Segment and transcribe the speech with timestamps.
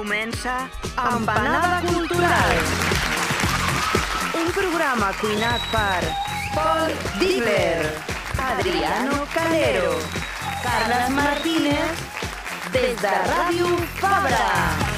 [0.00, 2.52] comença Empanada Cultural.
[4.32, 6.00] Un programa cuinat per
[6.54, 7.84] Paul Dibler,
[8.40, 9.92] Adriano Calero,
[10.62, 12.00] Carles Martínez,
[12.72, 14.89] des de Ràdio Fabra.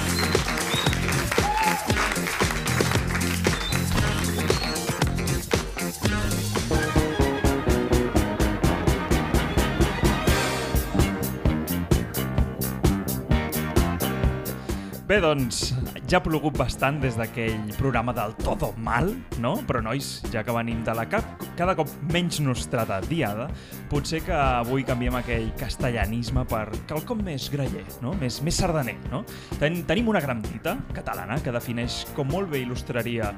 [15.12, 15.74] Bé, doncs,
[16.08, 19.10] ja ha plogut bastant des d'aquell programa del Todo Mal,
[19.44, 19.50] no?
[19.68, 23.50] Però, nois, ja que venim de la cap cada cop menys nostrada diada,
[23.90, 28.14] potser que avui canviem aquell castellanisme per quelcom més graller, no?
[28.24, 29.20] Més, més sardaner, no?
[29.60, 33.34] Ten, tenim una gran dita catalana que defineix, com molt bé il·lustraria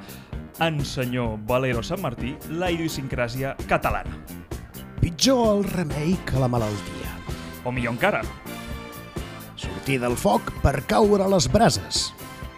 [0.63, 4.15] en senyor Valero Sant Martí, la idiosincràsia catalana.
[5.03, 7.17] Pitjor el remei que la malaltia.
[7.67, 8.23] O millor encara,
[9.85, 12.07] Sortir del foc per caure a les brases.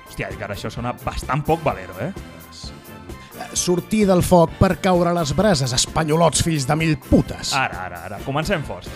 [0.08, 2.14] hòstia, que ara això sona bastant poc Valero, eh?
[2.16, 7.52] Eh, Sortir del foc per caure a les brases, espanyolots fills de mil putes.
[7.54, 8.20] Ara, ara, ara.
[8.24, 8.88] Comencem forts.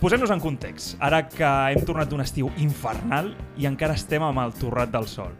[0.00, 0.96] Posem-nos en context.
[0.98, 5.36] Ara que hem tornat d'un estiu infernal i encara estem amb el torrat del sol.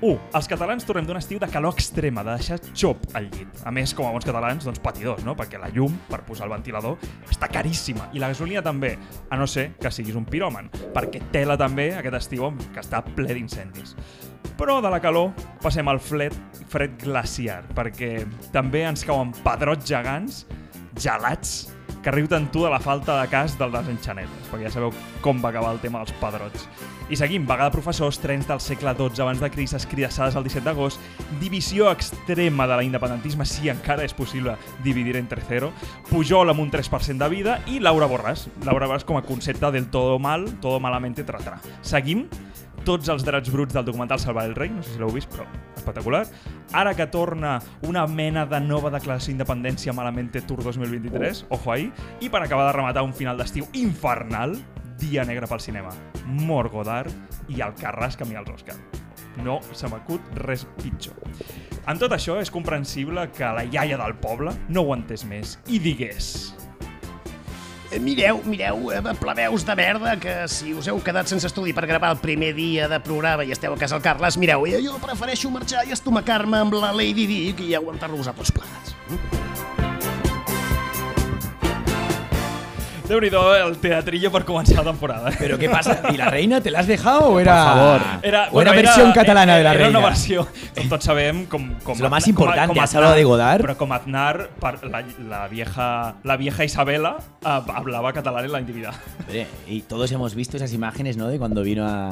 [0.00, 0.16] 1.
[0.36, 3.62] Els catalans tornem d'un estiu de calor extrema, de deixar xop al llit.
[3.64, 5.36] A més, com a bons catalans, doncs patidors, no?
[5.38, 6.98] Perquè la llum, per posar el ventilador,
[7.30, 8.10] està caríssima.
[8.12, 8.96] I la gasolina també,
[9.30, 10.68] a no ser que siguis un piròman.
[10.96, 13.96] Perquè tela també aquest estiu que està ple d'incendis.
[14.56, 16.34] Però de la calor passem al fred,
[16.72, 18.12] fred glaciar, perquè
[18.54, 20.44] també ens cauen pedrots gegants,
[20.96, 21.66] gelats,
[22.06, 24.92] que riu tant tu de la falta de cas del desenxanetes, perquè ja sabeu
[25.24, 26.68] com va acabar el tema dels pedrots.
[27.08, 30.66] I seguim, vaga de professors, trens del segle XII abans de Cris, escridassades el 17
[30.66, 30.98] d'agost,
[31.38, 35.70] divisió extrema de l'independentisme, si encara és possible dividir entre zero,
[36.10, 38.48] Pujol amb un 3% de vida i Laura Borràs.
[38.66, 41.60] Laura Borràs com a concepte del todo mal, todo malamente, tra, tra.
[41.78, 42.24] Seguim,
[42.82, 45.46] tots els drets bruts del documental Salvar el Rei, no sé si l'heu vist, però
[45.76, 46.24] espectacular.
[46.74, 52.30] Ara que torna una mena de nova declaració d'independència Malamente Tour 2023, ojo ahí, i
[52.30, 54.58] per acabar de rematar un final d'estiu infernal,
[55.00, 55.92] dia negre pel cinema.
[56.26, 58.76] Mort Godard i el Carràs camí als Òscar.
[59.44, 61.16] No se m'acut res pitjor.
[61.86, 65.82] En tot això, és comprensible que la iaia del poble no ho entès més i
[65.82, 66.54] digués...
[67.92, 71.84] Eh, Mireu, mireu, eh, plebeus de merda, que si us heu quedat sense estudi per
[71.86, 74.98] gravar el primer dia de programa i esteu a casa al Carles, mireu, eh, jo
[74.98, 78.96] prefereixo marxar i estomacar-me amb la Lady Dick i aguantar-los a tots plegats.
[83.08, 85.30] Déu nhi el teatrillo per començar la temporada.
[85.30, 85.36] eh?
[85.38, 86.02] ¿Pero qué pasa?
[86.12, 88.48] ¿Y la reina te la has dejado o era, Por favor.
[88.52, 89.98] o era versión catalana de la era reina?
[89.98, 91.74] una versió, com tots sabem, com...
[91.82, 93.62] com lo más com- importante, com has hablado de Godard.
[93.64, 98.60] Però com Aznar, per la, la, vieja, la vieja Isabela eh, hablaba catalán en la
[98.60, 98.94] intimidad.
[99.20, 101.28] Hombre, y todos hemos visto esas imágenes, ¿no?
[101.28, 102.08] De cuando vino a,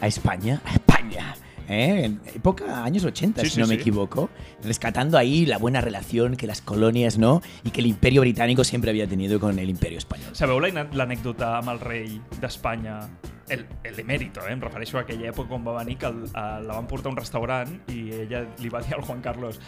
[0.00, 0.60] a España.
[0.64, 1.34] A España.
[1.68, 2.04] ¿Eh?
[2.04, 3.80] En época años 80, Sí, si sí, no me sí.
[3.80, 4.30] equivoco.
[4.62, 7.42] Rescatando ahí la buena relación que las colonias, ¿no?
[7.64, 10.30] Y que el imperio británico siempre había tenido con el imperio español.
[10.34, 13.08] Sabeu la- l'anècdota amb el rei d'Espanya?
[13.48, 14.52] El, el emèrito, eh?
[14.54, 17.12] em refereixo a aquella època on va venir que el, a, la van portar a
[17.12, 19.58] un restaurant i ella li va dir al Juan Carlos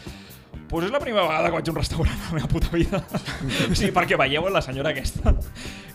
[0.71, 3.03] pues és la primera vegada que vaig a un restaurant a la meva puta vida.
[3.79, 5.35] sigui, perquè veieu la senyora aquesta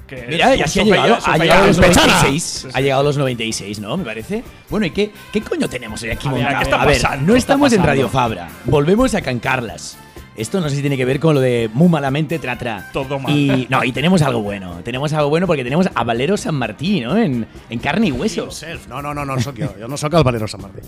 [0.10, 2.08] que Mira, ya se ha llegado, ha llegado a los sospechar.
[2.08, 2.44] 96.
[2.44, 2.68] Sí, sí.
[2.74, 3.98] Ha llegado a los 96, ¿no?
[3.98, 4.44] Me parece.
[4.70, 7.74] Bueno, ¿y qué, qué coño tenemos aquí A ver, a ver, no ¿Qué está estamos
[7.74, 7.84] en?
[7.84, 8.50] Radio Fabra.
[8.66, 9.98] Volvemos a Can Carlas.
[10.40, 12.90] Esto no sé si tiene que ver con lo de muy malamente tra tra.
[12.94, 13.36] Todo mal.
[13.36, 14.80] Y no, y tenemos algo bueno.
[14.84, 17.18] Tenemos algo bueno porque tenemos a Valero San Martín, ¿no?
[17.18, 18.48] En, en carne y hueso.
[18.88, 19.74] No, no, no, no sóc jo.
[19.80, 20.80] Jo no sóc el Valero Sant Martí.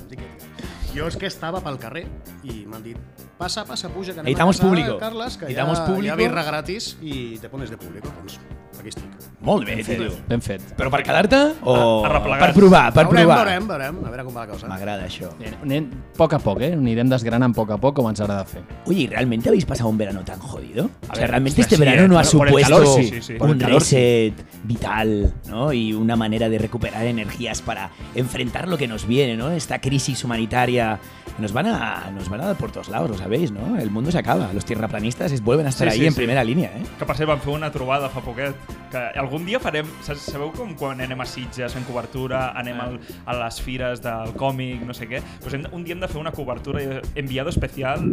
[0.96, 2.06] Jo és que estava pel carrer
[2.44, 2.98] i m'han dit
[3.40, 4.98] passa, passa, puja, que anem Necesitamos a casa, público.
[5.00, 6.06] Carles, que Necesitamos hi ha, público.
[6.06, 8.12] hi ha birra gratis i te pones de público.
[8.20, 8.40] Doncs
[8.80, 9.06] aquí estic.
[9.42, 10.12] Molt bé, tio.
[10.30, 10.62] Ben fet.
[10.78, 11.74] Però per quedar-te o
[12.04, 12.40] A- a replegar.
[12.44, 13.38] per provar, per veurem, provar?
[13.46, 14.68] veurem, veurem, a veure com va la cosa.
[14.70, 15.32] M'agrada això.
[15.64, 16.74] Anem a poc a poc, eh?
[16.74, 18.62] Anirem desgranant a poc a poc com ens agrada fer.
[18.86, 20.86] Oye, ¿y realmente habéis pasado un verano tan jodido?
[21.02, 23.34] o sea, ver, realmente hostia, este sí, verano eh, no ha supuesto calor, sí, sí,
[23.40, 24.34] un calor, reset
[24.64, 25.74] vital, ¿no?
[25.74, 29.50] Y una manera de recuperar energías para enfrentar lo que nos viene, ¿no?
[29.52, 30.98] Esta crisis humanitaria Yeah.
[31.42, 33.78] Nos van a nos van a dar por todos lados, lo sabéis, ¿no?
[33.80, 36.18] El mundo se acaba, los tierraplanistas es- vuelven a estar Sí, ahí sí, en sí.
[36.18, 36.84] primera línea, ¿eh?
[37.00, 38.56] Que per cert vam fer una trobada fa poquet
[38.92, 43.00] que algun dia farem, sa- sabeu com quan anem a Sitges fent cobertura, anem al,
[43.26, 46.20] a les fires del còmic, no sé què, doncs hem, un dia hem de fer
[46.22, 48.04] una cobertura enviado especial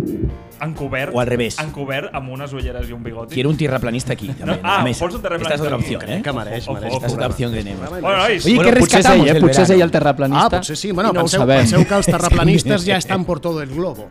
[0.61, 1.59] encobert, O al revés.
[1.59, 3.35] encobert amb unes ulleres i un bigoti.
[3.35, 5.05] Quiero un tierraplanista aquí, también, en la ah, mesa.
[5.05, 5.95] vols un Esta es otra aquí?
[5.95, 6.23] ¿eh?
[6.23, 6.95] Que mereix, Ojo, mereix.
[6.95, 7.63] Esta es otra opción que.
[7.63, 9.41] Programa Bueno, Oye, Bueno, que potser és rescatamos ell, eh?
[9.41, 10.47] Potser és ell el terraplanista.
[10.47, 10.93] Ah, potser sí.
[10.93, 14.11] Bueno, no penseu, penseu que els terraplanistes ja estan per tot el globo.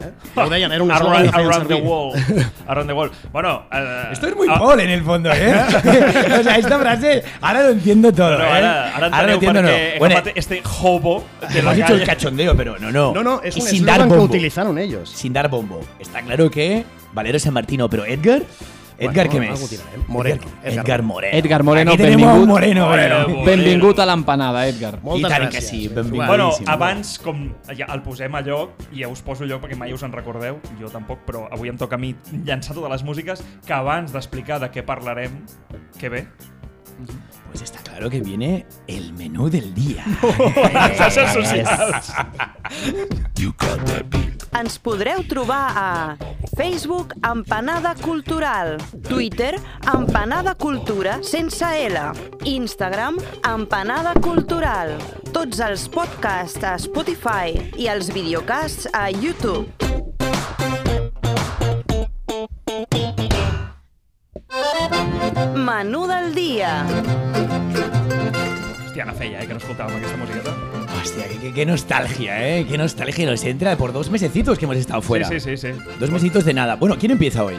[0.00, 0.48] Eh?
[0.50, 2.16] Deien, era un Around, around the world.
[2.66, 3.12] Around the world.
[3.32, 5.54] Bueno, eh, Esto es muy ah, Paul en el fondo, ¿eh?
[6.40, 8.42] o sea, esta frase, ahora lo entiendo todo, ¿eh?
[8.44, 9.98] ara, ara lo enteneu entiendo, no.
[10.00, 13.14] Bueno, este hobo de hemos dicho el cachondeo, pero no, no.
[13.14, 14.32] No, no, es Y un sin dar eslogan que bombo.
[14.32, 15.08] utilizaron ellos.
[15.10, 15.80] Sin dar bombo.
[16.00, 18.42] Está claro que Valero San Martino, pero Edgar...
[18.96, 19.84] Edgar, Bueno, ¿qué algo més?
[20.08, 20.42] Moreno.
[20.62, 21.36] Edgar, Moreno.
[21.36, 22.42] Edgar Moreno, Aquí tenemos a benvingut.
[22.44, 23.18] un Moreno, Moreno.
[23.28, 23.44] Moreno.
[23.44, 25.00] Benvingut a l'empanada, Edgar.
[25.02, 25.50] Moltes I tant gràcies.
[25.54, 26.26] que sí, benvingut.
[26.28, 29.76] Bueno, abans, com ja el posem a lloc, i ja us poso a lloc perquè
[29.76, 32.14] mai us en recordeu, jo tampoc, però avui em toca a mi
[32.44, 35.40] llançar totes les músiques, que abans d'explicar de què parlarem,
[35.98, 36.26] què ve?
[37.50, 40.04] Pues está claro que viene el menú del día.
[40.74, 42.12] Les xarxes socials.
[44.54, 46.16] Ens podreu trobar a
[46.56, 48.78] Facebook Empanada Cultural,
[49.08, 49.58] Twitter
[49.92, 51.98] Empanada Cultura sense L,
[52.44, 54.94] Instagram Empanada Cultural,
[55.34, 59.66] tots els podcasts a Spotify i els videocasts a YouTube.
[65.58, 66.84] Menú del dia.
[68.86, 70.83] Hòstia, no feia, eh, que no escoltàvem aquesta musiqueta.
[71.04, 72.66] Hostia, qué, qué- nostalgia, ¿eh?
[72.66, 75.28] Qué nostalgia nos entra por dos mesecitos que hemos estado fuera.
[75.28, 75.78] Sí, sí, sí, sí.
[76.00, 76.76] Dos mesitos de nada.
[76.76, 77.56] Bueno, ¿quién empieza hoy?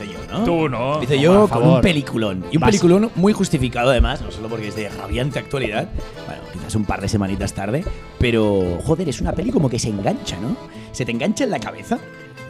[0.00, 0.44] Yo, ¿no?
[0.44, 0.92] Tú, ¿no?
[0.92, 2.44] Hombre, yo con un peliculón.
[2.50, 2.70] Y un Vas.
[2.70, 5.88] peliculón muy justificado además, no solo porque es de rabiante actualidad,
[6.26, 7.84] bueno, quizás un par de semanitas tarde,
[8.18, 10.56] pero joder, es una peli como que se engancha, ¿no?
[10.92, 11.98] Se te engancha en la cabeza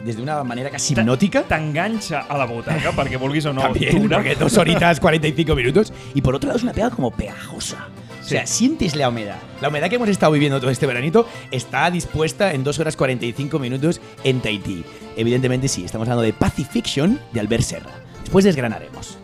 [0.05, 1.43] desde una manera casi hipnótica.
[1.43, 5.91] T'enganxa a la butaca, perquè vulguis o no, También, porque dos horitas, 45 minutos.
[6.15, 7.87] Y por otro lado es una pega como pegajosa.
[8.21, 9.37] O sea, sientes la humedad.
[9.61, 13.59] La humedad que hemos estado viviendo todo este veranito está dispuesta en 2 horas 45
[13.59, 14.83] minutos en Tahití.
[15.17, 17.91] Evidentemente sí, estamos hablando de Pacifiction de Albert Serra.
[18.21, 19.17] Después desgranaremos.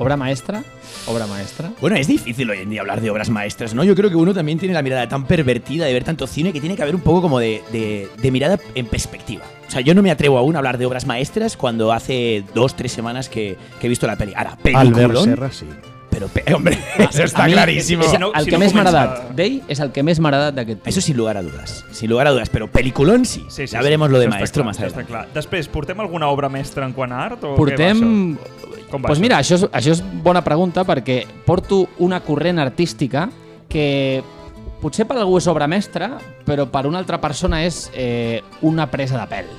[0.00, 0.62] Obra maestra?
[1.06, 1.72] Obra maestra?
[1.80, 3.82] Bueno, es difícil hoy en día hablar de obras maestras, ¿no?
[3.82, 6.60] Yo creo que uno también tiene la mirada tan pervertida de ver tanto cine que
[6.60, 9.44] tiene que haber un poco como de, de- de mirada en perspectiva.
[9.66, 12.76] O sea, yo no me atrevo aún a hablar de obras maestras cuando hace dos,
[12.76, 14.32] tres semanas que, que he visto la peli.
[14.36, 15.66] Ahora, peliculón, sí.
[16.18, 18.02] Pero, pe- hombre, eso está A mi, clarísimo.
[18.04, 20.28] Si no- el si que no més m'ha agradat d'ell és el que més m'ha
[20.32, 21.84] agradat d'aquest Eso sin lugar a dudas.
[21.92, 22.48] Sin lugar a dudas.
[22.50, 23.44] Pero peliculón sí.
[23.48, 25.12] Sí, sí, ya sí, veremos lo de això està maestro clar, más està adelante.
[25.12, 25.28] clar.
[25.34, 27.44] Després, portem alguna obra mestra en quant a art?
[27.44, 28.36] O Portem...
[28.90, 29.20] Com va Doncs això?
[29.20, 33.28] mira, això és, això és bona pregunta perquè porto una corrent artística
[33.68, 34.22] que
[34.80, 36.14] potser per algú és obra mestra,
[36.46, 39.50] però per una altra persona és eh, una presa de pèl.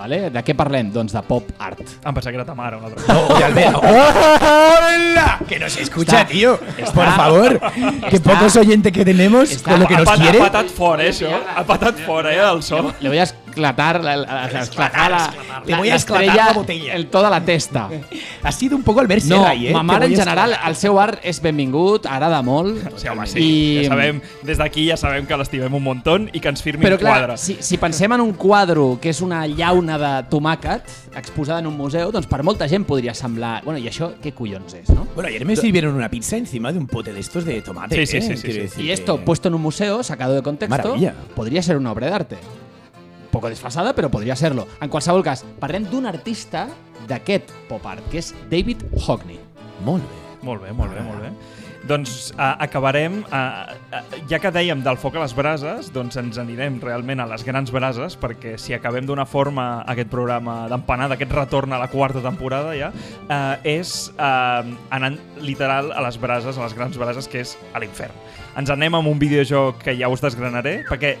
[0.00, 0.30] Vale?
[0.32, 0.88] De què parlem?
[0.94, 1.80] Doncs de pop art.
[1.84, 2.78] Em pensava que era ta mare.
[2.80, 3.04] Una altra.
[3.12, 3.76] No, de Albert.
[3.84, 5.38] ¡Hola!
[5.46, 6.58] Que nos escucha, Está- tío.
[6.78, 7.60] está- Por favor.
[8.08, 10.38] Que pocos oyentes que tenemos está- con lo que nos quiere.
[10.40, 11.28] ha patat fora, eh, això.
[11.54, 12.94] Ha patat fora, eh, del so.
[13.00, 15.30] Le voy a esclatar la, la, la- esclatar la,
[15.66, 16.94] Le voy a la esclatar la botella.
[16.94, 17.88] el to de la testa.
[18.42, 19.72] Ha sido un poco Albert No, Serra, ahí, ¿eh?
[19.72, 20.70] ma Te mare en general, esclatar.
[20.70, 22.78] el seu art és benvingut, agrada molt.
[23.00, 23.38] Sí, home, sí.
[23.40, 26.82] I- Ja sabem, des d'aquí ja sabem que l'estimem un muntó i que ens firmi
[26.84, 27.36] Però un clar, quadre.
[27.38, 30.82] si, si pensem en un quadre que és una llauna de tomàquet
[31.16, 33.62] exposada en un museu, doncs per molta gent podria semblar...
[33.64, 35.06] Bueno, i això què collons és, no?
[35.14, 37.94] Bueno, ayer me sirvieron una pizza encima de un pote de estos de tomate.
[37.94, 38.22] Sí, sí, ¿eh?
[38.22, 38.58] sí, sí, sí.
[38.60, 41.14] decir Y esto, puesto en un museo, sacado de contexto, Maravilla.
[41.34, 42.38] podria ser una obra d'arte.
[43.30, 44.66] Poco desfasada, però podria serlo.
[44.80, 46.66] En qualsevol cas, parlem d'un artista
[47.10, 49.38] d'aquest pop art, que és David Hockney.
[49.86, 50.20] Molt bé.
[50.42, 51.30] Molt bé, molt bé, molt bé.
[51.88, 56.38] Doncs uh, acabarem, uh, uh, ja que dèiem del foc a les brases, doncs ens
[56.40, 61.32] anirem realment a les grans brases, perquè si acabem d'una forma aquest programa d'empanada, aquest
[61.36, 64.64] retorn a la quarta temporada ja, uh, és uh,
[64.96, 68.16] anant literal a les brases, a les grans brases, que és a l'infern.
[68.60, 71.16] Ens anem amb un videojoc que ja us desgranaré, perquè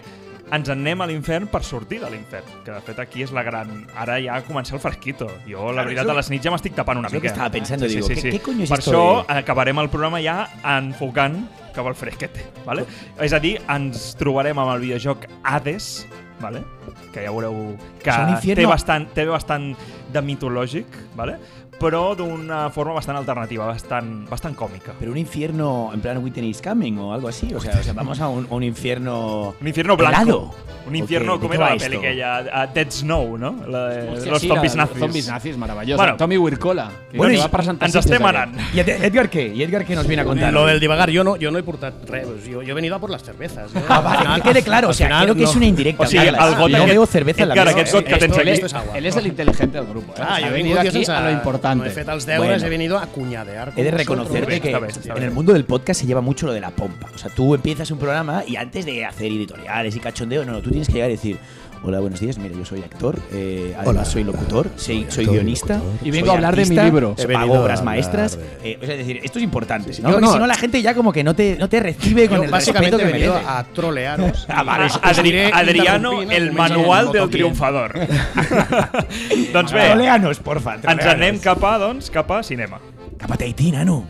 [0.52, 3.42] ens en anem a l'infern per sortir de l'infern, que de fet aquí és la
[3.46, 3.86] gran...
[3.96, 5.28] Ara ja comença el fresquito.
[5.46, 7.20] Jo, la Claro, veritat, eso- a les nits ja m'estic tapant una mica.
[7.20, 10.20] que estaba pensando, digo, ¿qué- qué coño es per esto això de- acabarem el programa
[10.20, 12.84] ja enfocant cap al fresquete, vale?
[13.20, 16.06] És a dir, ens trobarem amb el videojoc Hades,
[16.40, 16.64] vale?
[17.12, 19.74] que ja veureu que té bastant, té bastant
[20.12, 21.36] de mitològic, vale?
[21.80, 24.92] Però d'una forma bastant alternativa, bastant, bastant còmica.
[24.98, 27.52] Pero un infierno en plan Winter is Coming o algo así.
[27.54, 29.54] O sea, o sea vamos a un, un infierno.
[29.60, 30.14] Un infierno blanco.
[30.22, 30.54] helado.
[30.86, 31.46] Un infierno, ¿O qué?
[31.46, 31.98] com ¿De qué era la pel·li esto?
[31.98, 32.64] aquella?
[32.70, 33.54] Uh, Dead Snow, no?
[33.68, 34.98] La de Hòstia, los sí, zombies nazis.
[34.98, 36.02] Zombies nazis, meravellosa.
[36.02, 36.16] Bueno.
[36.16, 38.56] Tommy Wirkola, que, Bueno, que i va presentar Ens estem anant.
[38.74, 39.48] ¿Y Ed- Edgar qué?
[39.54, 40.52] ¿Y Edgar qué nos viene a contar?
[40.52, 42.96] Lo del divagar, yo no, yo no he portat res, pues yo, yo he venido
[42.96, 43.70] a por las cervezas.
[43.74, 43.80] ¿eh?
[43.88, 44.88] Ah, vale, que quede claro.
[44.88, 45.56] O sea, final creo que es no.
[45.58, 46.02] una indirecta.
[46.02, 47.78] O sigui, el got no aquest- veo cerveza en la Edgar, mesa.
[47.78, 48.48] aquest got que tens aquí.
[48.50, 48.74] es.
[48.94, 50.12] Él es el inteligente del grupo.
[50.16, 50.22] ¿eh?
[50.26, 51.69] Ah, yo he venido aquí a lo importante.
[51.74, 52.66] No he fet els deures, Bueno.
[52.66, 53.72] he venido a cuñadear.
[53.76, 54.70] He de con reconocerte que
[55.16, 57.08] en el mundo del podcast se lleva mucho lo de la pompa.
[57.14, 60.60] O sea, tú empiezas un programa y antes de hacer editoriales y cachondeo, no, no,
[60.60, 61.38] tú tienes que llegar y decir,
[61.82, 62.36] Hola, buenos días.
[62.36, 64.04] Mira, yo soy actor, eh, además Hola.
[64.04, 65.74] soy locutor, soy, soy actor, guionista.
[65.78, 66.06] locutor.
[66.06, 67.14] Y vengo soy a hablar de mi artista, libro.
[67.16, 68.38] He venido a obras maestras.
[68.62, 70.10] eh, es decir, esto es importante, Sí, ¿no?
[70.10, 72.28] yo Porque no- si no, la gente ya como que no te, no te recibe
[72.28, 73.50] con el básicamente respeto he que venido merece.
[73.50, 74.46] a trolearos.
[74.50, 77.32] Ah, vale, Adri Adriano, el manual del toqui.
[77.32, 77.94] triomfador.
[79.54, 80.74] doncs bé, Troleanos, porfa.
[80.74, 81.14] ens troleanos.
[81.14, 82.78] anem cap a, doncs, cap a cinema.
[83.16, 84.04] Cap a Tahití, nano.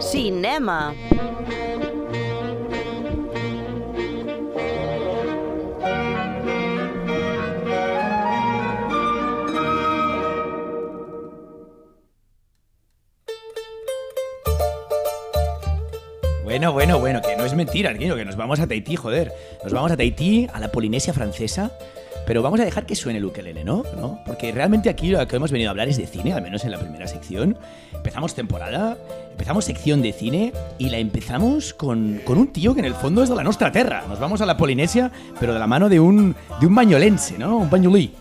[0.00, 0.94] Cinema.
[16.46, 19.32] Bueno, bueno, bueno, que no es mentira, Arquino, que nos vamos a Tahití, joder.
[19.64, 21.72] Nos vamos a Tahití, a la Polinesia francesa.
[22.24, 23.82] Pero vamos a dejar que suene el ukelele, ¿no?
[23.96, 24.20] ¿no?
[24.24, 26.70] Porque realmente aquí lo que hemos venido a hablar es de cine, al menos en
[26.70, 27.58] la primera sección.
[27.92, 28.96] Empezamos temporada,
[29.32, 33.24] empezamos sección de cine y la empezamos con, con un tío que en el fondo
[33.24, 34.04] es de la nostra terra.
[34.08, 35.10] Nos vamos a la Polinesia,
[35.40, 37.56] pero de la mano de un, de un bañolense, ¿no?
[37.56, 38.12] Un bañolí.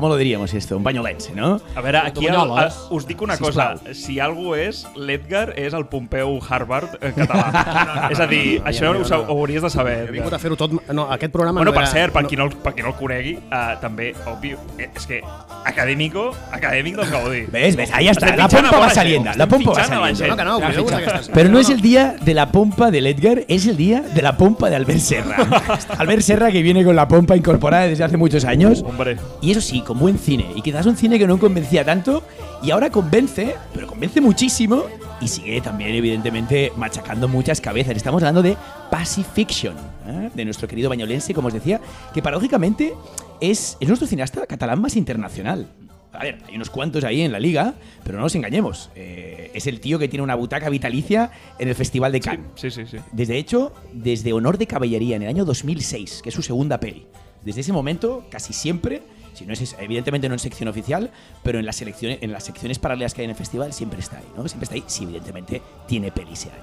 [0.00, 0.78] ¿Cómo lo diríamos esto?
[0.78, 1.60] Un bañolense, ¿no?
[1.76, 3.74] A veure, aquí el, el, us dic una Sisplau.
[3.76, 3.92] cosa.
[3.92, 8.08] Si algú és, l'Edgar és el Pompeu Harvard eh, català.
[8.14, 9.18] és a dir, això no, ho, no.
[9.28, 10.06] ho hauries de saber.
[10.08, 10.72] He vingut a fer-ho tot...
[10.88, 11.92] No, aquest programa Bueno, no per era...
[11.92, 14.88] cert, per no- qui no, el- per qui no el conegui, uh, també, òbvio, eh,
[14.96, 15.20] és que
[15.66, 17.42] académico, acadèmic del Gaudí.
[17.52, 17.76] ¿Ves?
[17.76, 17.90] ¿Ves?
[17.92, 18.28] Ahí está.
[18.28, 19.28] Estem La pompa va saliendo.
[19.30, 20.44] gent, La pompa va saliendo.
[20.44, 20.96] No, que no, fitxa.
[20.96, 21.30] d'aquestes...
[21.34, 24.38] Pero no es el día de la pompa del Edgar, es el día de la
[24.38, 25.36] pompa de Albert Serra.
[25.98, 28.82] Albert Serra que viene con la pompa incorporada desde hace muchos años.
[28.86, 30.46] Hombre, Y eso sí, con buen cine.
[30.54, 32.22] Y quizás un cine que no convencía tanto
[32.62, 34.84] y ahora convence, pero convence muchísimo
[35.20, 37.96] y sigue también evidentemente machacando muchas cabezas.
[37.96, 38.56] Estamos hablando de
[38.88, 39.74] Pacifiction,
[40.06, 40.30] ¿eh?
[40.32, 41.80] de nuestro querido bañolense, como os decía,
[42.14, 42.94] que paradójicamente
[43.40, 45.66] es, es nuestro cineasta catalán más internacional.
[46.12, 48.90] A ver, hay unos cuantos ahí en la liga, pero no nos engañemos.
[48.94, 52.46] Eh, es el tío que tiene una butaca vitalicia en el Festival de Cannes.
[52.54, 52.98] sí, sí, sí.
[53.10, 57.08] Desde hecho, desde Honor de Caballería en el año 2006, que es su segunda peli.
[57.44, 59.02] Desde ese momento, casi siempre,
[59.40, 61.10] si no es evidentemente no en sección oficial,
[61.42, 64.18] pero en las selecciones, en las secciones paralelas que hay en el festival siempre está
[64.18, 64.46] ahí, ¿no?
[64.46, 66.62] Siempre está ahí, si evidentemente tiene peli ese año.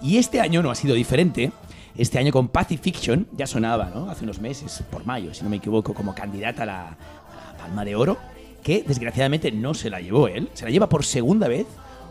[0.00, 1.50] Y este año no ha sido diferente.
[1.96, 4.10] Este año con Pacifiction ya sonaba, ¿no?
[4.10, 7.58] Hace unos meses, por mayo, si no me equivoco, como candidata a la, a la
[7.58, 8.16] Palma de Oro,
[8.62, 10.48] que desgraciadamente no se la llevó él.
[10.54, 11.66] Se la lleva por segunda vez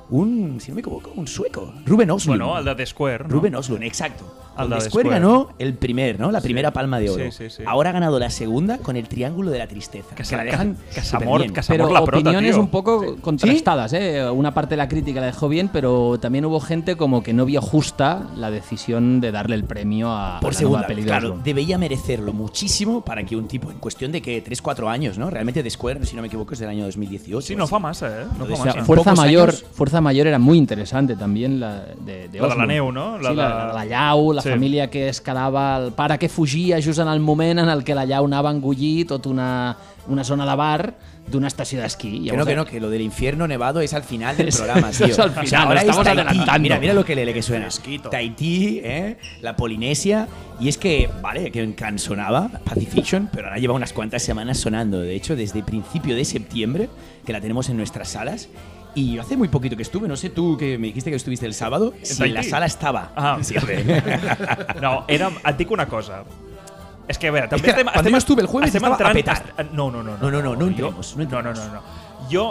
[0.10, 2.42] un, si no me equivoco, un sueco, Ruben Oslund.
[2.42, 3.30] Bueno, el de The Square, no?
[3.30, 4.26] Ruben Oslund, exacto.
[4.58, 5.10] De Square Square.
[5.10, 6.32] ganó el primer, ¿no?
[6.32, 7.24] La primera palma de oro.
[7.26, 7.64] Sí, sí, sí.
[7.66, 10.16] Ahora ha ganado la segunda con el Triángulo de la Tristeza.
[10.16, 11.28] Que, se- la dejan que se superbién.
[11.30, 12.60] amor- que se Pero amor la prota, opiniones tío.
[12.62, 14.30] un poco contrastadas, ¿eh?
[14.30, 17.46] Una parte de la crítica la dejó bien, pero también hubo gente como que no
[17.46, 21.02] vio justa la decisión de darle el premio a, Por a la segunda nueva peli
[21.02, 21.42] vez, de claro, Oslo.
[21.44, 25.30] debería merecerlo muchísimo para que un tipo, en cuestión de que 3-4 años, ¿no?
[25.30, 27.42] Realmente The Square, si no me equivoco, es del año 2018.
[27.48, 28.26] Sí, no fa massa, eh?
[28.38, 28.80] No Entonces, fa O sea, massa.
[28.80, 32.68] en Fuerza Mayor, años- Fuerza Mayor era muy interesante también la de, de La de
[32.68, 33.18] neu, no?
[33.18, 34.50] La sí, la, de- la, la llau, la Sí.
[34.50, 37.96] família que es quedava, el pare que fugia just en el moment en el que
[37.96, 42.28] la llau anava a engullir tota una, una zona de bar d'una estació d'esquí.
[42.30, 45.06] Que no, que no, que lo del infierno nevado es al final del programa, tío.
[45.08, 46.60] es al O sea, final, ahora estamos es Tahití.
[46.60, 47.70] Mira, mira lo que lele que suena.
[48.12, 49.18] Tahití, ¿eh?
[49.42, 50.28] la Polinesia.
[50.60, 54.58] Y es que, vale, que en Cannes sonaba Pacifiction, pero ahora lleva unas cuantas semanas
[54.58, 55.00] sonando.
[55.00, 56.90] De hecho, desde principio de septiembre,
[57.26, 58.50] que la tenemos en nuestras salas.
[58.96, 61.46] Y yo hace muy poquito que estuve, no sé tú que me dijiste que estuviste
[61.48, 63.12] el sábado, si en la sala estaba.
[63.16, 63.56] Ah, Sí.
[64.82, 66.24] No, era, et dic una cosa.
[67.08, 67.88] És que, a veure, també que estem...
[67.90, 69.38] quan estem, jo estuve el jueves estava a entrant, petar.
[69.58, 70.16] est- No, no, no.
[70.22, 71.82] No, no, no, no entremos, no no, no, no, no.
[72.32, 72.46] Jo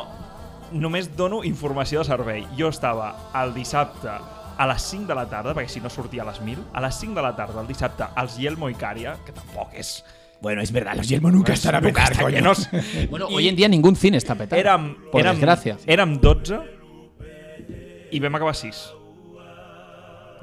[0.73, 2.47] només dono informació de servei.
[2.59, 6.27] Jo estava el dissabte a les 5 de la tarda, perquè si no sortia a
[6.29, 9.33] les 1.000, a les 5 de la tarda, el dissabte, als Yelmo i Cària, que
[9.33, 10.03] tampoc és...
[10.43, 12.69] Bueno, es verdad, los Yelmo nunca están a petar, està.
[13.11, 14.61] Bueno, I hoy en día ningún cine está petado.
[14.61, 15.79] Érem, por érem, desgracia.
[15.87, 16.59] érem 12
[18.11, 18.83] i vam acabar 6.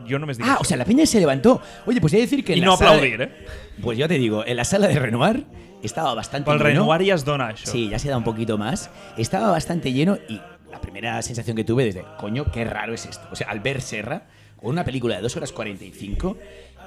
[0.07, 0.61] Jo només dic Ah, això.
[0.61, 1.61] o sea, la peña se levantó.
[1.85, 3.45] Oye, pues he de decir que en la no sala de- aplaudir, eh?
[3.81, 5.45] Pues yo te digo, en la sala de Renoir
[5.83, 6.69] estaba bastante Pel lleno.
[6.87, 7.65] Renoir ja es dona això.
[7.69, 8.89] Sí, ya se da un poquito más.
[9.17, 10.39] Estaba bastante lleno y
[10.71, 13.27] la primera sensación que tuve desde, coño, qué raro es esto.
[13.31, 14.27] O sea, al ver Serra,
[14.61, 16.37] con una película de 2 horas 45,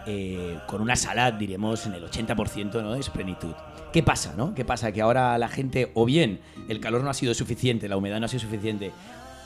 [0.07, 2.95] eh, con una sala, diremos, en el 80% ¿no?
[2.95, 3.53] de su plenitud.
[3.93, 4.55] ¿Qué pasa, no?
[4.55, 4.91] ¿Qué pasa?
[4.93, 8.27] Que ahora la gente, o bien el calor no ha sido suficiente, la humedad no
[8.27, 8.91] ha sido suficiente,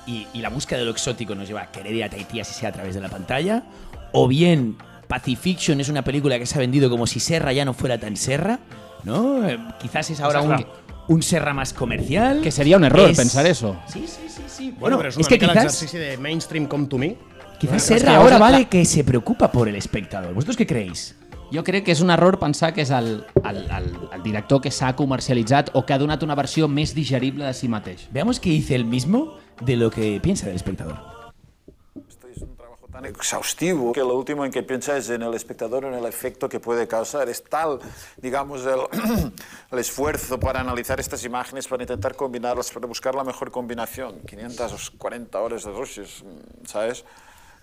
[0.07, 2.55] y, y la búsqueda de lo exótico nos lleva a querer ir a Tahití así
[2.55, 3.65] sea a través de la pantalla,
[4.13, 4.77] o bien
[5.09, 8.17] Pacifiction es una película que se ha vendido como si Serra ya no fuera tan
[8.17, 8.59] Serra,
[9.05, 9.49] ¿no?
[9.49, 10.67] Eh, quizás es ahora un,
[11.09, 12.41] un Serra más comercial.
[12.43, 13.77] Que sería un error Es- pensar eso.
[13.93, 14.75] Sí, sí, sí, sí.
[14.79, 17.17] Bueno, Bueno, però és, es una que mica quizás, l'exercici de mainstream com to me.
[17.59, 20.35] Quizás es que Serra ahora la- vale que se preocupa por el espectador.
[20.35, 21.17] ¿Vosotros qué creéis?
[21.53, 24.73] Jo crec que és un error pensar que és el, el, el, el director que
[24.75, 28.09] s'ha comercialitzat o que ha donat una versió més digerible de si mateix.
[28.11, 30.99] Veamos qué dice él mismo de lo que piensa del espectador.
[32.97, 36.49] tan exhaustivo que lo último en que piensa es en el espectador, en el efecto
[36.49, 37.29] que puede causar.
[37.29, 37.79] Es tal,
[38.17, 38.81] digamos, el,
[39.71, 44.21] el esfuerzo para analizar estas imágenes, para intentar combinarlas, para buscar la mejor combinación.
[44.27, 46.25] 540 horas de rushes,
[46.65, 47.05] ¿sabes?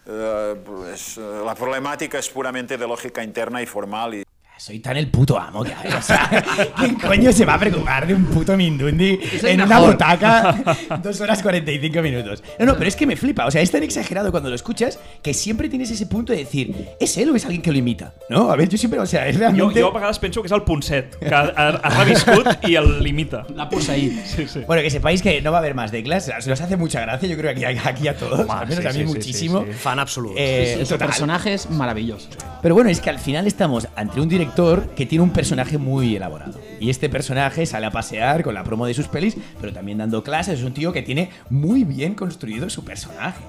[0.06, 4.16] Eh, pues, eh, la problemática es puramente de lógica interna y formal.
[4.16, 4.23] Y,
[4.64, 5.92] Soy tan el puto amo que hay.
[5.92, 6.30] O sea,
[6.78, 9.92] ¿quién coño se va a preocupar de un puto Mindundi en una mejor.
[9.92, 10.56] butaca
[11.04, 12.42] dos horas 45 minutos?
[12.60, 13.46] No, no, pero es que me flipa.
[13.46, 16.96] O sea, es tan exagerado cuando lo escuchas que siempre tienes ese punto de decir,
[16.98, 18.14] ¿es él o es alguien que lo imita?
[18.30, 19.82] No, a ver, yo siempre, o sea, es Jo, realmente...
[19.82, 23.04] jo a vegades penso que és el punt set, que ha, ha, reviscut i el
[23.04, 23.44] limita.
[23.58, 24.16] La posseït.
[24.34, 24.62] Sí, sí.
[24.66, 26.32] Bueno, que sepáis que no va a haber más declas.
[26.48, 28.88] Nos hace mucha gracia, yo creo que aquí, aquí a todos, Home, al menos sí,
[28.88, 29.66] a mí sí, muchísimo.
[29.66, 29.78] sí, sí.
[29.78, 30.36] Fan absolut.
[30.38, 31.10] Eh, Su total.
[31.10, 32.30] personaje es maravilloso.
[32.62, 34.53] Pero bueno, es que al final estamos ante un director
[34.96, 36.60] que tiene un personaje muy elaborado.
[36.80, 40.24] Y este personaje sale a pasear con la promo de sus pelis, pero también dando
[40.24, 40.60] clases.
[40.60, 43.42] Es un tío que tiene muy bien construido su personaje.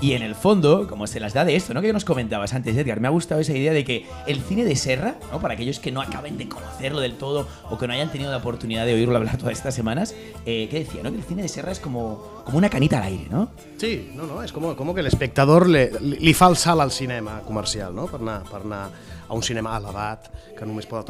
[0.00, 1.80] Y en el fondo, como se las da de esto, ¿no?
[1.80, 4.74] Que nos comentabas antes, Edgar, me ha gustado esa idea de que el cine de
[4.74, 5.40] Serra, ¿no?
[5.40, 8.38] Para aquellos que no acaben de conocerlo del todo o que no hayan tenido la
[8.38, 10.14] oportunidad de oírlo hablar todas estas semanas,
[10.44, 11.10] eh, ¿qué decía, no?
[11.10, 13.50] Que el cine de Serra es como, como una canita al aire, ¿no?
[13.78, 15.86] Sí, no, no, és com, com que l'espectador li,
[16.18, 18.06] li fa el al cinema comercial, no?
[18.06, 18.90] Per anar
[19.32, 21.08] a un cinema elevat, que només pot.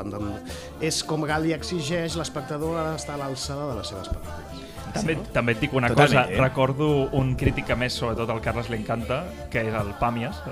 [0.80, 4.51] És com que li exigeix l'espectador ha d'estar a l'alçada de les seves pel·lícules.
[4.92, 6.40] També, també et dic una Totalment, cosa, eh?
[6.40, 10.36] recordo un crític que més, sobretot al Carles li encanta, que és el Pàmies.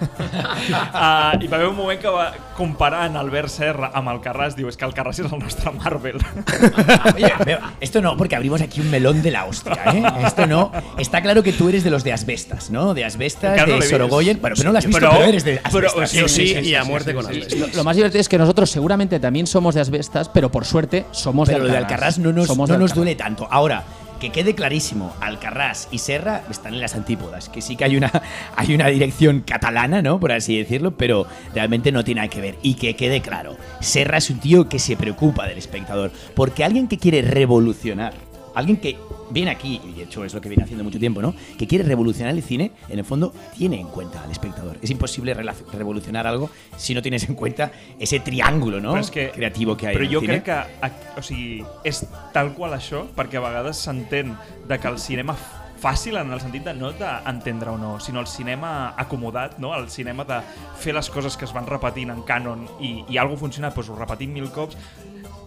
[0.02, 4.68] uh, I va haver un moment que va comparant Albert Serra amb el Carràs, diu,
[4.70, 6.18] és que el Carràs és el nostre Marvel.
[7.14, 10.02] Oye, veo, esto no, porque abrimos aquí un melón de la hostia, ¿eh?
[10.24, 10.70] Esto no.
[10.98, 12.94] Está claro que tú eres de los de Asbestas, ¿no?
[12.94, 13.82] De Asbestas, no de.
[13.82, 14.40] Sorogoyen.
[14.40, 16.10] Bueno, pero no lo has visto, Però- pero, eres de Asbestas.
[16.10, 17.74] sí, sí, sí, y a sí, muerte sí, con sí, asbestos.
[17.74, 21.48] Lo más divertido es que nosotros seguramente también somos de asbestas, pero por suerte somos
[21.48, 22.16] pero lo de de Alcarrás.
[22.16, 22.96] Alcarrás no nos, Somos no nos Alcarrás.
[22.96, 23.48] duele tanto.
[23.50, 23.84] Ahora,
[24.18, 28.10] que quede clarísimo, Alcarrás y Serra están en las antípodas, que sí que hay una,
[28.56, 30.18] hay una dirección catalana, ¿no?
[30.20, 32.56] Por así decirlo, pero realmente no tiene nada que ver.
[32.62, 36.88] Y que quede claro, Serra es un tío que se preocupa del espectador, porque alguien
[36.88, 38.12] que quiere revolucionar,
[38.54, 38.96] alguien que
[39.30, 41.34] viene aquí, y de hecho es lo que viene haciendo mucho tiempo, ¿no?
[41.58, 44.78] Que quiere revolucionar el cine, en el fondo tiene en cuenta al espectador.
[44.82, 45.34] Es imposible
[45.72, 48.92] revolucionar algo si no tienes en cuenta ese triángulo, ¿no?
[48.94, 50.42] Però és que, Creativo que hay Però en jo cine.
[50.42, 54.36] crec que a- o sigui, és tal qual això, perquè a vegades s'entén
[54.68, 55.36] de que el cinema
[55.78, 59.76] fàcil en el sentit de no d'entendre o no, sinó el cinema acomodat, no?
[59.78, 60.40] el cinema de
[60.76, 63.94] fer les coses que es van repetint en canon i, i algo funciona, doncs ho
[63.94, 64.76] repetim mil cops.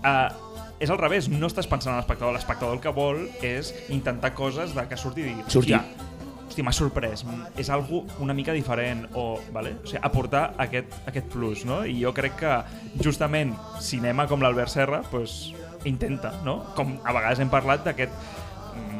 [0.01, 0.50] Uh,
[0.81, 4.73] és al revés, no estàs pensant en l'espectador, l'espectador el que vol és intentar coses
[4.73, 5.75] de que surti i digui, Surti.
[5.77, 6.09] "Hòstia,
[6.47, 7.23] hòstia, m'ha sorprès,
[7.55, 9.75] és algo una mica diferent o, vale?
[9.83, 11.85] o sigui, aportar aquest, aquest plus, no?
[11.85, 12.55] I jo crec que
[12.99, 15.53] justament cinema com l'Albert Serra pues,
[15.85, 16.73] intenta, no?
[16.75, 18.11] Com a vegades hem parlat d'aquest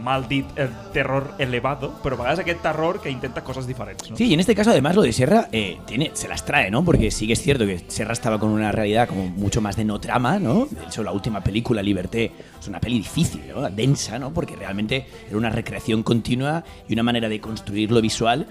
[0.02, 4.18] mal dit eh, terror elevado, però a vegades aquest terror que intenta coses diferents, no?
[4.18, 6.84] Sí, y en este caso además lo de Serra eh, tiene, se las trae, ¿no?
[6.84, 9.86] Porque sí que es cierto que Serra estaba con una realidad como mucho más de
[9.86, 10.66] no trama, ¿no?
[10.66, 13.70] De hecho, la última película, Liberté, es una peli difícil, ¿no?
[13.70, 14.34] Densa, ¿no?
[14.34, 18.48] Porque realmente era una recreación continua y una manera de construir lo visual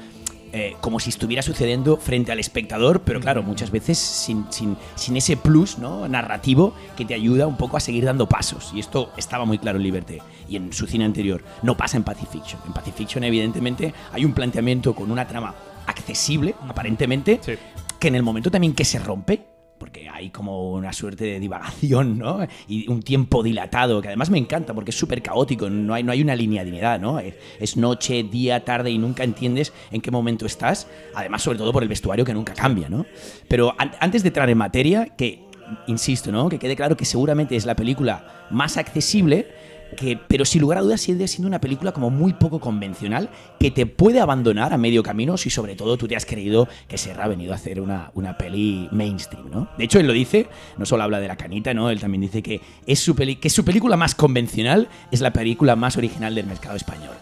[0.52, 5.16] eh, como si estuviera sucediendo frente al espectador, pero claro, muchas veces sin, sin, sin
[5.16, 6.08] ese plus ¿no?
[6.08, 8.72] narrativo que te ayuda un poco a seguir dando pasos.
[8.74, 11.42] Y esto estaba muy claro en Liberté y en su cine anterior.
[11.62, 12.60] No pasa en Pacifiction.
[12.66, 15.54] En Pacifiction, evidentemente, hay un planteamiento con una trama
[15.86, 17.52] accesible, aparentemente, Sí.
[17.98, 19.46] que en el momento también que se rompe,
[19.80, 22.46] porque hay como una suerte de divagación, ¿no?
[22.68, 26.12] Y un tiempo dilatado, que además me encanta porque es súper caótico, no hay, no
[26.12, 27.18] hay una linealidad, ¿no?
[27.18, 31.82] Es, noche, día, tarde y nunca entiendes en qué momento estás, además sobre todo por
[31.82, 33.06] el vestuario que nunca cambia, ¿no?
[33.48, 35.40] Pero an- antes de entrar en materia, que,
[35.86, 36.48] insisto, ¿no?
[36.50, 39.48] Que quede claro que seguramente es la película más accesible,
[39.96, 43.70] que, pero sin lugar a dudas sigue siendo una película como muy poco convencional que
[43.70, 47.24] te puede abandonar a medio camino si sobre todo tú te has creído que Serra
[47.24, 49.68] ha venido a hacer una, una peli mainstream, ¿no?
[49.76, 51.90] De hecho, él lo dice, no solo habla de la canita, ¿no?
[51.90, 55.76] Él también dice que, es su peli que su película más convencional es la película
[55.76, 57.14] más original del mercado español.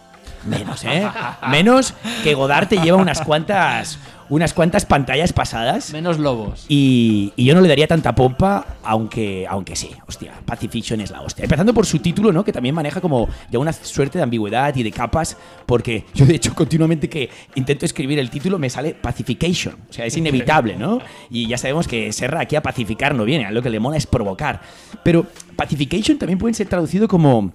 [0.45, 1.09] Menos, ¿eh?
[1.51, 3.99] Menos que Godard te lleva unas cuantas,
[4.31, 5.93] unas cuantas pantallas pasadas.
[5.93, 6.67] Menos lobos.
[6.69, 11.21] Y, y yo no le daría tanta pompa, aunque, aunque sí, hostia, Pacifiction es la
[11.23, 11.45] hostia.
[11.45, 12.45] Empezando por su título, ¿no?
[12.45, 15.37] Que también maneja como ya una suerte de ambigüedad y de capas,
[15.67, 20.07] porque yo de hecho continuamente que intento escribir el título me sale Pacification, o sea,
[20.07, 21.01] es inevitable, ¿no?
[21.31, 23.97] Y ya sabemos que Serra aquí a pacificar no viene, a lo que le mola
[23.97, 24.61] es provocar.
[25.03, 27.53] Pero Pacification también puede ser traducido como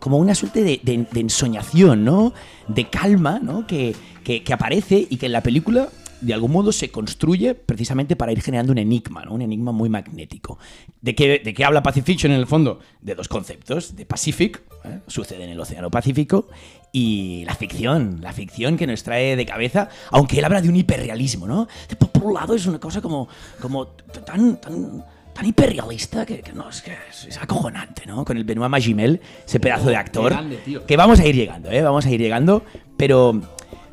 [0.00, 2.32] como una suerte de, de- ensoñación, ¿no?
[2.66, 3.66] De calma, ¿no?
[3.66, 5.88] Que, que- aparece y que en la película
[6.20, 9.32] de algún modo se construye precisamente para ir generando un enigma, ¿no?
[9.32, 10.58] un enigma muy magnético.
[11.00, 12.80] ¿De qué, ¿De qué habla Pacific en el fondo?
[13.00, 15.00] De dos conceptos, de Pacific, ¿eh?
[15.06, 16.48] sucede en el Océano Pacífico,
[16.92, 20.76] y la ficción, la ficción que nos trae de cabeza, aunque él habla de un
[20.76, 21.68] hiperrealismo, ¿no?
[21.98, 23.28] Por, un lado es una cosa como,
[23.60, 24.60] como tan...
[24.60, 25.04] tan
[25.40, 28.26] tan hiperrealista que, que no, es que es, es acojonante, ¿no?
[28.26, 30.32] Con el Benoit Magimel, ese pedazo de actor.
[30.32, 30.60] grande.
[30.86, 31.80] Que vamos a ir llegando, ¿eh?
[31.80, 32.62] Vamos a ir llegando,
[32.98, 33.40] pero...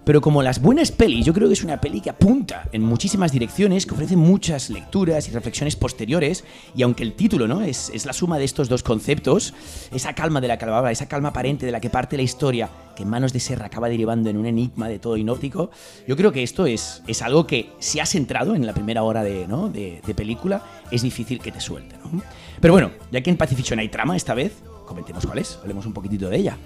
[0.07, 3.33] Pero como las buenas pelis, yo creo que es una peli que apunta en muchísimas
[3.33, 7.59] direcciones, que ofrece muchas lecturas y reflexiones posteriores, y aunque el título ¿no?
[7.59, 9.53] es, es la suma de estos dos conceptos,
[9.93, 13.03] esa calma de la que esa calma aparente de la que parte la historia, que
[13.03, 15.71] en manos de Serra acaba derivando en un enigma de todo inóptico,
[16.07, 19.23] yo creo que esto es, es algo que si has entrado en la primera hora
[19.23, 19.67] de, ¿no?
[19.67, 21.97] de, de película, es difícil que te suelte.
[21.97, 22.21] ¿no?
[22.61, 24.53] Pero bueno, ya que en Pacifiction hay trama esta vez,
[24.85, 26.57] comentemos cuál es, hablemos un poquitito de ella.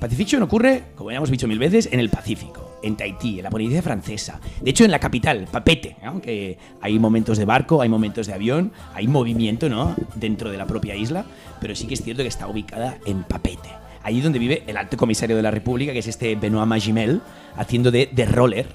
[0.00, 3.50] Pacifiction ocurre, como ya hemos dicho mil veces, en el Pacífico, en Tahití, en la
[3.50, 4.40] Polinesia francesa.
[4.62, 8.72] De hecho, en la capital, Papete, aunque hay momentos de barco, hay momentos de avión,
[8.94, 9.94] hay movimiento ¿no?
[10.14, 11.26] dentro de la propia isla,
[11.60, 13.68] pero sí que es cierto que está ubicada en Papete.
[14.02, 17.20] Allí donde vive el alto comisario de la República, que es este Benoit Magimel,
[17.54, 18.68] haciendo de, de roller,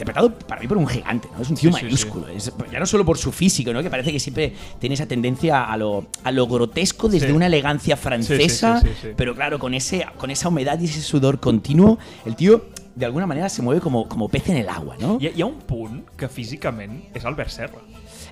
[0.00, 1.42] interpretado para mí por un gigante, ¿no?
[1.42, 2.28] Es un tío Sí, sí, mayúsculo.
[2.28, 3.82] Es- ya no solo por su físico, ¿no?
[3.82, 7.32] Que parece que siempre tiene esa tendencia a lo, a lo grotesco desde Sí.
[7.32, 9.14] una elegancia francesa, Sí, sí, sí, sí, sí.
[9.16, 13.26] pero claro, con, ese, con esa humedad y ese sudor continuo, el tío de alguna
[13.26, 15.18] manera se mueve como, como pez en el agua, ¿no?
[15.20, 17.78] Hi hi ha un punt que físicament és Albert Serra.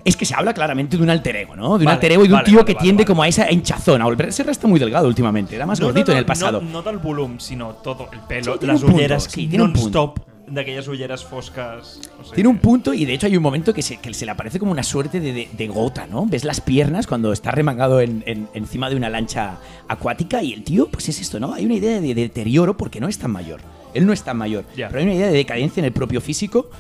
[0.05, 1.77] Es que se habla claramente de un alter ego, ¿no?
[1.77, 3.29] De un Vale, alter ego y de un vale, tío vale, que tiende como a
[3.29, 4.01] esa hinchazón.
[4.01, 6.61] Albert Serra está muy delgado últimamente, era más gordito en el pasado.
[6.61, 10.19] No, no del volum, sinó todo el pelo, Sí, un punto, ulleres sí, un non-stop
[10.51, 12.01] d'aquelles ulleres fosques.
[12.21, 14.25] O sigui, Tiene un punto y de hecho hay un momento que se, que se
[14.25, 16.27] le aparece como una suerte de, de- de gota, ¿no?
[16.27, 19.59] Ves las piernas cuando está remangado en- en- encima de una lancha
[19.89, 21.55] acuática y el tío, pues es esto, ¿no?
[21.55, 23.61] Hay una idea de, deterioro porque no es tan mayor.
[23.95, 24.65] Él no es tan mayor.
[24.89, 26.71] Pero hay una idea de decadencia en el propio físico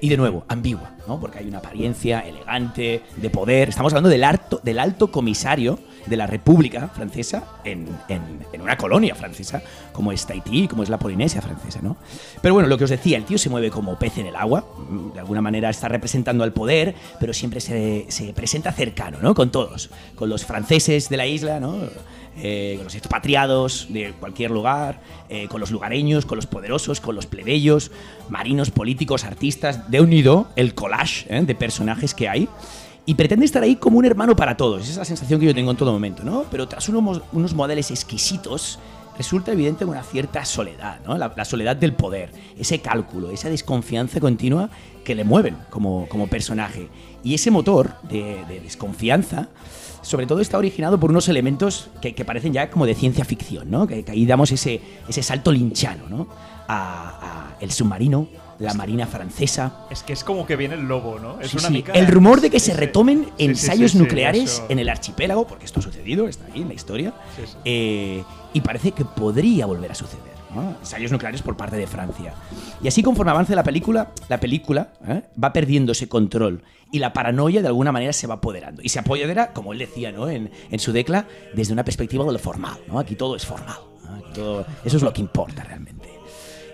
[0.00, 1.18] y de nuevo, ambigua, ¿no?
[1.18, 3.70] Porque hay una apariencia elegante, de poder.
[3.70, 9.14] Estamos hablando del alto, del alto comisario de la República Francesa en, en- una colonia
[9.14, 11.96] francesa, como es Tahití, como es la Polinesia francesa, ¿no?
[12.42, 14.64] Pero bueno, lo que os decía, el tío se mueve como pez en el agua,
[14.88, 19.34] mm, de alguna manera está representando al poder, pero siempre se, se presenta cercano, ¿no?
[19.34, 21.76] Con todos, con los franceses de la isla, ¿no?
[22.38, 27.14] eh, con los expatriados de cualquier lugar, eh, con los lugareños, con los poderosos, con
[27.14, 27.90] los plebeyos,
[28.28, 31.42] marinos, políticos, artistas, de unido el collage ¿eh?
[31.46, 32.46] de personajes que hay.
[33.08, 34.82] Y pretende estar ahí como un hermano para todos.
[34.82, 36.44] Esa es la sensación que yo tengo en todo momento, ¿no?
[36.50, 38.80] Pero tras unos, unos modelos exquisitos,
[39.16, 41.16] resulta evidente una cierta soledad, ¿no?
[41.16, 44.70] La, la soledad del poder, ese cálculo, esa desconfianza continua
[45.04, 46.88] que le mueven como, como personaje.
[47.22, 49.48] Y ese motor de, de desconfianza,
[50.02, 53.70] sobre todo está originado por unos elementos que, que parecen ya como de ciencia ficción,
[53.70, 53.86] ¿no?
[53.86, 56.26] Que, que ahí damos ese, ese salto linchano, ¿no?
[56.66, 58.26] A, a el submarino,
[58.58, 61.40] la marina francesa, És que és com que viene el lobo, no?
[61.40, 61.72] És Sí, una sí.
[61.74, 61.92] mica...
[61.92, 65.82] El rumor de que Sí, se retomen ensayos nucleares en el archipiélago, porque esto ha
[65.82, 67.12] sucedido, está ahí en la historia,
[67.64, 70.36] eh, y parece que podría volver a suceder.
[70.54, 70.74] ¿no?
[70.80, 72.32] Ensayos nucleares por parte de Francia.
[72.82, 75.22] Y así conforme avance la película, la película ¿eh?
[75.42, 78.80] va perdiendo ese control y la paranoia de alguna manera se va apoderando.
[78.82, 80.30] Y se apodera, como él decía ¿no?
[80.30, 82.78] en, en su decla, desde una perspectiva de lo formal.
[82.88, 82.98] ¿no?
[82.98, 83.76] Aquí todo es formal.
[84.04, 84.14] ¿no?
[84.16, 86.08] Aquí todo- eso es lo que importa realmente.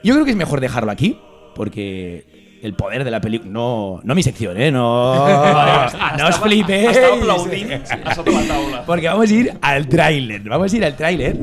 [0.04, 1.18] Yo creo que es mejor dejarlo aquí,
[1.54, 3.50] porque el poder de la película.
[3.50, 4.70] No, no mi sección, ¿eh?
[4.70, 5.26] No,
[6.18, 6.90] no os flipéis.
[6.90, 8.84] Estava aplaudint a sota la taula.
[8.86, 10.42] Porque vamos a ir al tráiler.
[10.42, 11.36] Vamos a ir al tráiler.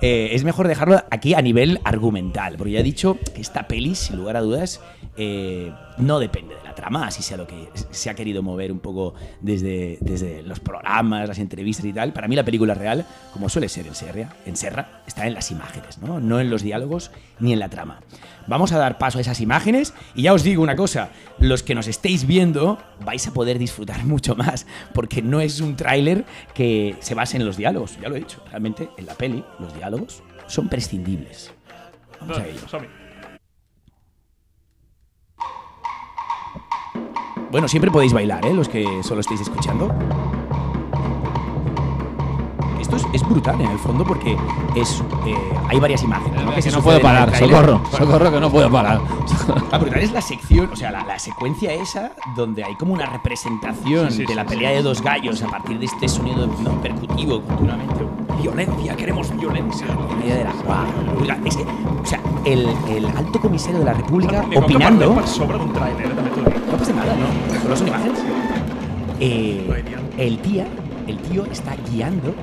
[0.00, 3.94] Eh, es mejor dejarlo aquí a nivel argumental, porque ya he dicho que esta peli,
[3.94, 4.82] sin lugar a dudas,
[5.16, 8.80] eh, no depende de la trama, así sea lo que se ha querido mover un
[8.80, 12.12] poco desde, desde los programas, las entrevistas y tal.
[12.12, 15.50] Para mí la película real, como suele ser en Serra, en Serra está en las
[15.50, 16.18] imágenes, ¿no?
[16.18, 18.00] no en los diálogos ni en la trama.
[18.46, 21.74] Vamos a dar paso a esas imágenes y ya os digo una cosa, los que
[21.74, 26.24] nos estéis viendo vais a poder disfrutar mucho más, porque no es un tráiler
[26.54, 29.74] que se base en los diálogos, ya lo he dicho, realmente en la peli los
[29.74, 31.52] diálogos son prescindibles.
[32.20, 32.60] Vamos a ello.
[37.54, 38.52] Bueno, siempre podéis bailar, ¿eh?
[38.52, 39.88] Los que solo estáis escuchando.
[42.84, 44.36] Esto es, es brutal en el fondo porque
[44.76, 45.34] es eh,
[45.70, 46.44] hay varias imágenes.
[46.44, 46.54] ¿no?
[46.54, 49.00] Que se no puedo parar, socorro, socorro que no puedo parar.
[49.72, 53.06] La brutal es la sección, o sea, la, la secuencia esa donde hay como una
[53.06, 54.48] representación Sí, sí, de sí, la sí.
[54.50, 56.70] pelea de dos gallos a partir de este sonido ¿no?
[56.82, 58.04] percutivo continuamente.
[58.42, 59.86] Violencia, queremos violencia.
[60.18, 60.52] La idea de la
[61.16, 61.40] brutal.
[61.46, 65.26] Es que, o sea, el, el alto comisario de la República que opinando.
[65.26, 66.66] sobre eh, t'ho dic.
[66.70, 67.60] No pasa nada, ¿no?
[67.62, 68.18] Solo son imágenes.
[69.20, 69.84] Eh,
[70.18, 70.66] el, tía,
[71.06, 72.34] el tío está guiando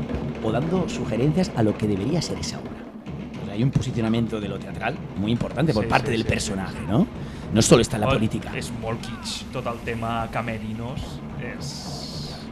[0.43, 2.71] o dando sugerencias a lo que debería ser esa obra.
[3.41, 6.23] O sea, hay un posicionamiento de lo teatral muy importante por Sí, parte sí, del
[6.23, 7.07] sí, personaje, ¿no?
[7.53, 8.51] no solo está en la Oh, política.
[8.55, 11.01] És molt kitsch, tot el tema camerinos.
[11.43, 11.97] És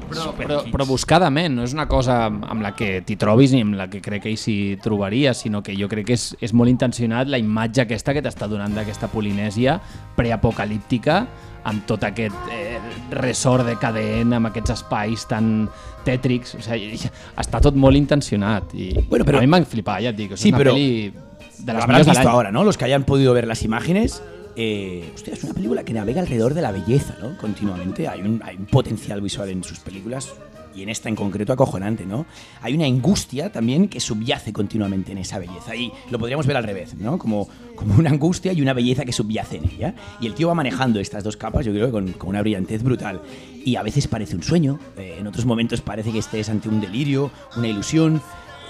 [0.10, 3.76] Però, però, però buscadament, no és una cosa amb la que t'hi trobis ni amb
[3.78, 6.72] la que crec que ell s'hi trobaria, sinó que jo crec que és, és molt
[6.72, 9.76] intencionat la imatge aquesta que t'està donant d'aquesta Polinèsia
[10.18, 11.28] preapocalíptica
[11.70, 12.80] amb tot aquest eh,
[13.12, 15.68] ressort decadent, amb aquests espais tan
[16.06, 17.00] tètrics, o sigui,
[17.38, 20.40] està tot molt intencionat i Bueno, però- a mi m'ha flipat, ja et dic, és
[20.40, 21.12] Sí, una però pel·li
[21.60, 22.64] de les habrán de visto ahora, ¿no?
[22.64, 24.22] Los que hayan podido ver las imágenes.
[24.56, 27.38] Eh, hostia, es una película que navega alrededor de la belleza, ¿no?
[27.38, 28.08] Continuamente.
[28.08, 30.34] Hay un, hay un potencial visual en sus películas
[30.80, 32.26] y en esta en concreto acojonante, ¿no?
[32.62, 36.64] Hay una angustia también que subyace continuamente en esa belleza y lo podríamos ver al
[36.64, 37.18] revés, ¿no?
[37.18, 39.94] Como, como una angustia y una belleza que subyace en ella.
[40.20, 43.22] Y el tío va manejando estas dos capas, yo creo con, con una brillantez brutal.
[43.66, 46.80] Y a veces parece un sueño, eh, en otros momentos parece que estés ante un
[46.80, 48.22] delirio, una ilusión.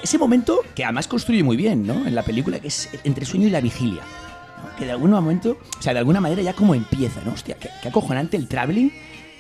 [0.04, 2.08] Ese momento que además construye muy bien, ¿no?
[2.08, 4.02] En la película, que es entre sueño y la vigilia.
[4.78, 7.34] Que de algún momento, o sea, de alguna manera ya como empieza, ¿no?
[7.34, 8.92] Hostia, qué, qué acojonante el traveling,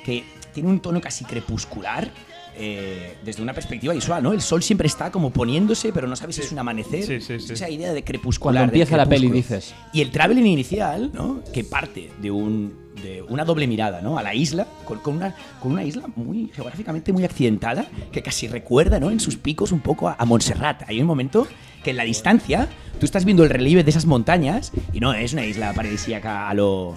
[0.05, 2.11] que tiene un tono casi crepuscular.
[2.57, 4.33] Eh, desde una perspectiva visual, ¿no?
[4.33, 7.03] El sol siempre está como poniéndose, pero no sabes si es un amanecer.
[7.03, 7.53] Sí, sí, sí.
[7.53, 8.61] Esa idea de crepuscular.
[8.61, 9.73] Cuando empieza la peli, dices.
[9.93, 11.41] Y el traveling inicial, ¿no?
[11.53, 14.17] Que parte de un de una doble mirada, ¿no?
[14.17, 18.47] A la isla, con, con una, con una isla muy geográficamente muy accidentada, que casi
[18.47, 19.09] recuerda, ¿no?
[19.09, 20.83] En sus picos un poco a, a Montserrat.
[20.87, 21.47] Hay un momento
[21.83, 22.67] que en la distancia
[22.99, 26.53] tú estás viendo el relieve de esas montañas y no es una isla paradisíaca a
[26.53, 26.95] lo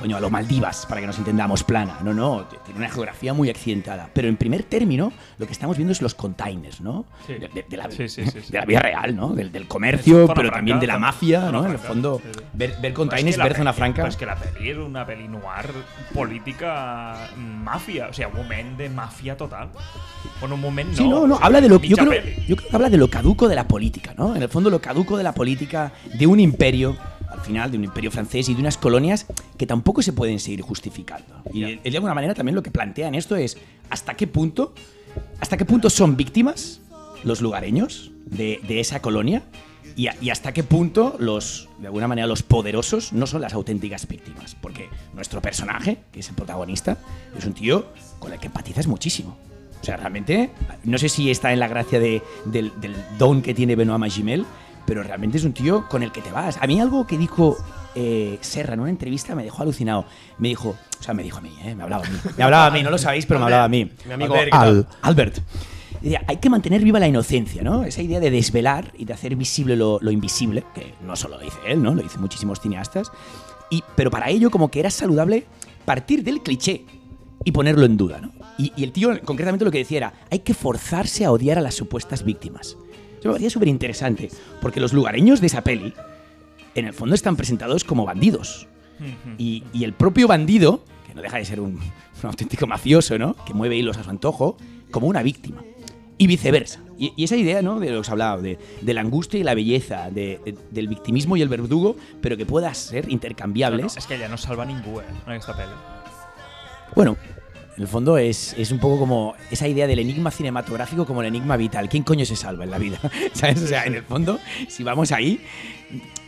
[0.00, 1.98] coño, a lo Maldivas, para que nos entendamos, plana.
[2.02, 4.08] No, no, tiene una geografía muy accidentada.
[4.12, 7.04] Pero en primer término, lo que estamos viendo es los containers, ¿no?
[7.26, 7.34] Sí.
[7.34, 9.34] De, de- de la, Sí, sí, de la vida real, ¿no?
[9.34, 11.64] Del, del comercio, pero franca, también de la mafia, ¿no?
[11.64, 12.20] En el franca, fondo,
[12.52, 14.08] ver, ver Però és containers, que ver zona peli- franca.
[14.08, 15.70] És que la pel·li és una pel·li noir
[16.12, 19.68] política màfia, o sigui, un moment de màfia total.
[20.40, 20.96] Bueno, un moment no.
[20.96, 22.36] Sí, no, no, o habla de lo yo creo, peli.
[22.46, 24.34] yo creo que habla de lo caduco de la política, ¿no?
[24.34, 26.96] En el fondo lo caduco de la política de un imperio,
[27.44, 29.26] final de un imperio francés y de unas colonias
[29.56, 31.42] que tampoco se pueden seguir justificando.
[31.52, 33.56] Y él, de alguna manera también lo que plantea en esto es
[33.90, 34.74] hasta qué punto,
[35.40, 36.80] hasta qué punto son víctimas
[37.22, 39.42] los lugareños de, de esa colonia
[39.96, 43.52] y, a- y hasta qué punto los, de alguna manera, los poderosos no son las
[43.54, 44.56] auténticas víctimas.
[44.60, 46.98] Porque nuestro personaje, que es el protagonista,
[47.38, 47.86] es un tío
[48.18, 49.36] con el que empatizas muchísimo.
[49.80, 50.50] O sea, realmente,
[50.84, 54.46] no sé si está en la gracia de- del, del don que tiene Benoît Magimel,
[54.86, 56.58] pero realmente es un tío con el que te vas.
[56.60, 57.56] A mí algo que dijo
[57.94, 60.06] eh, Serra en una entrevista me dejó alucinado.
[60.38, 61.74] Me dijo, o sea, me dijo a mí, ¿eh?
[61.74, 62.18] me hablaba a mí.
[62.36, 63.90] Me hablaba a mí, no lo sabéis, pero me hablaba a mí.
[64.06, 64.86] Mi amigo Albert, Al.
[65.02, 65.38] Albert.
[66.00, 67.84] Decía, hay que mantener viva la inocencia, ¿no?
[67.84, 71.44] Esa idea de desvelar y de hacer visible lo, lo invisible, que no solo lo
[71.44, 71.94] dice él, ¿no?
[71.94, 73.10] Lo dicen muchísimos cineastas.
[73.70, 75.46] Y, pero para ello, como que era saludable
[75.86, 76.84] partir del cliché
[77.42, 78.32] y ponerlo en duda, ¿no?
[78.58, 81.62] Y, y el tío, concretamente, lo que decía era, hay que forzarse a odiar a
[81.62, 82.76] las supuestas víctimas.
[83.24, 84.28] Eso me parecía súper interesante,
[84.60, 85.94] porque los lugareños de esa peli,
[86.74, 88.66] en el fondo, están presentados como bandidos.
[89.38, 91.76] Y, y el propio bandido, que no deja de ser un,
[92.22, 93.34] un auténtico mafioso, ¿no?
[93.46, 94.58] Que mueve hilos a su antojo,
[94.90, 95.62] como una víctima.
[96.18, 96.80] Y viceversa.
[96.98, 97.80] Y, y esa idea, ¿no?
[97.80, 100.86] De lo que os hablaba, de, de la angustia y la belleza, de- de- del
[100.88, 103.94] victimismo y el verdugo, pero que puedan ser No, intercambiables.
[103.94, 105.74] no, és que ella no salva ningú, eh, en aquesta pel·li.
[106.94, 107.16] Bueno,
[107.76, 111.28] en el fondo es, es un poco como esa idea del enigma cinematográfico como el
[111.28, 111.88] enigma vital.
[111.88, 112.98] ¿Quién coño se salva en la vida?
[113.32, 113.62] ¿Sabes?
[113.62, 115.40] O sea, en el fondo, si vamos ahí.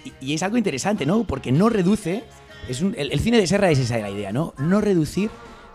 [0.04, 1.24] Y, y es algo interesante, ¿no?
[1.24, 2.24] Porque no reduce.
[2.68, 4.54] Es un- el, el cine de Serra es esa la idea, ¿no?
[4.58, 5.30] No reducir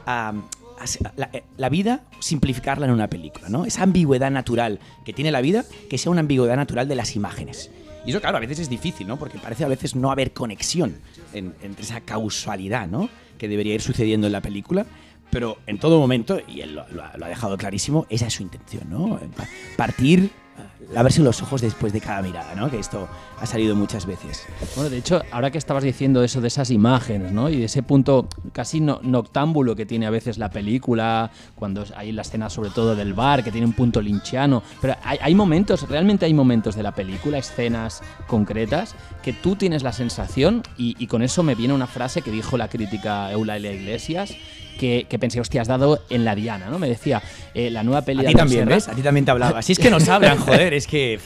[0.05, 0.29] a.
[0.29, 3.65] a la, eh, la vida, simplificarla en una película, ¿no?
[3.65, 7.69] Esa ambigüedad natural que tiene la vida, que sea una ambigüedad natural de las imágenes.
[8.05, 9.17] Y eso, claro, a veces es difícil, ¿no?
[9.17, 10.95] Porque parece a veces no haber conexión
[11.33, 13.09] en- entre esa causalidad, ¿no?
[13.37, 14.85] Que debería ir sucediendo en la película.
[15.31, 18.43] Pero en todo momento, y él lo, lo lo ha dejado clarísimo, esa es su
[18.43, 19.17] intención, ¿no?
[19.35, 22.69] Pa- Partir, eh, lavarse los ojos después de cada mirada, ¿no?
[22.69, 23.07] Que esto
[23.39, 24.45] ha salido muchas veces.
[24.75, 27.49] Bueno, de hecho, ahora que estabas diciendo eso de esas imágenes, ¿no?
[27.49, 32.11] Y de ese punto casi no- noctámbulo que tiene a veces la película, cuando hay
[32.11, 34.61] la escena sobre todo del bar, que tiene un punto linchiano.
[34.81, 39.81] Pero hay, hay momentos, realmente hay momentos de la película, escenas concretas, que tú tienes
[39.83, 43.71] la sensación, y, y con eso me viene una frase que dijo la crítica Eulalia
[43.71, 44.35] Iglesias,
[44.81, 46.79] que, que pensé, hostia, has dado en la diana, ¿no?
[46.79, 47.21] Me decía,
[47.53, 48.87] eh, la nueva peli A de ti también, Serra- ¿ves?
[48.87, 49.61] A ti también te hablaba.
[49.61, 51.19] Si es que nos hablan, joder, es que...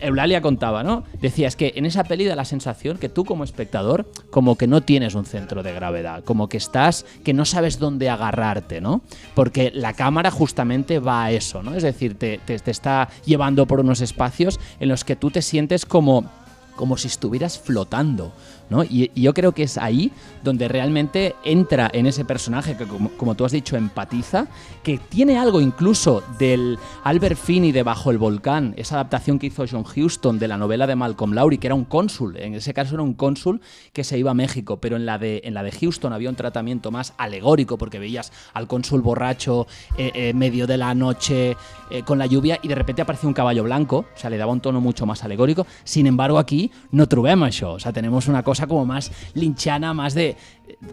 [0.00, 1.04] Eulalia contaba, ¿no?
[1.22, 4.66] Decía, es que en esa peli da la sensación que tú como espectador como que
[4.66, 9.00] no tienes un centro de gravedad, como que estás, que no sabes dónde agarrarte, ¿no?
[9.34, 11.74] Porque la cámara justamente va a eso, ¿no?
[11.74, 15.40] Es decir, te, te- te está llevando por unos espacios en los que tú te
[15.40, 16.28] sientes como
[16.76, 18.32] como si estuvieras flotando,
[18.70, 18.84] ¿no?
[18.84, 23.34] Y, yo creo que es ahí donde realmente entra en ese personaje que, como, como
[23.34, 24.46] tú has dicho, empatiza,
[24.82, 29.64] que tiene algo incluso del Albert Finney de Bajo el Volcán, esa adaptación que hizo
[29.70, 32.94] John Huston de la novela de Malcolm Lowry, que era un cónsul, en ese caso
[32.94, 33.60] era un cónsul
[33.92, 36.36] que se iba a México, pero en la de, en la de Houston había un
[36.36, 41.56] tratamiento más alegórico, porque veías al cónsul borracho, eh, eh, medio de la noche,
[41.90, 44.52] eh, con la lluvia, y de repente aparecía un caballo blanco, o sea, le daba
[44.52, 45.66] un tono mucho más alegórico.
[45.84, 50.14] Sin embargo, aquí no trobem això, o sea, tenemos una cosa como más linchana, más
[50.14, 50.36] de,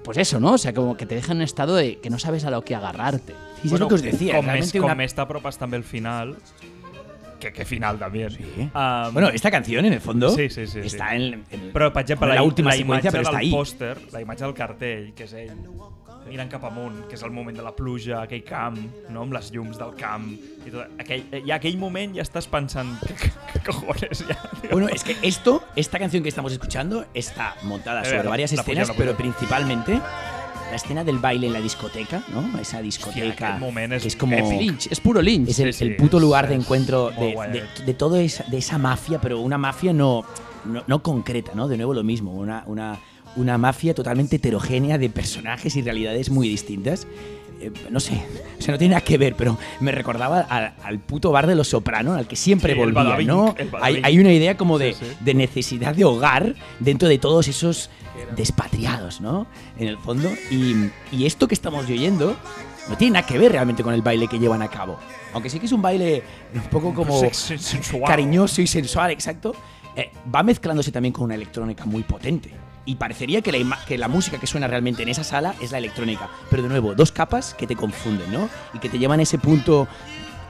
[0.03, 0.53] pues eso, ¿no?
[0.53, 2.61] O sea, como que te deja en un estado de que no sabes a lo
[2.63, 3.33] que agarrarte.
[3.61, 4.35] Sí, es lo que os decía.
[4.35, 6.35] Com més, realmente com una- més t'apropes també al final,
[7.39, 8.29] que, que final també.
[8.29, 8.43] Sí.
[8.73, 11.15] Um, bueno, esta canción en el fondo Sí, sí, sí, está sí.
[11.17, 12.77] en, en- Però, per exemple, en la, la última la
[13.11, 13.51] pero está del ahí.
[13.51, 15.51] pòster, la imatge del cartell, que és ell
[16.29, 18.77] mirant cap amunt, que és el moment de la pluja, aquell camp,
[19.09, 19.21] no?
[19.21, 20.31] amb les llums del camp,
[20.65, 22.15] i tot, aquell, i aquell moment
[22.51, 24.23] pensant, què, què, què cojones?
[24.71, 28.87] Bueno, es que esto, esta canción que estamos escuchando, está montada Eh, sobre varias escenas,
[28.89, 29.93] puja, pero principalmente
[30.71, 32.57] la escena del baile en la discoteca, ¿no?
[32.59, 33.59] Esa discoteca
[34.01, 34.59] que es como èpic.
[34.59, 35.49] Lynch, es puro Lynch.
[35.49, 37.63] es el, Sí, sí, el puto es- lugar de es encuentro de, guay, de, eh.
[37.85, 40.25] de todo esa, de esa mafia, pero una mafia no,
[40.65, 41.67] no, no concreta, ¿no?
[41.67, 42.97] De nuevo lo mismo, una, una,
[43.35, 47.07] una mafia totalmente heterogénea de personajes y realidades muy distintas.
[47.61, 48.21] Eh, no sé,
[48.59, 51.55] o sea, no tiene nada que ver, pero me recordaba al, al puto bar de
[51.55, 53.55] los Soprano, al que siempre Sí, volvía, Badabing, ¿no?
[53.81, 55.11] Hay, hay una idea como de, Sí, sí.
[55.21, 57.89] de necesidad de hogar dentro de todos esos
[58.35, 59.47] despatriados, ¿no?
[59.77, 60.29] En el fondo.
[60.51, 60.75] Y,
[61.11, 62.35] y esto que estamos oyendo
[62.89, 64.99] no tiene nada que ver realmente con el baile que llevan a cabo.
[65.33, 68.03] Aunque sí que es un baile un poco como Sex- sensual.
[68.05, 69.55] cariñoso y sensual, exacto.
[69.95, 72.51] eh, va mezclándose también con una electrónica muy potente.
[72.85, 75.79] Y parecería que la, que la música que suena realmente en esa sala es la
[75.79, 76.29] electrónica.
[76.49, 78.49] Pero de nuevo, dos capas que te confunden, ¿no?
[78.73, 79.87] Y que te llevan a ese punto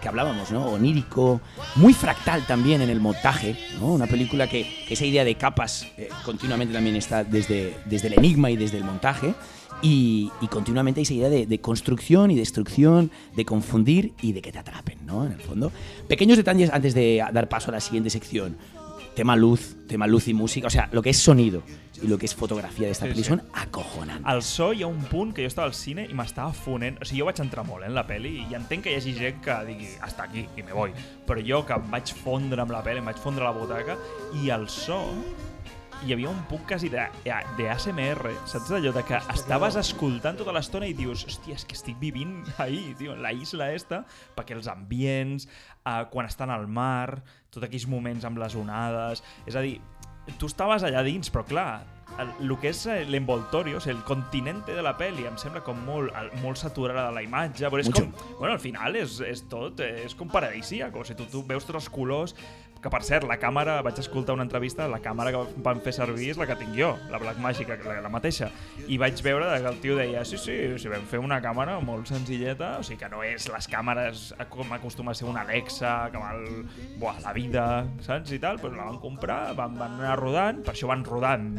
[0.06, 0.68] que hablábamos, ¿no?
[0.68, 1.42] Onírico,
[1.78, 3.88] muy fractal también en el montaje, ¿no?
[3.88, 8.52] Una película que, esa idea de capas eh, continuamente también está desde, desde el enigma
[8.52, 9.34] y desde el montaje.
[9.82, 14.60] Y, continuamente esa idea de, de construcción y destrucción, de confundir y de que te
[14.60, 15.26] atrapen, ¿no?
[15.26, 15.72] En el fondo.
[16.08, 18.58] Pequeños detalles antes de dar paso a la siguiente sección.
[19.16, 21.64] Tema luz, tema luz y música, o sea, lo que es sonido
[22.02, 23.30] y lo que es fotografía de esta Sí, peli sí.
[23.30, 24.26] son acojonantes.
[24.26, 27.00] Al so hi ha un punt que jo estava al cine i m'estava fonent...
[27.00, 29.16] O sigui, jo vaig entrar molt eh, en la pel·li i entenc que hi hagi
[29.16, 30.92] gent que digui hasta aquí i me voy.
[31.26, 33.96] Però jo que em vaig fondre amb la pel·li, em vaig fondre a la butaca
[34.44, 35.00] i el so
[36.04, 40.54] hi havia un punt quasi de, de ASMR, saps allò de que estaves escoltant tota
[40.54, 44.04] l'estona i dius, hòstia, és que estic vivint ahí, tio, en la isla esta,
[44.36, 47.24] perquè els ambients, eh, quan estan al mar,
[47.56, 49.80] tots aquells moments amb les onades, és a dir,
[50.40, 51.70] tu estaves allà dins, però clar,
[52.22, 55.62] el, el que és eh, l'envoltorio, o sigui, el continente de la pel·li, em sembla
[55.66, 56.14] com molt,
[56.44, 58.06] molt saturada de la imatge, però és Mucho.
[58.06, 61.44] com, bueno, al final és, és tot, eh, és com paradisíac, o sigui, tu, tu
[61.48, 62.36] veus tots els colors,
[62.86, 66.28] que per cert, la càmera, vaig escoltar una entrevista, la càmera que van fer servir
[66.36, 68.52] és la que tinc jo, la Black Magic, la, la mateixa,
[68.86, 71.80] i vaig veure que el tio deia, sí, sí, o sigui, vam fer una càmera
[71.82, 75.96] molt senzilleta, o sigui, que no és les càmeres com acostuma a ser una Alexa,
[76.14, 76.46] que val,
[77.02, 77.66] buah, la vida,
[78.06, 81.50] saps, i tal, però la van comprar, van, van anar rodant, per això van rodant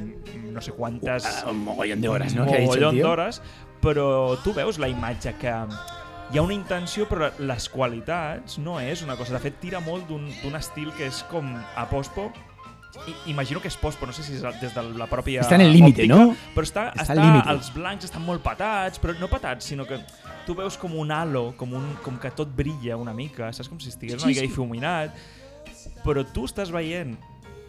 [0.56, 1.26] no sé quantes...
[1.26, 2.46] Ah, un mogollón de horas, ¿no?
[2.46, 3.02] Un tío.
[3.02, 3.42] d'hores,
[3.82, 5.52] però tu veus la imatge que
[6.32, 9.36] hi ha una intenció, però les qualitats no és una cosa.
[9.36, 12.30] De fet, tira molt d'un estil que és com a pospo,
[13.06, 15.66] I, imagino que és pospo, no sé si és des de la pròpia Està en
[15.66, 16.30] el límite, no?
[16.54, 17.50] Però està, Està està, límite.
[17.52, 19.98] els blancs estan molt patats, però no patats, sinó que
[20.46, 23.68] tu veus com un halo, com, un, com que tot brilla una mica, saps?
[23.68, 24.48] Com si estigués una Sí, mica sí.
[24.48, 25.12] difuminat,
[26.06, 27.18] però tu estàs veient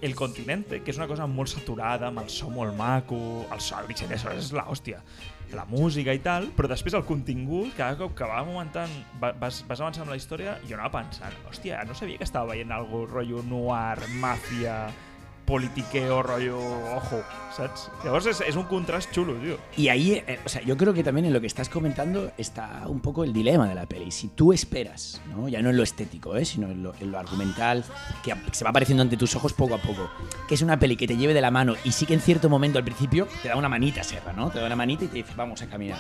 [0.02, 3.20] el continente, que és una cosa molt saturada, amb el so molt maco,
[3.52, 5.02] el so, el és l'hòstia,
[5.56, 9.62] la música i tal, però després el contingut, cada cop que va augmentant, va- vas,
[9.68, 13.06] vas avançant amb la història, jo anava pensant, hòstia, no sabia que estava veient algo
[13.06, 14.90] rotllo noir, màfia,
[15.48, 16.60] politiqueo, rollo,
[16.96, 17.24] ojo,
[17.56, 17.90] ¿sabes?
[18.04, 19.56] Llavors és, és un contrast xulo, tío.
[19.78, 22.84] Y ahí, eh, o sea, yo creo que también en lo que estás comentando está
[22.86, 24.12] un poco el dilema de la peli.
[24.12, 25.48] Si tú esperas, ¿no?
[25.48, 26.44] ya no en lo estético, ¿eh?
[26.44, 27.86] sino en lo, en lo argumental,
[28.24, 30.10] que se va apareciendo ante tus ojos poco a poco,
[30.50, 32.50] que es una peli que te lleve de la mano y sí que en cierto
[32.50, 34.50] momento al principio te da una manita, Serra, ¿no?
[34.52, 36.00] Te da una manita y te dice, vamos a caminar.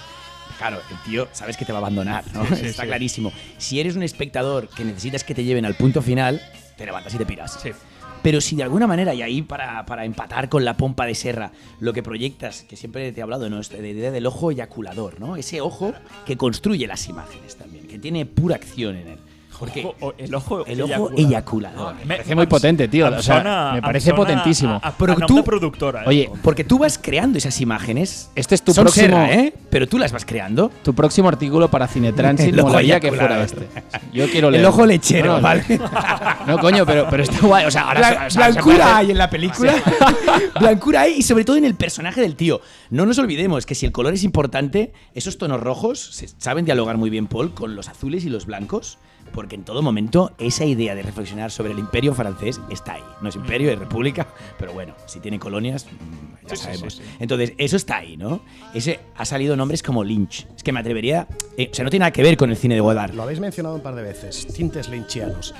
[0.58, 2.46] Claro, el tío sabes que te va a abandonar, ¿no?
[2.48, 2.88] Sí, sí, Está sí.
[2.90, 3.32] clarísimo.
[3.58, 6.42] Si eres un espectador que necesitas que te lleven al punto final,
[6.76, 7.60] te levantas y te piras.
[7.64, 7.72] Sí.
[8.28, 11.54] Pero si de alguna manera, y ahí para, para empatar con la pompa de Serra,
[11.80, 13.62] lo que proyectas, que siempre te he hablado, ¿no?
[13.62, 15.38] de la idea del ojo eyaculador, ¿no?
[15.38, 15.94] Ese ojo
[16.26, 19.20] que construye las imágenes también, que tiene pura acción en él.
[19.60, 21.20] Porque Ojo, el ojo, el ojo eyaculador.
[21.20, 21.96] eyaculador.
[21.96, 23.08] Me parece muy potente, tío.
[23.08, 24.80] O sea, sona- me parece potentísimo.
[24.84, 26.02] A, de productora.
[26.02, 26.08] eh?
[26.08, 28.30] Oye, Porque tú vas creando esas imágenes.
[28.36, 29.54] Este es tu Son próximo- Serra, ¿eh?
[29.70, 30.70] Pero tú las vas creando.
[30.84, 33.68] tu próximo artículo para Cinetransit El ojo molaría que fuera este.
[34.14, 34.66] Yo quiero El leer.
[34.68, 35.64] ojo lechero, No, ¿vale?
[36.46, 37.66] No, coño, pero, pero está guay.
[37.66, 39.74] O sea, ahora Blan- o sea, se blancura hay en la película.
[40.60, 42.62] blancura hay y sobre todo en el personaje del tío.
[42.90, 46.98] No nos olvidemos que si el color es importante, esos tonos rojos se saben dialogar
[46.98, 48.98] muy bien, Paul, con los azules y los blancos.
[49.34, 53.04] Porque en todo momento esa idea de reflexionar sobre el imperio francés está ahí.
[53.22, 56.94] No es imperio, es república, pero bueno, si tiene colonias, mm, ya Sí, sí, sabemos.
[56.96, 57.10] sí, sí.
[57.20, 58.42] Entonces, eso está ahí, ¿no?
[58.74, 60.48] Ese ha salido nombres como Lynch.
[60.56, 61.28] Es que me atrevería.
[61.58, 63.14] eh, o sea, no tiene nada que ver con el cine de Godard.
[63.14, 65.54] Lo habéis mencionado un par de veces, tintes lynchianos.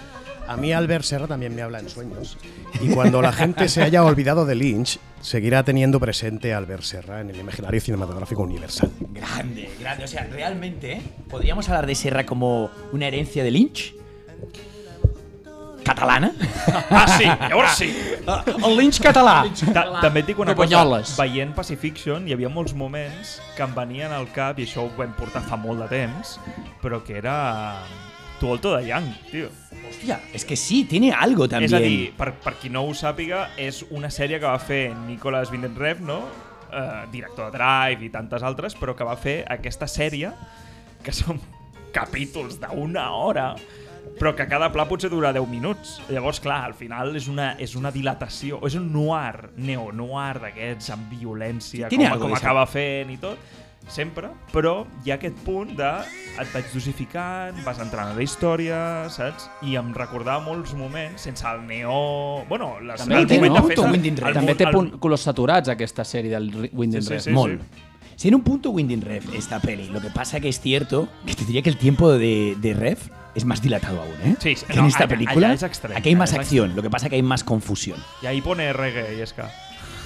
[0.48, 2.38] A mí Albert Serra también me habla en sueños.
[2.82, 7.22] Y cuando la gente se haya olvidado de Lynch, seguirá teniendo presente a Albert Serra
[7.22, 8.92] en el imaginario cinematográfico universal.
[9.12, 10.06] Grande, grande.
[10.06, 11.02] O sea, realmente, ¿eh?
[11.30, 13.94] ¿podríamos hablar de Serra como una herencia de Lynch?
[15.84, 16.34] ¿Catalana?
[16.90, 17.96] Ah, sí, llavors sí.
[18.66, 19.46] El Lynch català.
[19.72, 20.82] Ta també et dic una cosa,
[21.16, 25.16] veient Pacifiction hi havia molts moments que em venien al cap, i això ho vam
[25.16, 26.36] portar fa molt de temps,
[26.84, 27.38] però que era
[28.40, 29.50] Tu Alto de Young, tio.
[29.88, 31.66] Hòstia, és que sí, tiene algo també.
[31.66, 34.92] És a dir, per, per qui no ho sàpiga, és una sèrie que va fer
[35.08, 36.20] Nicolas Vindenrev, no?
[36.68, 40.30] Uh, director de Drive i tantes altres, però que va fer aquesta sèrie,
[41.02, 41.42] que són
[41.98, 43.50] capítols d'una hora,
[44.20, 45.98] però que cada pla potser dura 10 minuts.
[46.14, 51.10] Llavors, clar, al final és una, és una dilatació, és un noir, neo-noir d'aquests amb
[51.18, 53.58] violència, Tiene com, com acaba fent i tot,
[53.88, 55.90] sempre, però hi ha aquest punt de
[56.42, 58.80] et vaig dosificant, vas entrant a la història,
[59.14, 59.50] saps?
[59.64, 62.44] I em recordava molts moments sense el neó...
[62.50, 63.54] Bueno, les, També el té, no?
[63.56, 63.62] de.
[63.62, 64.40] Punto Winding Refn.
[64.42, 67.32] També el- té el- colors saturats aquesta sèrie del Wind Sí, and sí, sí.
[67.32, 67.60] Mol.
[68.18, 69.90] Tiene un punto Winding Ref esta peli.
[69.90, 73.10] Lo que pasa que es cierto que te diría que el tiempo de, de Ref
[73.36, 74.36] es más dilatado aún, ¿eh?
[74.40, 74.66] Sí, sí.
[74.66, 75.48] Que No, en esta allá- película.
[75.50, 78.00] allá es extremo, aquí hay más es acción, lo que pasa que hay más confusión.
[78.24, 79.44] I ahí pone reggae i és que...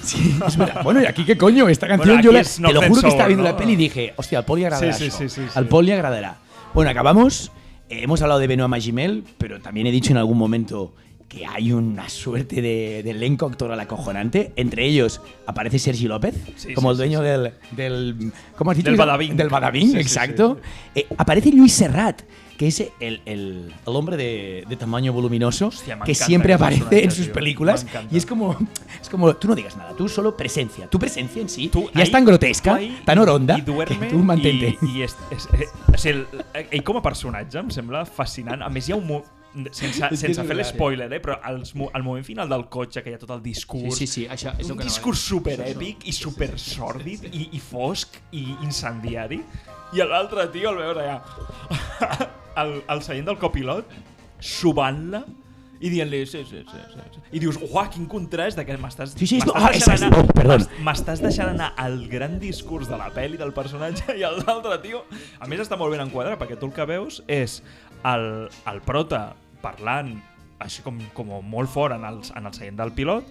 [0.02, 0.82] Sí, es verdad.
[0.82, 3.08] Bueno, y aquí qué coño, esta canción Bueno, yo la- es te lo juro que
[3.08, 3.50] estaba viendo ¿no?
[3.50, 4.92] la peli y dije, hostia, al le agradará.
[4.92, 6.38] Sí, sí, sí, al le agradará.
[6.74, 7.52] Bueno, acabamos.
[7.88, 10.94] Eh, hemos hablado de Benoît Magimel, pero también he dicho en algún momento
[11.28, 14.52] que hay una suerte de, de elenco actoral acojonante.
[14.56, 17.24] Entre ellos aparece Sergi López, Sí, como sí, el dueño sí.
[17.24, 18.32] Del, del.
[18.56, 18.88] ¿Cómo has dicho?
[18.90, 19.36] Del Badabing.
[19.36, 20.60] Del Badabing, exacto.
[20.94, 22.22] Eh, aparece Luis Serrat,
[22.62, 27.10] que es el, el- el hombre de, de tamaño voluminoso, Hostia, que siempre aparece en
[27.10, 27.34] sus tío.
[27.34, 27.84] películas.
[28.08, 28.56] Y es como,
[29.00, 30.86] es como, tú no digas nada, tú solo presencia.
[30.88, 34.18] Tu presencia en sí Tu, ya es tan grotesca, tan oronda, i duerme que tu
[34.18, 34.78] mantente.
[34.80, 36.20] I, i és, és, és, o sigui,
[36.54, 38.62] el, ell com a personatge em sembla fascinant.
[38.62, 39.10] A més, hi ha un...
[39.74, 41.18] Sense, sense fer l'espoiler, eh?
[41.20, 44.28] però al moment final del cotxe, que hi ha tot el Sí, discurs, sí, sí,
[44.30, 48.46] això és el un que discurs super èpic i super sòrdid i, i fosc i
[48.62, 49.42] incendiari
[49.92, 53.88] i l'altre tio el veus allà al, al seient del copilot
[54.42, 55.22] subant-la
[55.82, 57.20] i dient-li sí, sí, sí, sí, sí.
[57.34, 60.68] i dius, uah, quin contrast de que m'estàs Sí, sí, ah, deixant és- anar- m'es-
[60.86, 65.02] m'estàs deixant anar al gran discurs de la pel·li del personatge i l'altre tio
[65.40, 67.62] a més està molt ben enquadrat perquè tu el que veus és
[68.06, 68.28] el,
[68.70, 69.32] el prota
[69.62, 70.14] parlant
[70.62, 73.26] així com, com molt fort en el, en el seient del pilot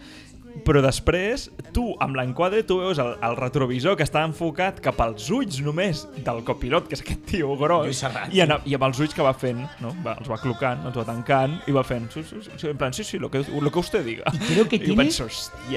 [0.66, 5.30] però després, tu, amb l'enquadre, tu veus el, el retrovisor que està enfocat cap als
[5.32, 9.14] ulls només del copilot, que és aquest tio gros, i, en, i amb els ulls
[9.16, 9.94] que va fent, no?
[10.06, 12.94] va, els va clocant, els va tancant, i va fent, sí, sí, sí, en plan,
[12.94, 14.24] sí, sí, lo que, lo que usted diga.
[14.34, 15.28] Y creo que I tiene penso,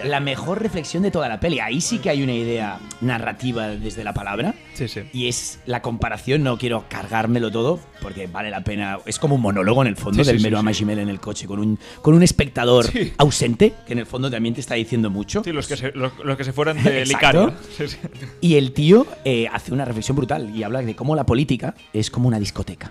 [0.04, 1.60] la mejor reflexión de toda la peli.
[1.60, 4.54] Ahí sí que hay una idea narrativa desde la palabra.
[4.74, 5.02] Sí, sí.
[5.12, 8.98] Y es la comparación, no quiero cargármelo todo, porque vale la pena.
[9.06, 10.60] Es como un monólogo en el fondo Sí, del sí, mero sí.
[10.60, 13.12] Amashimel en el coche, con un, con un espectador Sí.
[13.18, 15.42] ausente, que en el fondo también te está diciendo mucho.
[15.44, 17.04] Sí, los que se, los, los que se fueron de.
[17.76, 17.96] Sí, sí.
[18.40, 22.10] Y el tío eh, hace una reflexión brutal y habla de cómo la política es
[22.10, 22.90] como una discoteca.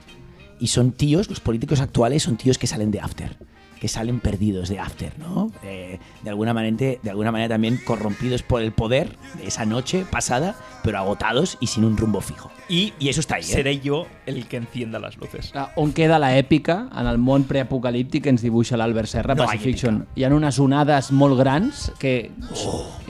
[0.60, 3.38] Y son tíos, los políticos actuales son tíos que salen de after,
[3.84, 5.52] que salen perdidos de after, ¿no?
[5.62, 10.06] Eh, de, alguna manera, de alguna manera también corrompidos por el poder de esa noche
[10.10, 10.56] pasada,
[10.86, 12.50] pero agotados y sin un rumbo fijo.
[12.70, 13.46] I, Y eso está ahí, ¿eh?
[13.46, 15.52] seré jo el que encienda les luces.
[15.54, 19.44] Ah, On queda la èpica en el món preapocalíptic que ens dibuixa l'Albert Serra, No
[19.44, 20.06] ha Pacifiction?
[20.16, 22.32] Hi ha unes onades molt grans que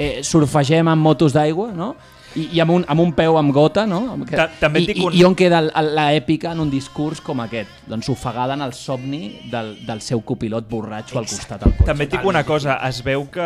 [0.02, 1.94] eh, surfegem amb motos d'aigua, no?
[2.36, 4.18] I, i amb, un, amb un peu amb gota, no?
[4.30, 6.70] Ta- també I, dic i, un- I on queda el- el- la èpica en un
[6.72, 7.70] discurs com aquest?
[7.88, 11.86] Doncs ofegada en el somni del, del seu copilot borratxo al costat del cotxe.
[11.92, 13.46] També et dic una cosa, es veu que,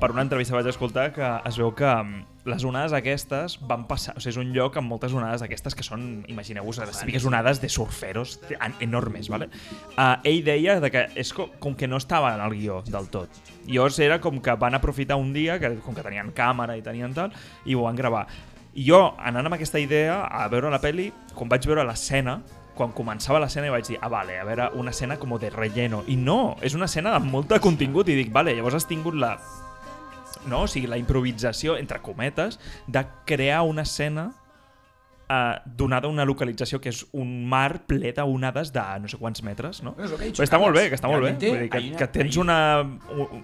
[0.00, 4.14] per una entrevista vaig escoltar, que es veu que mm, les onades aquestes van passar...
[4.16, 7.60] O sigui, és un lloc amb moltes onades d'aquestes que són, imagineu-vos, les típiques onades
[7.60, 9.48] de surferos en- enormes, ¿vale?
[9.96, 13.08] Uh, ell deia de que és com, com que no estava en el guió del
[13.08, 13.30] tot.
[13.66, 17.14] Llavors era com que van aprofitar un dia, que com que tenien càmera i tenien
[17.14, 18.26] tal, i ho van gravar.
[18.76, 22.40] I jo, anant amb aquesta idea, a veure la peli, quan vaig veure l'escena,
[22.76, 26.02] quan començava l'escena vaig dir, ah, vale, a veure, una escena com de relleno.
[26.06, 28.08] I no, és una escena amb molt de contingut.
[28.12, 29.36] I dic, vale, llavors has tingut la
[30.46, 30.62] no?
[30.62, 34.32] o sigui, la improvisació, entre cometes, de crear una escena
[35.28, 39.82] eh, donada una localització que és un mar ple d'onades de no sé quants metres,
[39.82, 39.94] no?
[39.96, 41.32] Però està molt bé, que està molt bé.
[41.34, 42.58] Vull dir que, que tens una,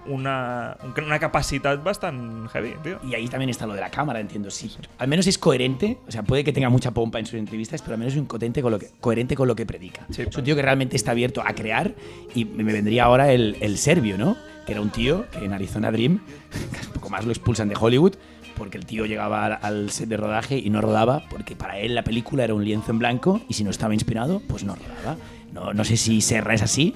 [0.06, 0.36] una,
[0.80, 3.00] una capacitat bastant heavy, tío.
[3.02, 4.50] Y ahí también está lo de la cámara, entiendo.
[4.50, 7.82] Sí, al menos es coherente, o sea, puede que tenga mucha pompa en sus entrevistas,
[7.82, 10.06] pero al menos es un coherente con lo que, coherente con lo que predica.
[10.10, 11.94] Sí, es un tío que realmente está abierto a crear
[12.34, 14.36] y me vendría ahora el, el serbio, ¿no?
[14.66, 16.20] Que era un tío que en Arizona Dream,
[16.86, 18.14] un poco más lo expulsan de Hollywood,
[18.62, 21.96] porque el tío llegaba al- al set de rodaje y no rodaba, porque para él
[21.96, 25.16] la película era un lienzo en blanco y si no estaba inspirado, pues no rodaba.
[25.52, 26.94] No, no sé si Serra es así,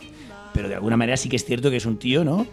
[0.54, 2.46] pero de alguna manera sí que es cierto que es un tío, ¿no?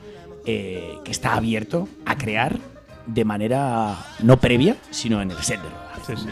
[0.47, 2.57] Eh, que está abierto a crear
[3.05, 6.16] de manera no previa, sino en el set de rodaje.
[6.18, 6.30] Sí, sí.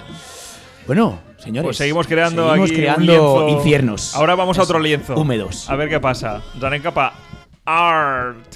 [0.88, 1.67] Bueno, señores.
[1.67, 3.57] Pues seguimos creando seguimos aquí creando un lienzo.
[3.59, 4.15] infiernos.
[4.15, 5.13] Ahora vamos a otro lienzo.
[5.15, 5.69] Húmedos.
[5.69, 6.41] A ver qué pasa.
[6.55, 7.13] Ens anem cap a
[7.63, 8.55] Art.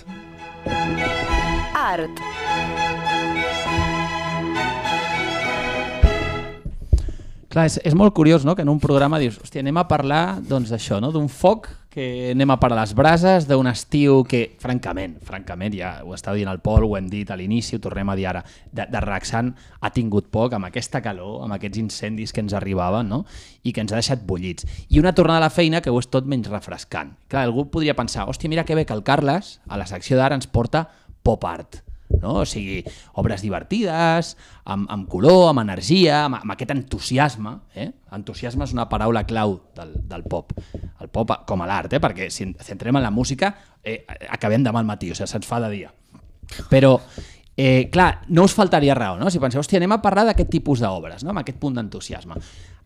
[1.76, 2.09] Art.
[7.56, 8.51] Clar, és, és molt curiós no?
[8.51, 11.14] que en un programa dius, hòstia, anem a parlar doncs, d'això, no?
[11.16, 16.12] d'un foc que anem a parar les brases, d'un estiu que, francament, francament, ja ho
[16.18, 18.41] estava dient el Pol, ho hem dit a l'inici, ho tornem a dir ara,
[18.76, 23.08] de, de relaxant ha tingut poc amb aquesta calor, amb aquests incendis que ens arribaven
[23.16, 23.24] no?
[23.64, 24.68] i que ens ha deixat bullits.
[24.91, 27.16] I una tornada a la feina que ho és tot menys refrescant.
[27.32, 30.36] Clar, algú podria pensar, hòstia, mira que bé que el Carles, a la secció d'ara,
[30.36, 30.89] ens porta
[31.24, 31.86] pop art
[32.22, 32.39] no?
[32.41, 32.82] o sigui,
[33.22, 34.34] obres divertides,
[34.66, 37.55] amb, amb color, amb energia, amb, amb aquest entusiasme.
[37.76, 37.89] Eh?
[38.16, 40.53] Entusiasme és una paraula clau del, del pop.
[41.01, 42.01] El pop com a l'art, eh?
[42.03, 43.53] perquè si centrem en la música
[43.84, 45.93] eh, acabem demà al matí, o sigui, se'ns fa de dia.
[46.70, 46.97] Però,
[47.57, 49.32] eh, clar, no us faltaria raó, no?
[49.32, 51.34] Si penseu, hòstia, anem a parlar d'aquest tipus d'obres, no?
[51.34, 52.39] amb aquest punt d'entusiasme.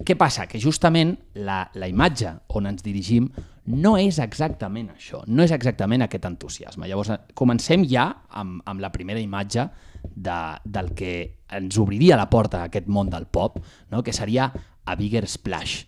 [0.06, 0.48] Què passa?
[0.48, 3.28] Que justament la, la imatge on ens dirigim
[3.70, 6.88] no és exactament això, no és exactament aquest entusiasme.
[6.90, 9.68] Llavors, eh, comencem ja amb, amb la primera imatge
[10.16, 11.14] de, del que
[11.54, 13.60] ens obriria la porta a aquest món del pop,
[13.92, 14.02] no?
[14.04, 14.52] que seria
[14.86, 15.84] A Bigger Splash.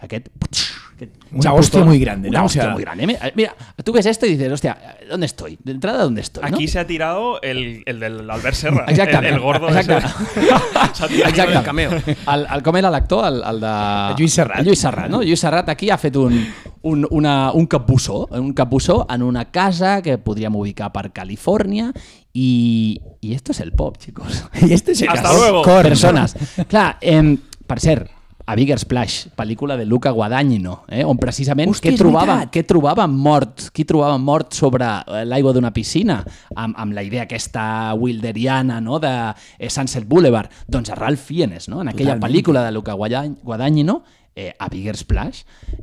[0.00, 0.28] Aquest...
[0.96, 2.44] aquest Una hostia muy grande, Una ¿no?
[2.44, 3.06] O hostia sea- muy grande.
[3.06, 3.54] Mira, Mira,
[3.84, 5.58] tú ves esto y dices, hostia, ¿dónde estoy?
[5.62, 6.42] De entrada, ¿dónde estoy?
[6.42, 6.56] no?
[6.56, 8.86] Aquí se ha tirado el, el del Albert Serra.
[8.88, 9.18] Exacte.
[9.18, 9.98] El, el gordo Exacte.
[9.98, 10.46] ese.
[10.94, 11.52] S'ha tirat Exacte.
[11.58, 11.90] el cameo.
[11.92, 13.26] El, el, com era l'actor?
[13.28, 13.74] El, el de...
[14.10, 14.60] El Lluís Serrat.
[14.60, 15.22] El Lluís Serrat, no?
[15.22, 16.40] Lluís Serrat aquí ha fet un,
[16.82, 21.92] un, una, un capbussó, un capbussó en una casa que podríem ubicar per Califòrnia
[22.32, 24.44] i, i esto es el pop, chicos.
[24.62, 25.62] Y este es el Hasta luego.
[25.62, 25.90] Corre.
[25.90, 26.34] Persones.
[26.68, 28.10] Clar, eh, per cert,
[28.46, 33.04] a Bigger Splash, pel·lícula de Luca Guadagnino, eh, on precisament Hòstia, què trobava, què trobava
[33.06, 36.16] mort, qui trobava mort sobre eh, l'aigua d'una piscina,
[36.56, 39.12] amb, amb la idea aquesta wilderiana no, de
[39.58, 41.82] eh, Sunset Boulevard, doncs a Ralph Fiennes, no?
[41.82, 42.26] en aquella Totalment.
[42.26, 44.02] pel·lícula de Luca Guadagn- Guadagnino,
[44.40, 45.42] eh, a Bigger Splash,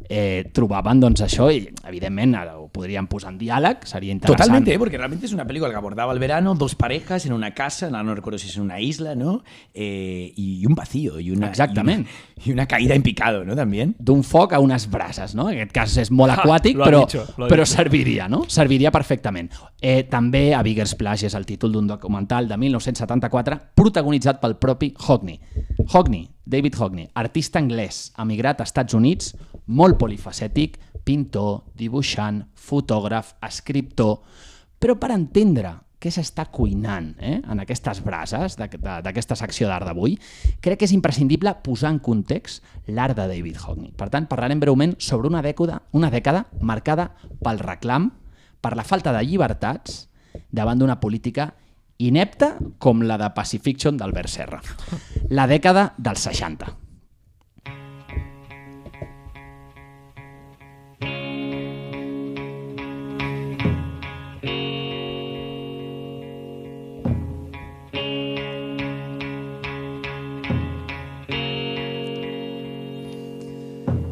[0.09, 4.47] eh, trobaven doncs això i evidentment ara ho podríem posar en diàleg, seria interessant.
[4.47, 4.79] Totalmente, ¿eh?
[4.79, 8.15] porque realmente es una película que abordaba el verano, dos parejas en una casa, no,
[8.15, 9.43] recuerdo si es en una isla, ¿no?
[9.73, 12.09] Eh, y un vacío, y una, Exactamente.
[12.37, 13.55] Y una, y una caída en picado, ¿no?
[13.55, 13.95] También.
[13.99, 15.49] d'un foc a unes brases, no?
[15.51, 17.65] En aquest cas és molt Ah, aquàtic, ha però, dicho, però dicho.
[17.65, 18.43] serviria, no?
[18.47, 19.51] Serviria perfectament.
[19.81, 24.93] Eh, també a Bigger Splash és el títol d'un documental de 1974 protagonitzat pel propi
[24.97, 25.39] Hockney.
[25.91, 29.33] Hockney, David Hockney, artista anglès, emigrat als Estats Units,
[29.67, 34.21] molt polifacètic, pintor, dibuixant, fotògraf, escriptor,
[34.79, 40.15] però per entendre què s'està cuinant eh, en aquestes brases d'aquesta secció d'art d'avui,
[40.63, 43.91] crec que és imprescindible posar en context l'art de David Hockney.
[43.97, 47.09] Per tant, parlarem breument sobre una dècada, una dècada marcada
[47.43, 48.11] pel reclam,
[48.61, 50.05] per la falta de llibertats
[50.53, 51.51] davant d'una política
[51.97, 54.61] inepta com la de Pacifiction d'Albert Serra.
[55.29, 56.75] La dècada dels 60.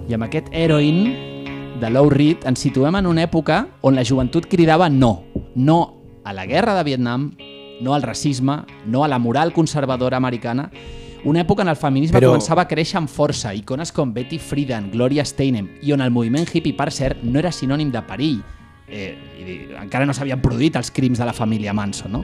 [0.06, 1.00] I amb aquest Heroin
[1.82, 5.18] de Lou Reed ens situem en una època on la joventut cridava no.
[5.56, 5.80] No
[6.26, 7.30] a la guerra de Vietnam,
[7.82, 10.72] no al racisme, no a la moral conservadora americana,
[11.26, 14.92] una època en el feminisme Però- començava a créixer amb força, icones com Betty Friedan,
[14.92, 18.44] Gloria Steinem, i on el moviment hippie, per cert, no era sinònim de perill.
[18.88, 22.24] Eh, i, encara no s'havien produït els crims de la família Manson, no?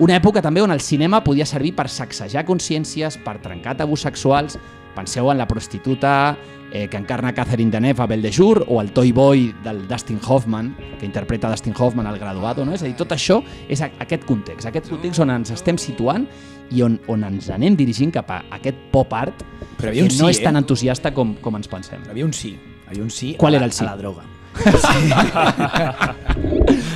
[0.00, 4.56] Una època també on el cinema podia servir per sacsejar consciències, per trencar tabús sexuals.
[4.94, 6.36] Penseu en la prostituta
[6.72, 10.20] eh, que encarna Catherine Deneuve a Belle de Jour o el Toy Boy del Dustin
[10.26, 12.64] Hoffman, que interpreta Dustin Hoffman al graduado.
[12.64, 12.74] No?
[12.74, 16.26] És a dir, tot això és aquest context, aquest context on ens estem situant
[16.70, 19.44] i on, on ens anem dirigint cap a aquest pop art
[19.80, 20.62] Però havia que un no sí, és tan eh?
[20.62, 22.02] entusiasta com, com ens pensem.
[22.02, 22.58] Pero había un sí.
[22.90, 23.84] Hay un sí, ¿Cuál a, era el sí?
[23.84, 24.24] a la droga.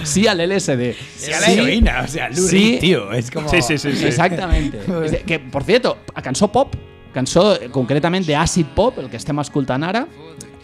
[0.05, 0.95] Sí al LSD.
[1.17, 2.77] Sí, a la heroína, o sea, Lou Sí.
[2.79, 3.49] Tío, es como...
[3.49, 3.97] Sí, sí, sí.
[3.97, 4.05] sí.
[4.07, 4.81] Exactamente.
[5.05, 6.75] És que, por cierto, a cançó pop,
[7.15, 10.05] cançó eh, concretament d'acid pop, el que estem escoltant ara,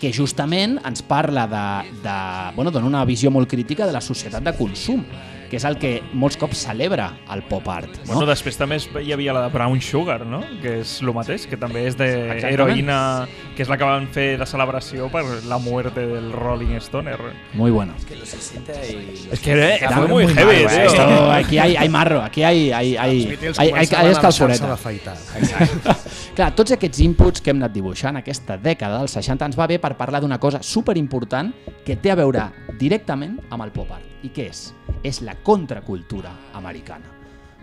[0.01, 1.64] que justament ens parla de,
[2.03, 2.16] de
[2.57, 5.05] bueno, dona una visió molt crítica de la societat de consum,
[5.51, 7.90] que és el que molts cops celebra el pop art.
[8.05, 8.12] No?
[8.12, 10.40] Bueno, després també es- hi havia la de Brown Sugar, no?
[10.62, 13.26] Que és el mateix, que també és d'heroïna,
[13.57, 17.18] que és la que van fer de celebració per la muerte del Rolling Stoner.
[17.55, 17.94] Muy bueno.
[18.09, 19.28] Que los 60 y...
[19.32, 20.66] Es que eh, fue muy muy mal, heavy, eh.
[20.68, 20.82] tío.
[20.84, 24.78] Esto, aquí hay, hay marro, aquí hay, hay, hay, hay, hay, hay escalforeta.
[26.34, 29.80] Clar, tots aquests inputs que hem anat dibuixant aquesta dècada dels 60 ens va bé
[29.82, 31.51] per parlar d'una cosa super important
[31.84, 32.46] que té a veure
[32.78, 34.07] directament amb el pop art.
[34.22, 34.70] I què és?
[35.07, 37.07] És la contracultura americana.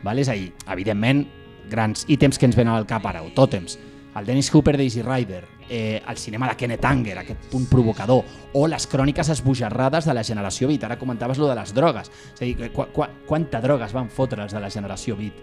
[0.03, 0.19] Val?
[0.19, 1.25] És a dir, evidentment,
[1.69, 3.77] grans ítems que ens venen al cap ara, o tòtems,
[4.17, 8.67] el Dennis Hooper d'Easy Rider, eh, el cinema de Kenneth Anger, aquest punt provocador, o
[8.67, 10.83] les cròniques esbojarrades de la generació Beat.
[10.85, 12.09] Ara comentaves lo de les drogues.
[12.33, 15.33] És a dir, qu qu quanta drogues van fotre els de la generació Beat?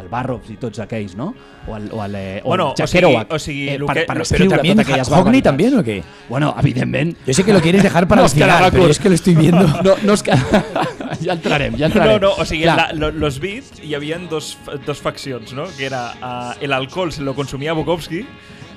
[0.00, 1.34] El Barrows i tots aquells, no?
[1.68, 3.78] O el, o el, eh, o Bueno, el o Jack sigui- Kerouac, o sigui, eh,
[3.78, 5.44] per, que- per escriure también, totes aquelles barbaritats.
[5.44, 6.02] también o qué?
[6.30, 7.18] Bueno, evidentment.
[7.26, 9.14] Yo sé que lo quieres dejar para No el es final, pero es que lo
[9.14, 9.66] estoy viendo.
[9.82, 10.32] No, no és que...
[11.26, 12.12] ja entrarem, ja entrarem.
[12.20, 14.56] No, no, o sigui, la, lo, los beats hi havia dos,
[14.86, 15.64] dos faccions, no?
[15.76, 18.24] Que era uh, el alcohol se lo consumia Bukowski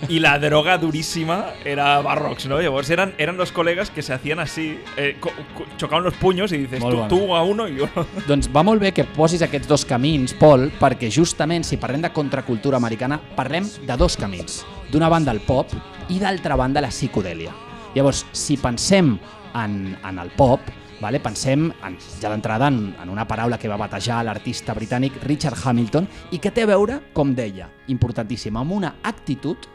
[0.08, 2.62] y la droga durísima era Barrocks, ¿no?
[2.62, 5.18] Llavors eren, eren dos colegas que se hacían así, eh,
[5.78, 7.08] chocaban los puños y dices, bona.
[7.08, 7.89] tú a uno y yo.
[8.28, 12.14] Doncs va molt bé que posis aquests dos camins, Pol, perquè justament si parlem de
[12.14, 14.64] contracultura americana, parlem de dos camins.
[14.91, 15.72] D'una banda el pop
[16.10, 17.54] i d'altra banda la psicodèlia.
[17.96, 19.16] Llavors, si pensem
[19.56, 20.60] en, en el pop,
[21.02, 21.20] vale?
[21.24, 26.08] pensem en, ja d'entrada en, en una paraula que va batejar l'artista britànic Richard Hamilton
[26.36, 29.70] i que té a veure, com deia, importantíssim, amb una actitud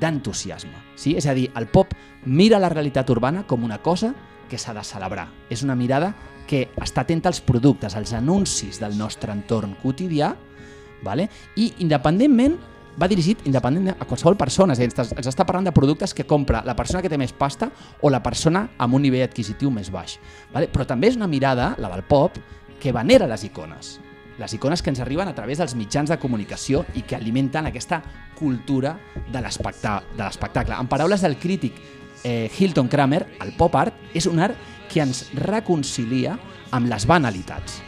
[0.00, 0.76] d'entusiasme.
[0.96, 1.16] Sí?
[1.16, 1.92] És a dir, el pop
[2.24, 4.14] mira la realitat urbana com una cosa
[4.50, 5.28] que s'ha de celebrar.
[5.50, 6.14] És una mirada
[6.46, 10.34] que està atenta als productes, als anuncis del nostre entorn quotidià,
[11.02, 11.28] vale?
[11.56, 12.56] i independentment
[12.96, 16.24] va dirigit independentment a qualsevol persona, és a dir, ens està parlant de productes que
[16.24, 17.68] compra la persona que té més pasta
[18.00, 20.16] o la persona amb un nivell adquisitiu més baix.
[20.54, 20.70] Vale?
[20.72, 22.38] Però també és una mirada, la del pop,
[22.80, 23.96] que venera les icones.
[24.38, 28.02] Les icones que ens arriben a través dels mitjans de comunicació i que alimenten aquesta
[28.36, 28.98] cultura
[29.32, 30.76] de l'especta- de l'espectacle.
[30.76, 31.74] En paraules del crític
[32.22, 34.56] eh, Hilton Kramer, el pop art és un art
[34.92, 36.38] que ens reconcilia
[36.70, 37.80] amb les banalitats.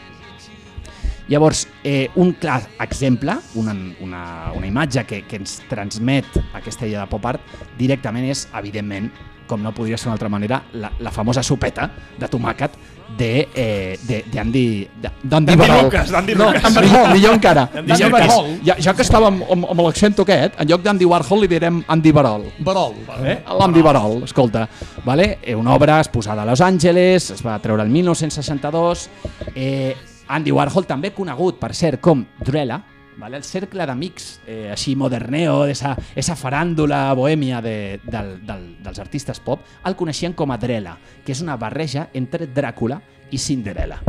[1.29, 6.25] Llavors, eh, un clar exemple, una, una, una imatge que, que ens transmet
[6.57, 7.41] aquesta idea de pop art
[7.77, 9.11] directament és, evidentment,
[9.45, 12.73] com no podria ser d'una altra manera, la, la famosa sopeta de tomàquet
[13.17, 15.83] de, eh, de, de Andy, d'Andy D'Andy Warhol.
[15.85, 16.75] Lucas, d'Andy no, Lucas.
[16.81, 17.65] millor, millor encara.
[17.73, 18.27] D'Andy encara.
[18.65, 22.13] Ja, ja que estava amb, amb, l'accent aquest, en lloc d'Andy Warhol li direm Andy
[22.15, 22.45] Warhol.
[22.65, 22.95] Barol.
[23.23, 23.39] Eh?
[23.59, 24.67] L'Andy Warhol, escolta.
[25.05, 25.39] Vale?
[25.41, 29.09] Eh, una obra exposada a Los Angeles, es va treure el 1962.
[29.55, 29.95] Eh,
[30.29, 32.79] Andy Warhol, també conegut, per cert, com Drella,
[33.19, 33.37] vale?
[33.37, 39.39] el cercle d'amics, eh, així moderneo, esa, esa faràndula bohèmia de, del, del, dels artistes
[39.43, 43.01] pop, el coneixien com a Drella, que és una barreja entre Dràcula
[43.31, 43.99] i Cinderella.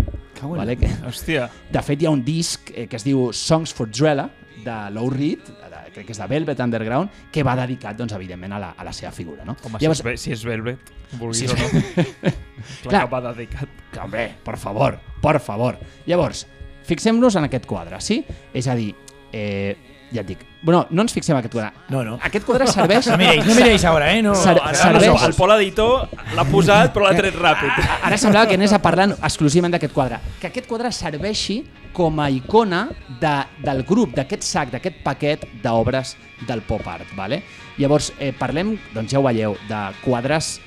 [0.41, 0.79] Vale?
[0.81, 1.51] Que, Hòstia.
[1.69, 4.31] de fet, hi ha un disc eh, que es diu Songs for Drella,
[4.61, 8.53] de Lou Reed, de, crec que és de Velvet Underground, que va dedicat, doncs, evidentment,
[8.53, 9.45] a la, a la seva figura.
[9.45, 9.55] No?
[9.65, 11.69] Home, Llavors, si, és, si és Velvet, vulguis Sí, o no.
[11.71, 12.35] Clar,
[12.85, 13.01] Clar.
[13.07, 13.69] que va dedicat.
[13.91, 15.79] Que, home, per favor, per favor.
[16.07, 16.47] Llavors,
[16.91, 18.21] fixem-nos en aquest quadre, sí?
[18.55, 18.91] És a dir,
[19.33, 19.77] eh,
[20.11, 21.71] ja et dic, bueno, no ens fixem en aquest quadre.
[21.89, 22.17] No, no.
[22.27, 23.07] Aquest quadre serveix...
[23.09, 24.23] No miréis, no miréis ahora, ¿eh?
[24.27, 27.79] No, Ser- ahora- serveix- No, el Pol Editor l'ha posat, però l'ha tret ràpid.
[28.09, 30.19] Ara semblava que anés a parlar exclusivament d'aquest quadre.
[30.41, 31.61] Que aquest quadre serveixi
[31.95, 32.89] com a icona
[33.23, 36.17] de, del grup, d'aquest sac, d'aquest paquet d'obres
[36.47, 37.07] del pop art.
[37.17, 37.43] Vale?
[37.79, 40.59] Llavors, eh, parlem, doncs ja ho veieu, de quadres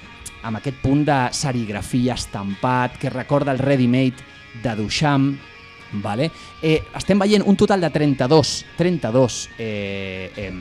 [0.44, 4.24] amb aquest punt de serigrafia estampat que recorda el ready-made
[4.64, 5.36] de Duchamp,
[6.02, 6.32] Vale?
[6.62, 10.54] Eh, estem veient un total de 32, 32 eh, eh,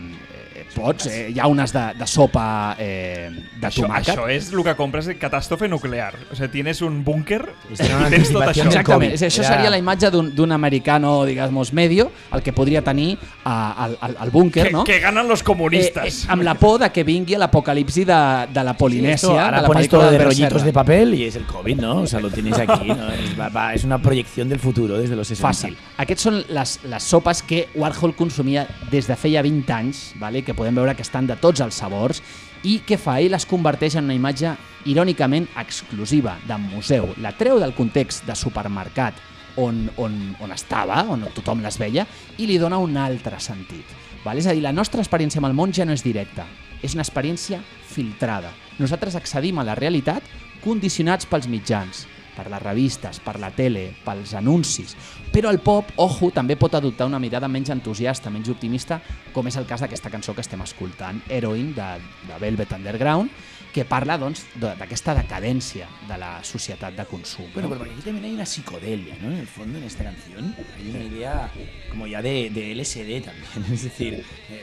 [0.73, 4.15] pots, eh, hi ha unes de, de sopa eh, de Això, tomàquet.
[4.17, 6.15] això és el que compres de catàstrofe nuclear.
[6.33, 8.67] O sigui, tienes un búnquer i tens tot això.
[8.67, 13.85] Exactament, és, això seria la imatge d'un americano, digamos, medio, el que podria tenir a,
[13.85, 14.85] al, al, al búnquer, Que, no?
[14.85, 16.25] que ganan los Eh, comunistas.
[16.25, 19.57] eh, amb la por de que vingui l'apocalipsi de, de la Sí, Polinèsia, esto, ahora
[19.59, 21.97] de la pones todo de Albert rollitos de papel y es el COVID, ¿no?
[22.03, 23.11] O sea, lo tienes aquí, ¿no?
[23.13, 25.49] Es, va- va- es una proyección del futuro desde los 60.
[25.49, 25.77] Fàcil.
[25.99, 30.43] Aquests són les, les sopes que Warhol consumia des de feia 20 anys, vale?
[30.43, 32.23] que podem veure que estan de tots els sabors,
[32.63, 33.17] i què fa?
[33.19, 34.55] Ell les converteix en una imatge
[34.87, 37.11] irònicament exclusiva de museu.
[37.19, 39.19] La treu del context de supermercat
[39.59, 42.07] on, on, on estava, on tothom les veia,
[42.39, 43.91] i li dona un altre sentit.
[44.23, 44.39] Vale?
[44.39, 46.47] És a dir, la nostra experiència amb el món ja no és directa,
[46.79, 47.59] és una experiència
[47.91, 48.53] filtrada.
[48.79, 50.23] Nosaltres accedim a la realitat
[50.63, 52.07] condicionats pels mitjans,
[52.43, 54.97] per les revistes, per la tele, pels anuncis.
[55.33, 58.99] Però el pop, ojo, també pot adoptar una mirada menys entusiasta, menys optimista,
[59.33, 61.89] com és el cas d'aquesta cançó que estem escoltant, Heroin, de,
[62.27, 63.31] de Velvet Underground,
[63.73, 67.47] que parla doncs, d'aquesta decadència de la societat de consum.
[67.55, 69.31] Bueno, pero porque aquí también hay una psicodelia, ¿no?
[69.31, 71.51] En el fondo, en esta canción, hay una idea
[71.89, 73.73] como ya de, de LSD también.
[73.73, 74.63] Es decir, eh,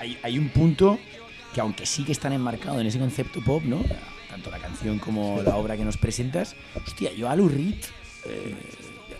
[0.00, 0.98] hay, hay un punto
[1.54, 3.84] que aunque sí que están enmarcado en ese concepto pop, ¿no?
[4.32, 6.56] Tanto la canción como la obra que nos presentas.
[6.74, 7.74] Hostia, yo a Lou Reed...
[8.24, 8.54] eh,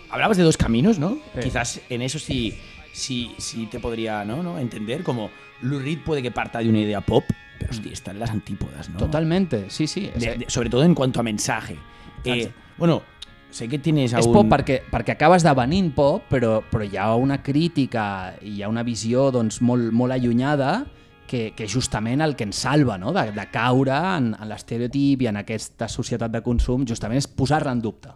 [0.09, 1.19] hablabas de dos caminos, ¿no?
[1.35, 1.41] Sí.
[1.43, 2.55] Quizás en eso sí,
[2.93, 4.41] sí, sí te podría ¿no?
[4.41, 4.57] ¿no?
[4.57, 5.29] entender, como
[5.61, 7.23] Lou Reed puede que parta de una idea pop,
[7.59, 8.97] pero hostia, está en las antípodas, ¿no?
[8.97, 10.09] Totalmente, sí, sí.
[10.15, 11.77] És, De- de- sobre todo en cuanto a mensaje.
[12.25, 13.03] Eh, bueno,
[13.51, 14.33] sé que tienes és aún...
[14.33, 18.69] pop perquè, perquè acabes devenint pop, però, però hi ha una crítica i hi ha
[18.69, 20.87] una visió doncs, molt, molt allunyada
[21.33, 23.09] que, que justament el que ens salva no?
[23.15, 27.73] de, de caure en, en l'estereotip i en aquesta societat de consum justament és posar-la
[27.73, 28.11] en dubte.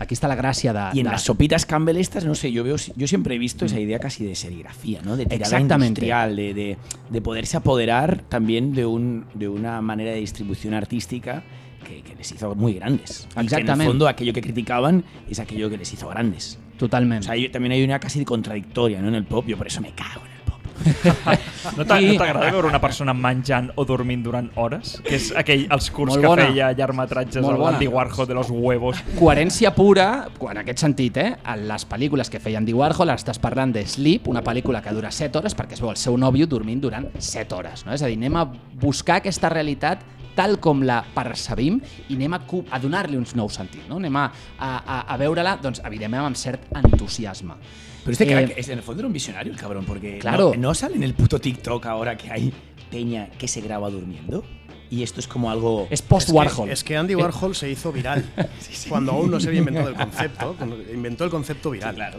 [0.00, 0.86] Aquí està la gràcia de...
[0.96, 1.12] Y en de...
[1.12, 4.24] las sopitas Campbell estas, no sé, yo veo, yo siempre he visto esa idea casi
[4.24, 5.18] de serigrafía, ¿no?
[5.18, 6.00] De tirada Exactamente.
[6.00, 6.78] industrial, de, de,
[7.10, 11.44] de poderse apoderar también de, un, de una manera de distribución artística
[11.86, 13.28] que, que les hizo muy grandes.
[13.30, 13.90] Y que en el Exactamente.
[13.90, 16.58] fondo aquello que criticaban es aquello que les hizo grandes.
[16.78, 17.22] Totalment.
[17.22, 19.08] O sea, también hay una casi contradictoria, ¿no?
[19.08, 20.31] En el pop, yo por eso me cago en.
[21.76, 24.96] No t'a- I- no t'agrada veure una persona menjant o dormint durant hores?
[25.04, 26.46] Que és aquell, els curs Molt que bona.
[26.48, 27.70] feia llargmetratges Molt a bona.
[27.72, 29.02] l'Andy Warhol de los huevos.
[29.18, 31.36] Coherència pura, en aquest sentit, eh?
[31.46, 35.10] En les pel·lícules que feia Andy Warhol estàs parlant de Sleep, una pel·lícula que dura
[35.10, 37.86] 7 hores perquè es veu el seu nòvio dormint durant 7 hores.
[37.86, 37.92] No?
[37.94, 38.44] És a dir, anem a
[38.80, 40.00] buscar aquesta realitat
[40.34, 41.78] tal com la percebim
[42.08, 43.86] i anem a, cu- a donar-li uns nous sentits.
[43.88, 43.96] No?
[44.00, 44.24] Anem a,
[44.58, 47.54] a, a, a veure-la, doncs, evidentment, amb cert entusiasme.
[48.04, 50.52] Pero este Eh, crack es, en el fondo era un visionario el cabrón, porque Claro.
[50.56, 52.52] no, no sale en el puto TikTok ahora que hay
[52.90, 54.44] peña que se graba durmiendo.
[54.90, 55.86] Y esto es como algo...
[55.90, 56.68] És post-Warhol.
[56.68, 58.22] Es que Andy Warhol se hizo viral
[58.90, 60.54] cuando aún no se había inventado el concepto.
[60.58, 61.94] cuando inventó el concepto viral.
[61.94, 62.18] Claro.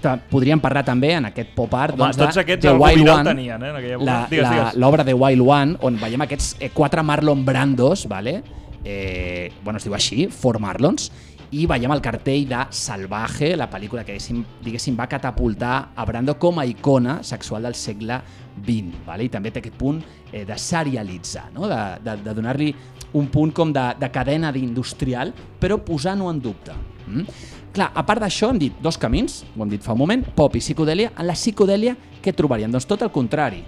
[0.00, 3.08] Ta- Podríem parlar també en aquest pop art Home, doncs, tots de, aquests de Wild
[3.08, 7.44] One, tenien, eh, en aquella l'obra de Wild One, on veiem aquests eh, quatre Marlon
[7.44, 8.42] Brandos, vale?
[8.84, 11.10] eh, bueno, es diu així, Four Marlons,
[11.56, 16.34] i veiem el cartell de Salvaje, la pel·lícula que diguéssim, diguéssim va catapultar a Brando
[16.40, 18.20] com a icona sexual del segle
[18.58, 19.04] XX.
[19.06, 19.24] Vale?
[19.24, 21.68] I també té aquest punt eh, de serialitzar, no?
[21.70, 22.68] de, de, de donar-li
[23.16, 26.76] un punt com de, de cadena d'industrial, però posant-ho en dubte.
[27.06, 27.24] Mm?
[27.72, 30.56] Clar, a part d'això, hem dit dos camins, ho hem dit fa un moment, pop
[30.56, 31.14] i psicodèlia.
[31.16, 32.72] En la psicodèlia, què trobaríem?
[32.74, 33.62] Doncs tot el contrari.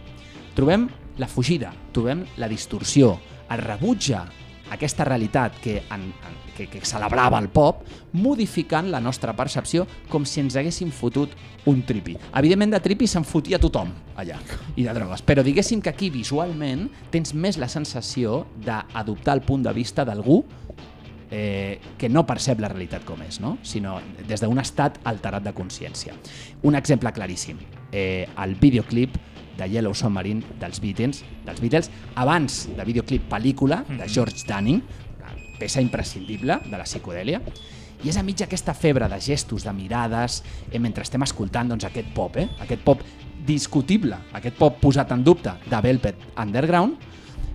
[0.56, 0.88] Trobem
[1.20, 3.14] la fugida, trobem la distorsió,
[3.50, 4.24] el rebutja
[4.70, 6.38] aquesta realitat que, en, en,
[6.68, 11.32] que, que celebrava el pop, modificant la nostra percepció com si ens haguéssim fotut
[11.70, 12.16] un tripi.
[12.36, 14.38] Evidentment, de tripi se'n fotia tothom allà,
[14.76, 19.64] i de drogues, però diguéssim que aquí visualment tens més la sensació d'adoptar el punt
[19.64, 20.42] de vista d'algú
[21.30, 23.56] eh, que no percep la realitat com és, no?
[23.62, 23.98] sinó
[24.28, 26.16] des d'un estat alterat de consciència.
[26.66, 27.60] Un exemple claríssim,
[27.92, 29.16] eh, el videoclip
[29.60, 34.82] de Yellow Submarine dels Beatles, dels Beatles abans de videoclip pel·lícula de George Dunning,
[35.60, 37.42] peça imprescindible de la psicodèlia,
[38.00, 40.40] i és a mig aquesta febre de gestos, de mirades,
[40.70, 42.48] eh, mentre estem escoltant doncs, aquest pop, eh?
[42.64, 43.04] aquest pop
[43.46, 46.96] discutible, aquest pop posat en dubte de Velvet Underground,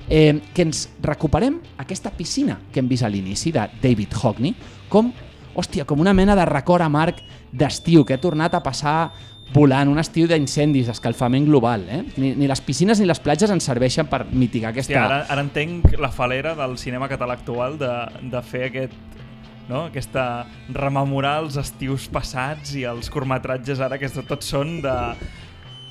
[0.10, 4.54] eh, que ens recuperem aquesta piscina que hem vist a l'inici de David Hockney
[4.90, 5.12] com,
[5.56, 9.14] hòstia, com una mena de record amarg d'estiu que ha tornat a passar
[9.54, 11.86] volant, un estiu d'incendis, escalfament global.
[11.90, 12.02] Eh?
[12.18, 14.94] Ni, ni les piscines ni les platges ens serveixen per mitigar aquesta...
[14.94, 17.94] Hòstia, ara, ara entenc la falera del cinema català actual de,
[18.32, 18.96] de fer aquest
[19.70, 19.86] no?
[19.88, 24.96] aquesta rememorar els estius passats i els curtmetratges ara que tots són de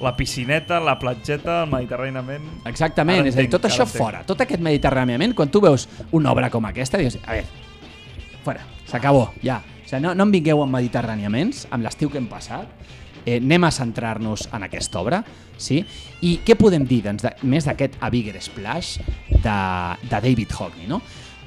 [0.04, 2.46] la piscineta, la platgeta, el mediterràniament...
[2.68, 4.00] Exactament, Ara és a dir, entenc, tot això entenc.
[4.02, 8.66] fora, tot aquest mediterràniament, quan tu veus una obra com aquesta, dius, a veure, fora,
[8.90, 9.60] s'acabó, ja.
[9.62, 12.90] O sigui, no, no em vingueu amb mediterràniaments, amb l'estiu que hem passat,
[13.24, 15.22] eh, anem a centrar-nos en aquesta obra,
[15.56, 15.82] sí?
[16.22, 18.98] I què podem dir, doncs, de, més d'aquest A Bigger Splash
[19.30, 19.56] de,
[20.04, 21.00] de David Hockney, no?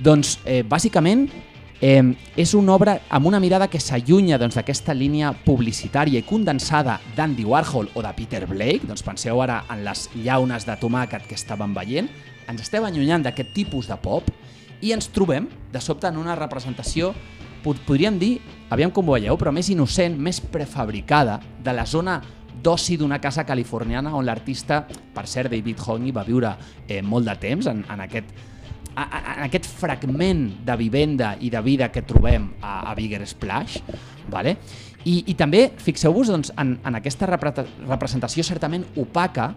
[0.04, 1.28] Doncs, eh, bàsicament,
[1.82, 2.04] eh,
[2.38, 7.46] és una obra amb una mirada que s'allunya doncs, d'aquesta línia publicitària i condensada d'Andy
[7.46, 11.74] Warhol o de Peter Blake, doncs penseu ara en les llaunes de tomàquet que estàvem
[11.78, 12.10] veient,
[12.48, 14.30] ens estem allunyant d'aquest tipus de pop
[14.82, 17.14] i ens trobem, de sobte, en una representació,
[17.64, 18.38] podríem dir,
[18.70, 22.20] aviam com ho veieu, però més innocent, més prefabricada, de la zona
[22.64, 26.56] d'oci d'una casa californiana on l'artista, per cert, David Hockney va viure
[26.88, 28.34] eh, molt de temps en, en aquest
[28.98, 33.78] en aquest fragment de vivenda i de vida que trobem a, a Bigger Splash,
[34.34, 34.56] vale?
[35.06, 39.52] I, i també fixeu-vos doncs, en, en aquesta repre- representació certament opaca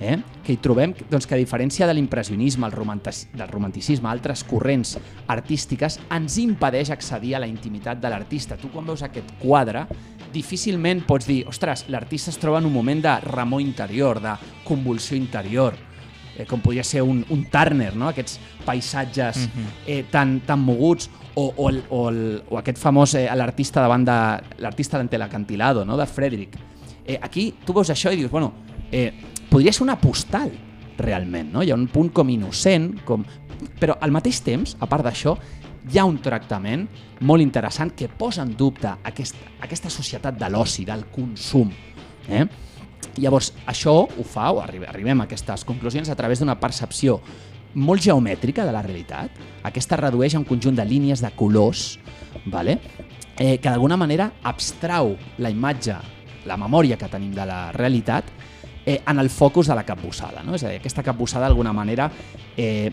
[0.00, 0.18] eh?
[0.44, 4.96] que hi trobem doncs, que a diferència de l'impressionisme, del romanticisme, altres corrents
[5.32, 8.58] artístiques, ens impedeix accedir a la intimitat de l'artista.
[8.60, 9.86] Tu quan veus aquest quadre,
[10.32, 15.16] difícilment pots dir, ostres, l'artista es troba en un moment de remor interior, de convulsió
[15.16, 15.76] interior,
[16.36, 18.10] eh, com podria ser un, un Turner, no?
[18.10, 19.70] aquests paisatges mm -hmm.
[19.86, 24.04] eh, tan, tan moguts, o, o, el, o, el, o aquest famós eh, l'artista davant
[24.04, 24.18] de
[24.58, 25.96] l'artista d'ante l'acantilado, no?
[25.96, 26.56] de Frederick.
[27.06, 28.52] Eh, aquí tu veus això i dius, bueno,
[28.90, 29.12] eh,
[29.50, 30.52] podria ser una postal,
[30.98, 31.62] realment, no?
[31.62, 33.24] Hi ha un punt com innocent, com...
[33.80, 35.36] però al mateix temps, a part d'això,
[35.86, 36.86] hi ha un tractament
[37.26, 41.70] molt interessant que posa en dubte aquest, aquesta societat de l'oci, del consum.
[42.28, 42.44] Eh?
[43.22, 47.20] Llavors, això ho fa, o arribem, a aquestes conclusions, a través d'una percepció
[47.76, 49.36] molt geomètrica de la realitat.
[49.68, 51.98] Aquesta redueix a un conjunt de línies, de colors,
[52.46, 52.80] vale?
[53.38, 55.96] eh, que d'alguna manera abstrau la imatge,
[56.46, 58.28] la memòria que tenim de la realitat
[58.86, 60.42] eh, en el focus de la capbussada.
[60.46, 60.54] No?
[60.54, 62.08] És a dir, aquesta capbussada d'alguna manera
[62.56, 62.92] eh,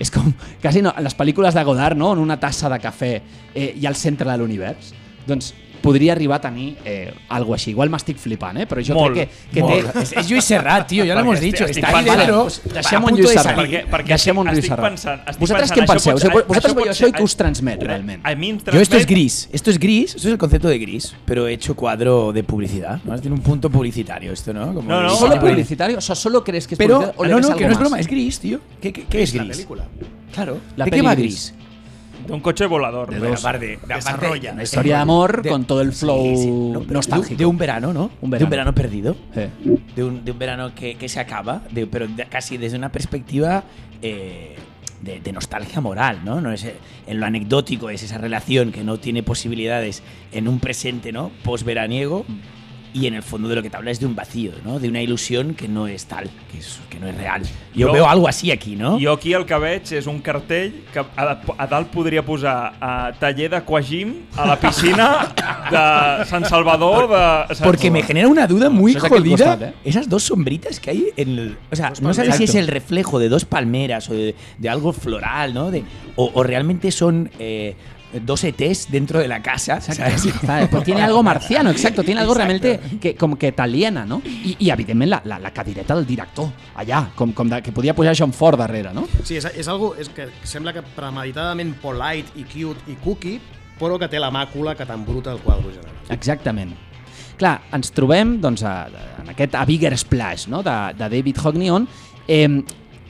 [0.00, 0.32] és com
[0.62, 2.14] quasi no, les pel·lícules de Godard, no?
[2.16, 3.12] en una tassa de cafè
[3.54, 4.94] eh, i al centre de l'univers.
[5.28, 5.52] Doncs
[5.84, 7.70] podria arribar a tenir eh, algo així.
[7.74, 8.66] Igual m'estic flipant, eh?
[8.70, 9.92] però jo Molt, crec que, que Molt.
[9.92, 10.02] té...
[10.02, 11.64] Es, es Lluís Serrat, tío, ya lo hemos Perquè dicho.
[11.66, 12.40] estic- Está estic ahí dentro.
[12.48, 13.56] A deixem un Lluís Serrat.
[13.58, 14.88] Perquè, perquè Deixem un Lluís Serrat.
[14.88, 15.20] pensant...
[15.28, 16.12] Estic Vosaltres pensant, què en penseu?
[16.14, 18.20] pot ser- Vosaltres això veieu això i què us transmet, realment?
[18.24, 20.68] A mi em Yo esto es transmet- gris, esto es gris, esto es el concepto
[20.68, 23.18] de gris, pero hecho cuadro de publicidad, ¿no?
[23.20, 24.72] Tiene un punto publicitario esto, ¿no?
[24.72, 25.98] Como No, no, ¿Solo publicitario?
[25.98, 27.78] O sea, ¿solo crees que es Pero, publicidad o le no, no, que no es
[27.78, 28.60] broma, es gris, tío.
[28.80, 29.56] ¿Qué, qué, qué es la gris?
[29.56, 29.84] película.
[30.32, 30.58] Claro.
[30.76, 31.54] La ¿De qué peli va gris.
[32.24, 32.30] Gris?
[32.32, 33.08] D'un cotxe volador.
[33.08, 33.40] Bueno, Dos.
[33.44, 34.52] aparte, de- Desarrolla.
[34.52, 37.30] Una historia de amor de- con todo el flow Sí, sí, no, pero nostálgico.
[37.30, 38.10] De, de un verano, ¿no?
[38.20, 39.16] Un De un verano perdido.
[39.36, 39.48] Eh.
[39.94, 42.90] De un, de un verano que, que se acaba, de- pero de- casi desde una
[42.90, 43.64] perspectiva
[44.02, 44.56] eh,
[45.00, 46.40] de, de nostalgia moral, ¿no?
[46.40, 46.74] no es, eh,
[47.06, 50.02] en lo anecdótico es esa relación que no tiene posibilidades
[50.32, 51.30] en un presente, ¿no?
[51.42, 52.24] Postveraniego.
[52.94, 54.78] Y en el fondo de lo que te habla es de un vacío, ¿no?
[54.78, 57.42] De una ilusión que no es tal, que, es, que no es real.
[57.74, 59.00] Yo Jo- veo algo así aquí, ¿no?
[59.02, 63.10] Jo aquí el que veig és un cartell que a, a dalt podria posar a
[63.18, 65.08] taller d'aquagim a la piscina
[65.74, 67.54] de Sant Salvador de...
[67.56, 67.62] saps?
[67.66, 69.36] Porque me genera una duda muy eso es jodida.
[69.58, 69.74] costat, ¿eh?
[69.84, 71.58] Esas dos sombritas que hay en el.
[71.72, 74.92] O sea, no sabes si es el reflejo de dos palmeras o de, de algo
[74.92, 75.72] floral, ¿no?
[75.72, 75.82] De,
[76.14, 77.74] o, o realmente son eh,
[78.20, 79.80] dos ETs dentro de la casa.
[79.80, 80.22] ¿sabes?
[80.44, 80.68] ¿Sabes?
[80.68, 82.02] Pues tiene algo marciano, exacto.
[82.02, 84.20] Tiene algo realmente que, com que t'aliena, no?
[84.24, 87.94] I, i evidentment, la, la, la cadireta del director, allà, com, com de, que podia
[87.94, 89.06] pujar John Ford darrere, no?
[89.22, 93.40] Sí, és, és algo és que sembla que premeditadament polite i cute i cookie,
[93.80, 96.00] però que té la màcula que t'embruta el quadre general.
[96.14, 96.74] Exactament.
[97.38, 98.86] Clar, ens trobem doncs, a,
[99.22, 100.62] en aquest A Bigger Splash no?
[100.62, 101.88] de, de David Hockney on,
[102.28, 102.62] eh,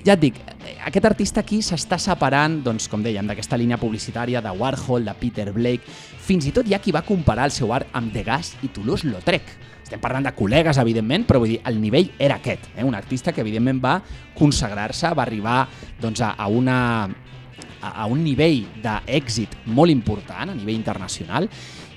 [0.05, 0.41] ja et dic,
[0.85, 5.51] aquest artista aquí s'està separant, doncs, com dèiem, d'aquesta línia publicitària de Warhol, de Peter
[5.53, 5.89] Blake,
[6.21, 9.55] fins i tot hi ha qui va comparar el seu art amb Degas i Toulouse-Lautrec.
[9.85, 12.71] Estem parlant de col·legues, evidentment, però vull dir, el nivell era aquest.
[12.77, 12.85] Eh?
[12.85, 13.99] Un artista que, evidentment, va
[14.37, 15.63] consagrar-se, va arribar
[16.01, 16.79] doncs, a, a una
[17.85, 21.49] a, a un nivell d'èxit molt important a nivell internacional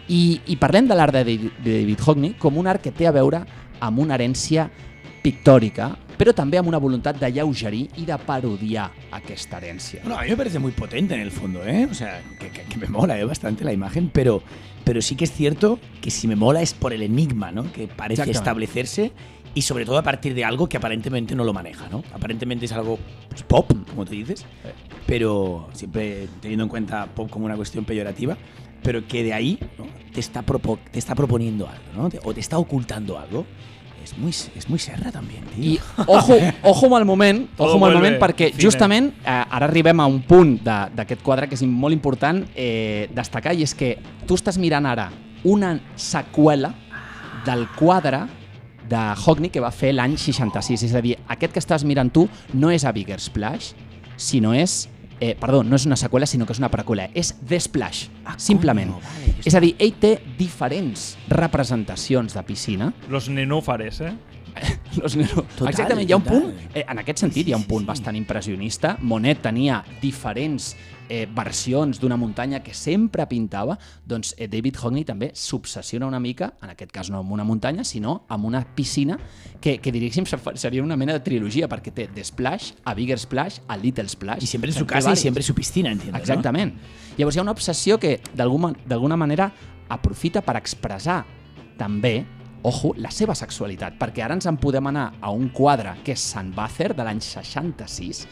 [0.07, 1.23] i, i parlem de l'art de
[1.63, 3.43] David Hockney com un art que té a veure
[3.83, 4.67] amb una herència
[5.27, 10.01] pictòrica, però també amb una voluntat de lleugerir i de parodiar aquesta herència.
[10.03, 11.87] Bueno, a mí me parece muy potente en el fondo, ¿eh?
[11.89, 13.25] O sea, que, que- que me mola ¿eh?
[13.25, 14.41] bastante la imagen, pero,
[14.85, 17.69] pero sí que es cierto que si me mola es por el enigma, ¿no?
[17.71, 19.11] Que parece establecerse
[19.53, 22.03] y sobre todo a partir de algo que aparentemente no lo maneja, ¿no?
[22.13, 22.97] Aparentemente es algo
[23.29, 24.45] pues, pop, como tú dices,
[25.05, 28.37] pero siempre teniendo en cuenta pop como una cuestión peyorativa,
[28.83, 29.85] pero que de ahí ¿no?
[30.13, 32.09] te, está propo- te está proponiendo algo, ¿no?
[32.09, 33.45] Te- o te está ocultando algo.
[34.07, 35.73] Es muy, es muy serra también, tío.
[35.73, 36.33] I ojo,
[36.63, 38.63] ojo amb el moment, ojo amb el moment perquè cine.
[38.63, 43.09] justament eh, ara arribem a un punt de- d'aquest quadre que és molt important eh,
[43.13, 45.09] destacar i és que tu estàs mirant ara
[45.43, 46.71] una seqüela
[47.45, 48.21] del quadre
[48.87, 50.83] de Hockney que va fer l'any 66.
[50.87, 53.73] És a dir, aquest que estàs mirant tu no és a Bigger Splash,
[54.15, 54.87] sinó és...
[55.19, 57.09] Eh, perdó, no és una seqüela, sinó que és una preqüela.
[57.17, 58.07] És The Splash,
[58.37, 58.91] simplement.
[58.91, 64.13] coño, vale, és a dir, ell té diferents representacions de piscina Los nenúfares, eh?
[65.01, 65.43] Los Nero.
[65.55, 66.41] Total, Exactament, hi ha un total.
[66.41, 67.87] punt, eh, en aquest sentit, Sí, hi ha un sí, punt sí.
[67.87, 68.97] bastant impressionista.
[69.01, 70.75] Monet tenia diferents
[71.09, 76.53] eh, versions d'una muntanya que sempre pintava, doncs eh, David Hockney també s'obsessiona una mica,
[76.61, 79.17] en aquest cas no amb una muntanya, sinó amb una piscina
[79.61, 83.61] que, que diríem seria una mena de trilogia, perquè té The Splash, a Bigger Splash,
[83.67, 84.43] a Little Splash.
[84.43, 86.17] y siempre en su casa siempre en su piscina, entiendo.
[86.17, 86.19] ¿no?
[86.19, 86.75] Exactament.
[87.17, 89.51] Llavors hi ha una obsessió que d'alguna manera
[89.89, 91.23] aprofita per expressar
[91.77, 92.25] també,
[92.67, 96.23] ojo, la seva sexualitat, perquè ara ens en podem anar a un quadre que és
[96.33, 98.25] Sant Bàcer de l'any 66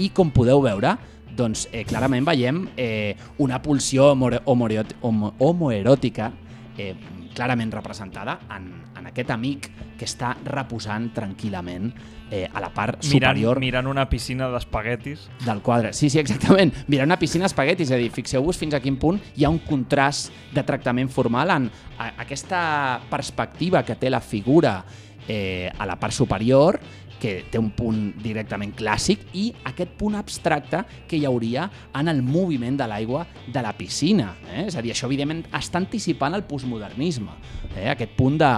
[0.00, 0.94] i com podeu veure,
[1.36, 6.32] doncs eh, clarament veiem eh, una pulsió homoeròtica
[6.78, 6.94] eh,
[7.32, 8.68] clarament representada en,
[8.98, 11.92] en aquest amic que està reposant tranquil·lament
[12.32, 15.28] eh, a la part Mirant, superior mirant una piscina d'espaguetis.
[15.46, 15.92] del quadre.
[15.92, 16.72] Sí, sí, exactament.
[16.88, 19.60] Mira, una piscina espaguetis, és a dir, fixeu-vos fins a quin punt hi ha un
[19.66, 24.82] contrast de tractament formal en a, aquesta perspectiva que té la figura
[25.28, 26.80] eh, a la part superior,
[27.22, 31.68] que té un punt directament clàssic, i aquest punt abstracte que hi hauria
[31.98, 34.32] en el moviment de l'aigua de la piscina.
[34.50, 34.66] Eh?
[34.66, 37.36] És a dir, això evidentment està anticipant el postmodernisme.
[37.76, 37.86] Eh?
[37.92, 38.50] Aquest punt de,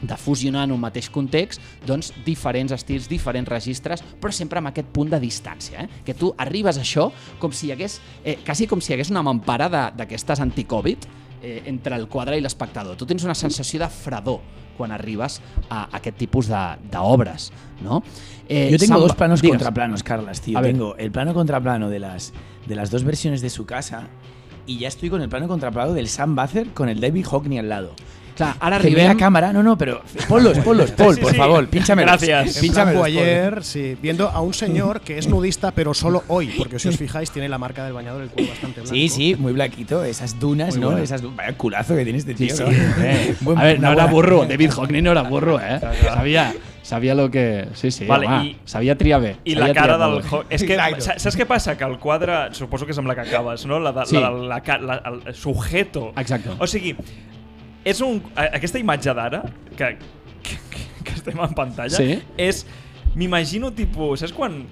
[0.00, 4.88] de fusionar en un mateix context doncs, diferents estils, diferents registres, però sempre amb aquest
[4.94, 6.02] punt de distància, eh?
[6.06, 7.10] que tu arribes a això
[7.42, 11.10] com si hi hagués, eh, quasi com si hi hagués una mampara d'aquestes anti-Covid
[11.42, 12.96] eh, entre el quadre i l'espectador.
[12.96, 14.40] Tu tens una sensació de fredor
[14.76, 17.52] quan arribes a aquest tipus de- d'obres.
[17.82, 18.02] No?
[18.48, 20.56] Eh, Yo tengo Samba- dos planos contraplanos, Carlas, tío.
[20.56, 20.72] A ver.
[20.72, 22.32] Tengo el plano contraplano de las,
[22.66, 24.08] de las dos versiones de su casa
[24.66, 27.68] y ya estoy con el plano contraplano del Sam Bather con el David Hockney al
[27.68, 27.94] lado.
[28.38, 31.36] Clar, ara Que la cámara, no, no, pero ponlos, ponlos, Paul, Sí, por sí.
[31.36, 32.22] favor, pínchamelos.
[32.22, 32.58] Gracias.
[32.58, 36.88] Pínchamelos, ayer, sí, viendo a un señor que es nudista, pero solo hoy, porque si
[36.88, 38.94] os fijáis tiene la marca del bañador, el culo bastante blanco.
[38.94, 40.86] Sí, sí, muy blanquito, esas dunas, Muy ¿no?
[40.92, 41.02] buena.
[41.02, 42.56] Esas Vaya culazo que tiene este Sí, tío.
[42.56, 42.62] sí.
[42.62, 42.70] ¿no?
[43.04, 43.34] eh.
[43.40, 44.46] Buen- a ver, no era burro.
[44.46, 45.80] David Hockney no era burro, eh?
[46.04, 47.66] Sabia, sabia lo que...
[47.74, 49.36] Sí, sí, Vale, home, i- sabia triar bé.
[49.44, 50.22] I la cara del...
[50.30, 51.76] Ho- És que, saps què passa?
[51.76, 53.80] Que el quadre, suposo que és amb la que acabes, no?
[53.80, 54.16] La de, Sí.
[54.16, 56.12] la, de la, ca- la, el sujeto.
[56.16, 56.50] Exacte.
[56.58, 56.94] O sigui,
[57.84, 59.42] és un, aquesta imatge d'ara,
[59.76, 59.96] que,
[60.42, 60.58] que,
[61.04, 62.18] que estem en pantalla, Sí.
[62.36, 62.64] és,
[63.14, 64.66] m'imagino, tipus, saps quan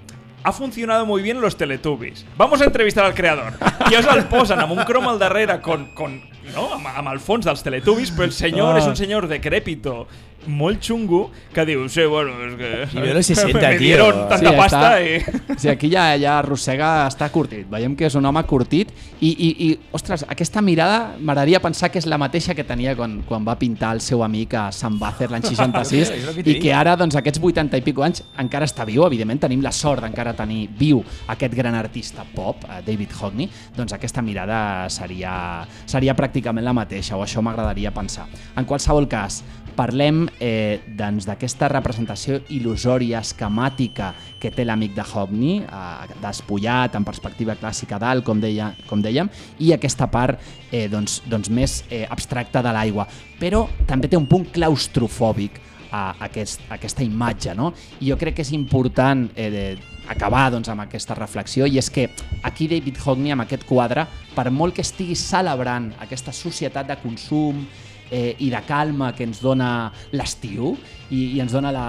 [0.46, 2.24] ha funcionado muy bien los Teletubbies.
[2.36, 3.54] Vamos a entrevistar al creador.
[3.88, 6.20] I llavors el posen amb un crom al darrere con, con,
[6.54, 6.68] no?
[6.76, 8.78] amb, amb el fons dels Teletubbies, però el senyor Ah.
[8.78, 10.06] és un senyor decrépito,
[10.48, 12.70] molt xungo, que diu, sí, bueno, és que...
[12.98, 13.78] I ve los 60, me tío.
[13.78, 15.56] dieron tanta Sí, pasta està- i...
[15.62, 17.66] Sí, aquí ja, ja arrossega, està curtit.
[17.70, 18.90] Veiem que és un home curtit
[19.20, 23.22] i, i, i ostres, aquesta mirada m'agradaria pensar que és la mateixa que tenia quan,
[23.26, 26.56] quan va pintar el seu amic a Sant Bàcer l'any 66 És el que t'he
[26.56, 29.04] i que ara, doncs, aquests 80 i pico anys encara està viu.
[29.06, 33.48] Evidentment, tenim la sort d'encara tenir viu aquest gran artista pop, eh, David Hockney.
[33.76, 38.26] Doncs aquesta mirada seria, seria pràcticament la mateixa, o això m'agradaria pensar.
[38.56, 39.42] En qualsevol cas,
[39.76, 47.06] parlem eh, doncs, d'aquesta representació il·lusòria, esquemàtica que té l'amic de Hockney, eh, despullat, en
[47.06, 52.04] perspectiva clàssica dalt, com, deia, com dèiem, i aquesta part eh, doncs, doncs més eh,
[52.08, 53.06] abstracta de l'aigua.
[53.40, 55.60] Però també té un punt claustrofòbic
[55.92, 57.72] a aquest, a aquesta imatge, no?
[58.00, 59.66] I jo crec que és important eh, de,
[60.08, 62.08] acabar doncs, amb aquesta reflexió i és que
[62.46, 67.64] aquí David Hockney amb aquest quadre, per molt que estigui celebrant aquesta societat de consum
[68.10, 70.74] eh, i de calma que ens dona l'estiu
[71.10, 71.86] i, i ens dona la,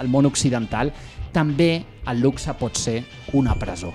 [0.00, 0.92] el món occidental,
[1.34, 1.72] també
[2.10, 3.00] el luxe pot ser
[3.34, 3.92] una presó.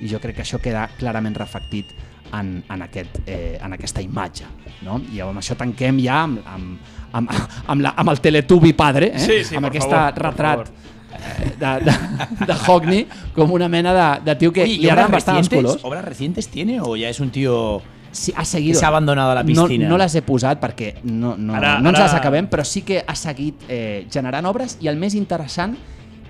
[0.00, 1.94] I jo crec que això queda clarament reflectit
[2.32, 4.46] en, en, aquest, eh, en aquesta imatge.
[4.86, 5.00] No?
[5.12, 7.32] I amb això tanquem ja amb, amb, amb,
[7.66, 9.24] amb, la, amb el Teletubi padre, eh?
[9.24, 11.96] Sí, sí, amb aquest retrat eh, de, de,
[12.44, 15.50] de Hockney com una mena de, de tio que Oye, ¿y li agraden bastant els
[15.50, 15.84] colors.
[15.84, 17.82] ¿Obras recientes tiene o ya es un tío
[18.18, 18.72] Sí, ha seguit...
[18.74, 19.88] que se ha abandonado a la No, piscina?
[19.88, 22.82] no les he posat perquè no, no, Ara- no ens ara- les acabem, però sí
[22.82, 25.76] que ha seguit eh, generant obres i el més interessant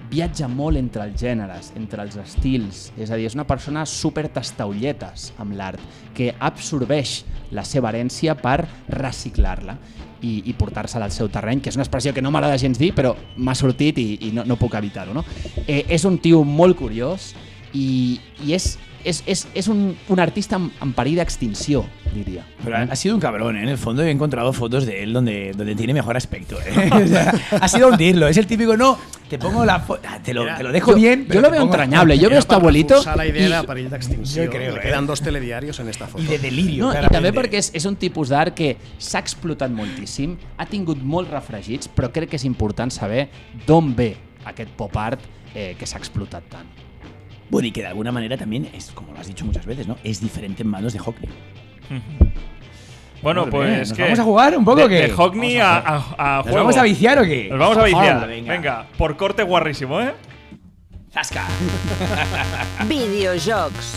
[0.08, 2.86] viatja molt entre els gèneres, entre els estils.
[2.96, 5.80] És a dir, és una persona super tastaulletes amb l'art,
[6.16, 7.22] que absorbeix
[7.52, 9.76] la seva herència per reciclar-la
[10.24, 12.90] i, i portar-se-la al seu terreny, que és una expressió que no m'agrada gens dir,
[12.96, 15.12] però m'ha sortit i, i no, no puc evitar-ho.
[15.14, 15.24] No?
[15.66, 17.34] Eh, és un tio molt curiós
[17.76, 18.72] i, i és,
[19.08, 21.84] és, és, és un, un artista en, perill d'extinció,
[22.14, 22.44] diria.
[22.62, 23.62] Pero ha ha sido un cabrón, ¿eh?
[23.62, 26.56] En el fondo he encontrado fotos de él donde, donde tiene mejor aspecto.
[26.60, 26.90] ¿eh?
[27.04, 28.28] O sea, ha sido hundirlo.
[28.28, 28.98] Es el típico, no,
[29.28, 31.26] te pongo la foto, te, lo, te lo dejo Yo- bien.
[31.28, 32.16] yo lo veo entrañable.
[32.16, 34.44] Yo veo Era este abuelito la idea y- de perill d'extinció.
[34.44, 34.82] Jo creo, Le eh.
[34.82, 36.22] quedan dos telediarios en esta foto.
[36.22, 36.84] Y de delirio.
[36.84, 37.32] No, I claramente.
[37.32, 41.88] també perquè és, és un tipus d'art que s'ha explotat moltíssim, ha tingut molts refregits,
[41.88, 43.28] però crec que és important saber
[43.66, 45.20] d'on ve aquest pop art
[45.54, 46.66] eh, que s'ha explotat tant.
[47.50, 49.96] Bueno, y que de alguna manera también es, como lo has dicho muchas veces, ¿no?
[50.04, 51.30] Es diferente en manos de Hockney.
[53.22, 54.02] Bueno, pues ¿nos que...
[54.04, 54.94] vamos a jugar un poco de, o qué?
[55.02, 56.58] De Hockney a, a a, a ¿Nos juego.
[56.58, 57.48] vamos a viciar o qué?
[57.50, 58.28] Nos vamos a viciar.
[58.28, 58.86] Venga.
[58.96, 60.12] por corte guarrísimo, ¿eh?
[61.12, 61.46] ¡Zasca!
[62.86, 63.94] Videojocs.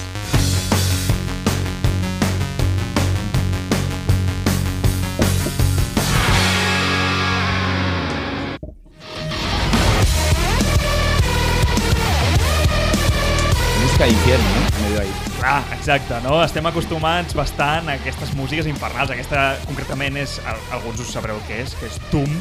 [14.02, 14.84] Música infierno, ¿no?
[14.84, 15.12] Medio ahí.
[15.44, 16.44] Ah, exacte, no?
[16.44, 19.12] Estem acostumats bastant a aquestes músiques infernals.
[19.14, 22.32] Aquesta, concretament, és, al- alguns us sabreu què és, que és Doom,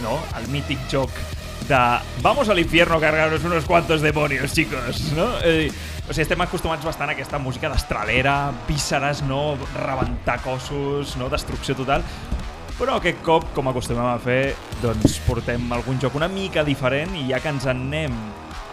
[0.00, 0.14] no?
[0.38, 1.12] El mític joc
[1.68, 1.80] de
[2.24, 5.26] vamos al infierno a cargarnos unos cuantos demonios, chicos, no?
[5.44, 5.68] Eh,
[6.08, 9.58] o sigui, estem acostumats bastant a aquesta música destralera, vísceres, no?
[9.76, 11.28] Rebentar cossos, no?
[11.28, 12.00] Destrucció total.
[12.78, 17.28] Però aquest cop, com acostumem a fer, doncs portem algun joc una mica diferent i
[17.28, 18.16] ja que ens en anem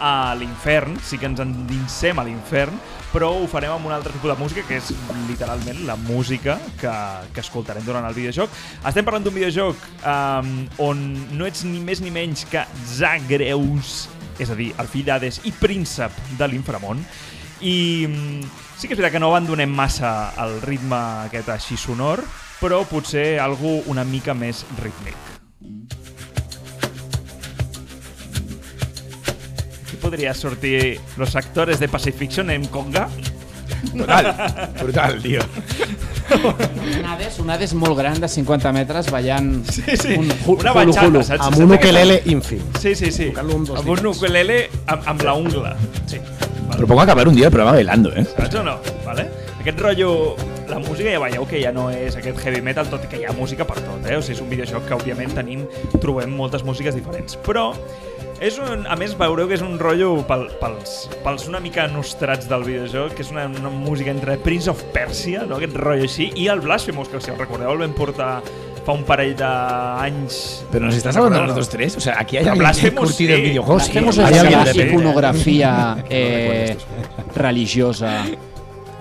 [0.00, 2.78] a l'infern, sí que ens endinsem a l'infern,
[3.12, 4.92] però ho farem amb un altre tipus de música, que és
[5.28, 6.92] literalment la música que,
[7.34, 8.52] que escoltarem durant el videojoc.
[8.88, 10.54] Estem parlant d'un videojoc um,
[10.88, 11.04] on
[11.36, 12.64] no ets ni més ni menys que
[12.94, 14.06] Zagreus,
[14.40, 17.04] és a dir, el fill d'Hades i príncep de l'inframont,
[17.62, 22.24] i mm, sí que és veritat que no abandonem massa el ritme aquest així sonor,
[22.62, 25.18] però potser algú una mica més rítmic.
[25.62, 26.01] Aquí
[30.12, 33.08] podria sortir los actores de Pacific Fiction en conga.
[33.94, 35.40] Brutal, brutal, tio.
[36.98, 41.06] Un Hades, un Hades molt gran de 50 metres ballant Sí, sí, un una bachata,
[41.08, 41.22] hulu.
[41.24, 41.46] saps?
[41.46, 42.60] Amb un ukelele ínfim.
[42.78, 43.32] Sí, sí, sí.
[43.34, 45.76] Amb Amb un ukelele amb, amb la ungla.
[46.04, 46.20] Sí.
[46.76, 48.26] Propongo acabar un día el programa bailando, ¿eh?
[48.36, 48.78] Saps o no?
[49.06, 49.30] Vale?
[49.60, 50.36] Aquest rotllo...
[50.72, 53.24] La música ja veieu que ja no és aquest heavy metal, tot i que hi
[53.28, 54.14] ha música per tot, eh?
[54.16, 55.66] O sigui, és un videojoc que, òbviament, tenim,
[56.00, 57.36] trobem moltes músiques diferents.
[57.44, 57.66] Però,
[58.42, 62.48] és un, a més, veureu que és un rotllo pel, pels, pels una mica nostrats
[62.50, 65.60] del videojoc, que és una, una música entre Prince of Persia, no?
[65.60, 68.34] aquest rotllo així, i el Blasphemous, que si el recordeu el vam portar
[68.82, 70.64] fa un parell d'anys...
[70.72, 71.96] Pero nos estás hablando de nosotros tres.
[71.96, 73.80] O sea, aquí hay alguien que Blasphemous, curtido el videojuego.
[73.80, 76.76] Hacemos Hay esa alguien de- de- iconografía eh,
[77.36, 78.24] religiosa.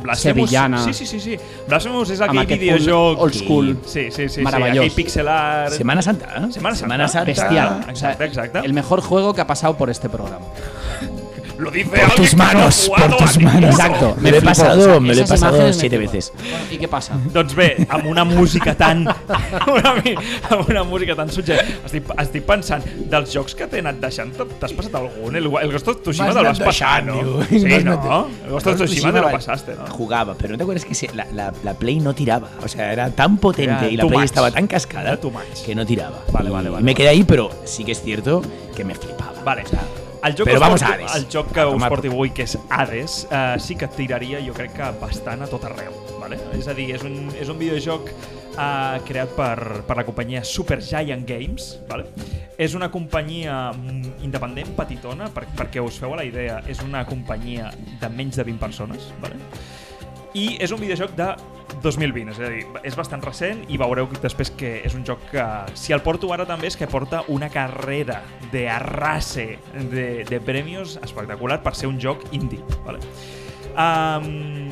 [0.01, 0.83] Blasphemous, Sevillana.
[0.83, 1.37] Sí, sí, sí, sí.
[1.67, 3.21] Blasphemous és aquell aquest videojoc...
[3.21, 3.73] old school.
[3.85, 4.29] Sí, sí, sí.
[4.29, 4.85] sí Meravellós.
[4.85, 5.73] aquell pixel art...
[5.73, 6.51] Semana Santa, ¿eh?
[6.51, 6.77] Semana Santa.
[6.77, 7.25] Semana Santa.
[7.25, 7.67] Bestial.
[7.67, 8.59] O sea, Exacte, exacte.
[8.63, 10.45] El mejor juego que ha pasado por este programa.
[11.61, 13.69] Lo dice Por tus no manos, jugado por tus manos.
[13.75, 14.15] Exacto.
[14.19, 16.33] Me lo he pasado, O sea, me lo he pasado siete veces.
[16.35, 17.13] Bueno, ¿Y qué pasa?
[17.31, 19.01] Doncs bé, amb una música tan...
[19.67, 19.93] una,
[20.49, 21.55] amb una música tan sutja...
[21.85, 25.35] Estic, estic pensant, dels jocs que t'he anat deixant, t'has passat algun?
[25.37, 27.45] El, el Ghost of Tsushima vas anat passar, deixant, no?
[27.49, 28.27] Sí, no?
[28.45, 29.87] El Ghost of Tsushima te lo pasaste, no?
[29.93, 32.49] Jugaba, pero ¿no te acuerdas que se- la, la- la Play no tiraba?
[32.63, 34.25] O sea, era tan potente Era y la Play much.
[34.25, 35.19] estaba tan cascada
[35.65, 36.23] que no tiraba.
[36.31, 38.41] Vale, vale, vale, Me quedé ahí, pero sí que es cierto
[38.75, 39.33] que me flipaba.
[39.43, 39.63] Vale.
[39.63, 39.81] O sea,
[40.23, 41.15] El joc Però vamos a Hades.
[41.17, 44.53] El joc que us porti por- avui, que és Hades, eh, sí que tiraria, jo
[44.53, 45.95] crec que bastant a tot arreu.
[46.19, 46.37] Vale?
[46.53, 51.25] És a dir, és un, és un videojoc eh, creat per, per la companyia Supergiant
[51.25, 51.79] Games.
[51.89, 52.05] Vale?
[52.61, 57.01] És una companyia mm, independent, petitona, per, perquè us feu a la idea, és una
[57.09, 59.09] companyia de menys de 20 persones.
[59.23, 59.41] Vale?
[60.37, 61.27] I és un videojoc de
[61.83, 65.23] 2020, és a dir, és bastant recent i veureu que després que és un joc
[65.31, 65.45] que,
[65.79, 68.21] si el porto ara també, és que porta una carrera
[68.51, 69.57] de arrase
[69.91, 72.63] de, de premios espectacular per ser un joc indie.
[72.85, 73.01] Vale?
[73.71, 74.69] Um,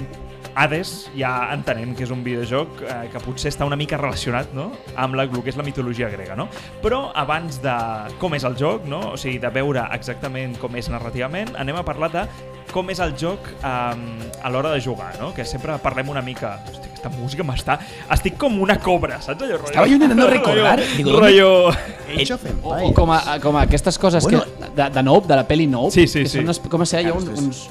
[0.55, 4.71] Hades ja entenem que és un videojoc eh, que potser està una mica relacionat no?
[4.95, 6.47] amb la, el que és la mitologia grega, no?
[6.83, 7.75] Però abans de
[8.19, 9.13] com és el joc, no?
[9.13, 12.25] o sigui, de veure exactament com és narrativament, anem a parlar de
[12.69, 14.03] com és el joc um,
[14.43, 15.31] a l'hora de jugar, no?
[15.33, 16.59] Que sempre parlem una mica...
[16.69, 17.79] Hosti, aquesta música m'està...
[18.13, 19.55] Estic com una cobra, saps allò?
[19.57, 21.69] Rotllo, Estaba yo intentando recordar, digo, ¿dónde- rotllo...
[22.09, 22.89] Age of O, Empires.
[22.91, 24.43] o com, a, com a aquestes coses Bueno.
[24.43, 26.37] que, de, de Nope, de la peli Nope, Sí, sí, que sí.
[26.37, 27.63] són unes, com se deia, Claro, uns, uns,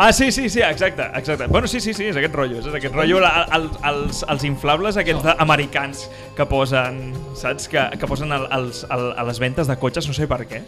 [0.00, 1.48] Ah, sí, sí, sí, exacte, exacte.
[1.48, 4.94] Bueno, sí, sí, sí, és aquest rotllo, és aquest rotllo, la, el, els, els inflables
[5.00, 6.04] aquests de, americans
[6.36, 7.00] que posen,
[7.34, 10.44] saps, que, que posen el, els, el, a les ventes de cotxes, no sé per
[10.46, 10.60] què,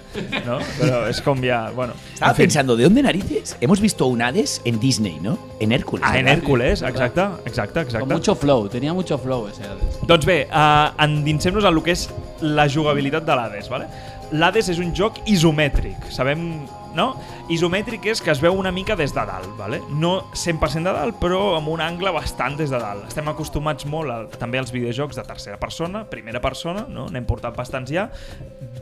[0.49, 0.59] no?
[0.81, 1.95] Però és com ja, bueno...
[2.13, 3.57] Estaba en pensando, ¿de dónde narices?
[3.61, 5.39] Hemos visto un Hades en Disney, ¿no?
[5.61, 6.05] En Hércules.
[6.05, 6.43] Ah, en ¿verdad?
[6.43, 8.13] Hércules, exacte, exacte, con exacte.
[8.13, 10.01] mucho flow, tenía mucho flow ese Hades.
[10.11, 12.09] Doncs bé, uh, endinsem-nos en el que és
[12.43, 13.87] la jugabilitat de l'Hades, vale?
[14.35, 16.65] L'Hades és un joc isomètric, sabem,
[16.99, 17.13] no?
[17.51, 19.81] Isomètric és que es veu una mica des de dalt, vale?
[19.91, 23.09] No 100% de dalt, però amb un angle bastant des de dalt.
[23.11, 27.09] Estem acostumats molt a, també als videojocs de tercera persona, primera persona, no?
[27.11, 28.07] N'hem portat bastants ja.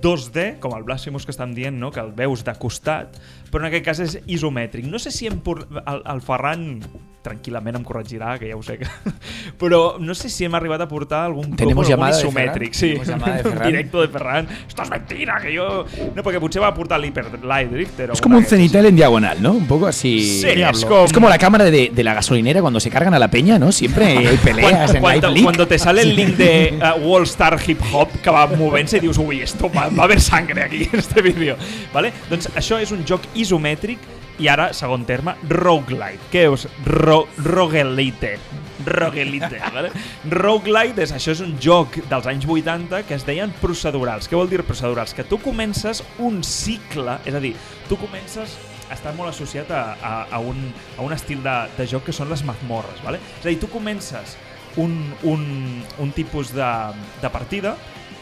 [0.02, 1.90] 2D, com el Blasphemous que estem dient, no?
[1.90, 3.16] que el veus de costat,
[3.48, 4.86] però en aquest cas és isomètric.
[4.86, 5.64] No sé si em por...
[5.80, 6.68] el, el Ferran
[7.28, 8.88] tranquil·lament em corregirà, que ja ho sé que...
[9.60, 12.76] Però no sé si hem arribat a portar algun Tenemos algun llamada de isomètric.
[12.78, 14.48] Sí, de directo de Ferran.
[14.66, 15.84] Esto es mentira, que yo...
[16.14, 18.10] No, perquè potser va portar l'Hyper Light Drifter.
[18.14, 18.57] Es como una un d'aquestes.
[18.58, 19.52] Cenital en diagonal, ¿no?
[19.52, 20.40] Un poco así.
[20.42, 23.18] Sí, es como- Es como la cámara de, de la gasolinera cuando se cargan a
[23.18, 23.70] la peña, ¿no?
[23.70, 27.80] Siempre hay peleas en cuando, cuando te sale el link de uh, Wall Star Hip
[27.92, 31.22] Hop que va movent-se i dius, ui, esto va, va haver sangre aquí en este
[31.22, 31.56] vídeo.
[31.94, 32.12] Vale?
[32.28, 33.98] Doncs això és un joc isomètric
[34.38, 36.30] i ara, segon terme, roguelite.
[36.32, 38.36] Què és ro roguelite?
[38.86, 39.90] Roguelite, vale?
[40.30, 44.30] Roguelite és, això és un joc dels anys 80 que es deien procedurals.
[44.30, 45.14] Què vol dir procedurals?
[45.16, 47.54] Que tu comences un cicle, és a dir,
[47.90, 48.56] tu comences
[48.88, 52.30] està molt associat a, a, a, un, a un estil de, de joc que són
[52.30, 53.02] les mazmorres.
[53.04, 53.20] Vale?
[53.40, 54.38] És a dir, tu comences
[54.78, 54.94] un,
[55.28, 55.44] un,
[55.98, 56.72] un tipus de,
[57.20, 57.76] de partida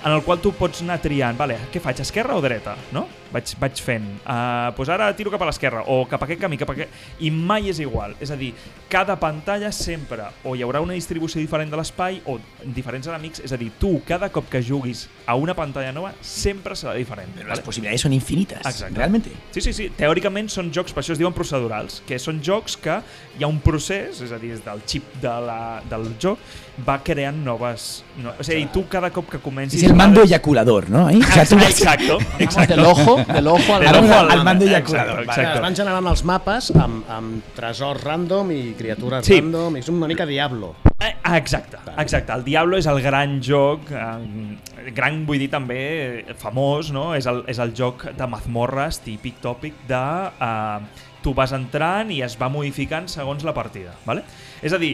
[0.04, 3.06] en el qual tu pots anar triant, vale, què faig, esquerra o dreta, no?
[3.32, 4.06] Vaig, vaig fent.
[4.22, 7.04] Uh, pues ara tiro cap a l'esquerra, o cap a aquest camí, cap a aquest...
[7.20, 8.16] I mai és igual.
[8.22, 8.52] És a dir,
[8.92, 12.38] cada pantalla sempre o hi haurà una distribució diferent de l'espai o
[12.76, 13.42] diferents enemics.
[13.46, 17.32] És a dir, tu, cada cop que juguis a una pantalla nova, sempre serà diferent.
[17.36, 18.64] Pero las posibilidades son infinitas.
[18.64, 18.96] Exacte.
[18.96, 19.32] Realmente.
[19.50, 19.90] Sí, sí, sí.
[19.96, 23.00] Teòricament són jocs, per això es diuen procedurals, que són jocs que
[23.36, 26.40] hi ha un procés, és a dir, del xip de la, del joc,
[26.86, 28.04] va creant noves...
[28.20, 29.80] No, o sigui, tu cada cop que comencis...
[29.82, 31.06] Es el mando eyaculador, ¿no?
[31.06, 31.20] Ahí.
[31.20, 32.74] O sea, tú vas- Exacto, exacto.
[32.76, 35.24] del ojo, del ojo al al, al- al mando Exacto, eyaculador.
[35.24, 35.54] exacto.
[35.54, 39.40] Es van generant els mapes amb, amb tresors random i criatures Sí.
[39.40, 39.76] random.
[39.76, 40.74] És una mica Diablo.
[41.00, 42.32] Eh, exacte, exacte.
[42.32, 45.80] El Diablo és el gran joc, eh, gran vull dir també
[46.20, 47.14] eh, famós, no?
[47.14, 50.04] És el, és el joc de mazmorres típic tòpic de...
[50.40, 54.20] Eh, tu vas entrant i es va modificant segons la partida, vale?
[54.62, 54.92] És a dir,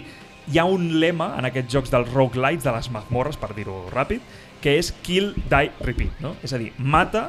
[0.50, 4.22] hi ha un lema en aquests jocs dels roguelites, de les mazmorres, per dir-ho ràpid,
[4.62, 6.34] que és kill, die, repeat, no?
[6.42, 7.28] És a dir, mata,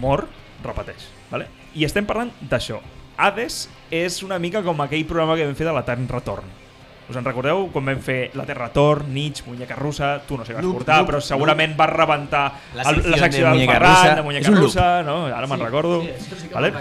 [0.00, 0.26] mor,
[0.64, 1.48] repeteix, vale?
[1.74, 2.80] I estem parlant d'això.
[3.16, 3.64] Hades
[3.94, 6.63] és una mica com aquell programa que vam fer de l'Etern Retorn.
[7.08, 10.52] Us en recordeu quan vam fer la Terra Retorn, Nietzsche, Muñeca Russa, tu no sé
[10.54, 12.44] què vas Loop, portar, loop, però segurament vas rebentar
[12.74, 14.14] La el- secció la secció de del Muñeca Ferran, Russa.
[14.14, 14.50] de Muñeca.
[14.56, 15.16] Russa, no?
[15.26, 16.02] ara me'n recordo.
[16.54, 16.72] vale?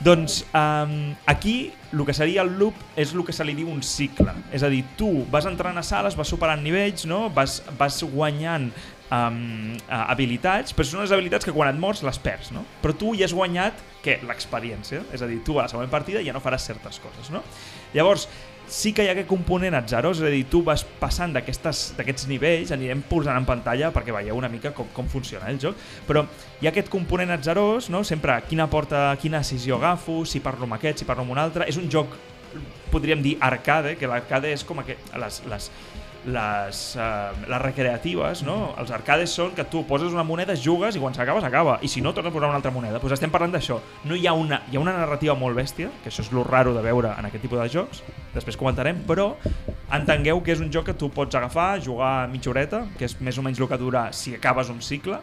[0.00, 3.82] Doncs um, aquí el que seria el loop és el que se li diu un
[3.82, 4.32] cicle.
[4.52, 7.28] És a dir, tu vas entrant a sales, vas superant nivells, no?
[7.30, 8.70] vas, vas guanyant
[9.10, 12.62] um, habilitats, però són unes habilitats que quan et mors les perds, no?
[12.82, 14.20] Però tu ja has guanyat què?
[14.26, 15.02] l'experiència.
[15.12, 17.42] És a dir, tu a la següent partida ja no faràs certes coses, no?
[17.92, 18.28] Llavors,
[18.68, 22.72] sí que hi ha aquest component atzarós, és a dir, tu vas passant d'aquests nivells,
[22.74, 25.78] anirem posant en pantalla perquè veieu una mica com, com funciona el joc,
[26.08, 26.24] però
[26.60, 28.04] hi ha aquest component atzarós, no?
[28.04, 31.68] sempre quina porta, quina decisió agafo, si parlo amb aquest, si parlo amb un altre,
[31.68, 32.16] és un joc
[32.92, 35.70] podríem dir arcade, que l'arcade és com aquest, les, les,
[36.26, 38.72] les, uh, les recreatives, no?
[38.78, 41.78] Els arcades són que tu poses una moneda, jugues i quan s'acaba, s'acaba.
[41.82, 43.00] I si no, tornes a posar una altra moneda.
[43.02, 43.80] Doncs estem parlant d'això.
[44.08, 46.74] No hi ha, una, hi ha una narrativa molt bèstia, que això és lo raro
[46.76, 48.02] de veure en aquest tipus de jocs,
[48.34, 49.32] després comentarem, però
[49.92, 53.38] entengueu que és un joc que tu pots agafar, jugar mitja horeta, que és més
[53.38, 55.20] o menys el que dura si acabes un cicle,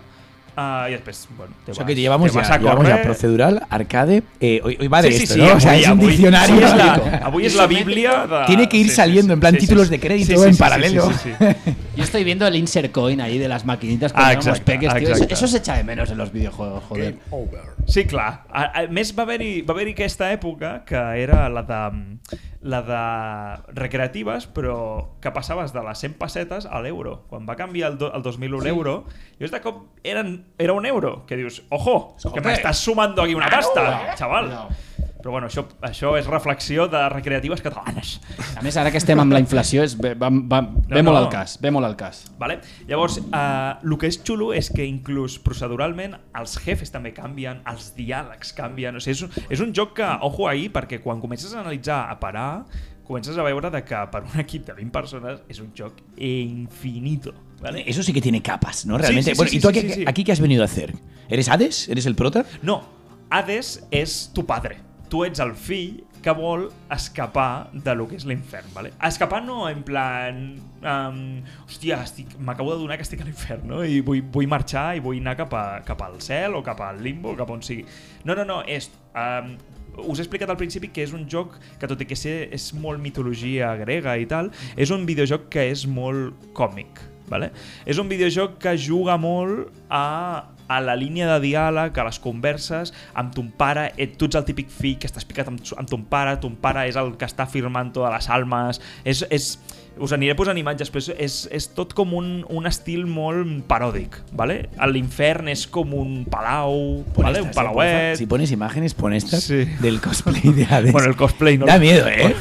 [0.60, 3.62] uh, i després, bueno, te O sea vas, que llevamos te ya, llevamos ya procedural,
[3.70, 4.24] arcade.
[4.42, 5.54] eh, hoy, hoy va de Sí, sí, esto, sí, ¿no?
[5.56, 6.56] o sea, avui- es un avui- diccionario.
[6.56, 6.94] avui és la,
[7.30, 8.46] avui és la bíblia de...
[8.48, 9.92] Tiene que ir sí, sí, saliendo sí, en plan sí, sí, títulos sí.
[9.92, 11.12] de crédito Sí, sí, en sí, sí, paralelo.
[11.12, 11.32] sí, sí,
[11.66, 11.76] sí.
[11.96, 15.14] Yo estoy viendo el insert coin ahí de las maquinitas con Ah, exacte, peques, tío.
[15.30, 17.14] Eso, se echa de menos en los videojuegos, joder.
[17.14, 17.62] Game over.
[17.88, 18.44] Sí, clar.
[18.52, 22.20] A, a més, va haver-hi va haver aquesta època que era la de,
[22.62, 27.22] la de recreatives, però que passaves de les 100 pessetes a l'euro.
[27.32, 28.96] Quan va canviar el, do, el 2001 l'euro,
[29.38, 31.26] llavors de cop eren, era un euro.
[31.26, 34.52] Que dius, ojo, que m'estàs sumando aquí una pasta, xaval.
[34.52, 34.89] Cuidao.
[35.20, 38.22] Però bueno, això, això és reflexió de recreatives catalanes.
[38.56, 41.18] A més, ara que estem amb la inflació, és, ve, va, va, ve No, molt
[41.20, 41.26] no.
[41.26, 42.22] al cas, ve molt al cas.
[42.40, 42.62] Vale?
[42.88, 47.92] Llavors, eh, el que és xulo és que inclús proceduralment els jefes també canvien, els
[47.98, 51.54] diàlegs canvien, o sigui, és, un- és un joc que, ojo ahí, perquè quan comences
[51.54, 52.64] a analitzar, a parar,
[53.04, 57.34] comences a veure de que per un equip de 20 persones és un joc infinito.
[57.62, 57.84] ¿vale?
[57.86, 58.98] Eso sí que tiene capas, ¿no?
[58.98, 59.32] Realmente.
[59.32, 60.04] sí, bueno, sí, ¿y tú sí, aquí, sí, sí.
[60.08, 60.94] aquí qué has venido a hacer?
[61.28, 61.90] ¿Eres Hades?
[61.90, 62.46] ¿Eres el prota?
[62.62, 62.84] No,
[63.30, 64.78] Hades és tu padre.
[65.10, 68.92] Tu ets el fill que vol escapar de lo que és l'infern, ¿vale?
[69.02, 70.60] Escapar no en plan...
[70.80, 72.04] Um, hòstia,
[72.40, 73.82] m'acabo de donar que estic a l'infern, no?
[73.84, 77.02] I vull, vull marxar i vull anar cap, a, cap al cel o cap al
[77.04, 77.88] limbo, cap on sigui.
[78.26, 78.92] No, no, no, és...
[79.16, 79.58] Um,
[80.00, 82.70] us he explicat al principi que és un joc que tot i que ser, és
[82.78, 87.02] molt mitologia grega i tal, és un videojoc que és molt còmic,
[87.32, 87.52] vale?
[87.86, 92.94] És un videojoc que juga molt a, a la línia de diàleg, a les converses,
[93.18, 96.06] amb ton pare, et, tu ets el típic fill que estàs picat amb, amb ton
[96.10, 99.54] pare, ton pare és el que està firmant totes les almes, és, és,
[100.00, 104.62] us aniré posant imatges, però és, és, tot com un, un estil molt paròdic, ¿vale?
[104.90, 107.40] L'infern és com un palau, Pon ¿vale?
[107.40, 108.18] estas, un eh, palauet...
[108.20, 109.66] Si pones imágenes, pon estas Sí.
[109.82, 110.92] del cosplay de Hades.
[110.92, 111.66] Bueno, el cosplay no...
[111.66, 112.36] Da miedo, ¿eh?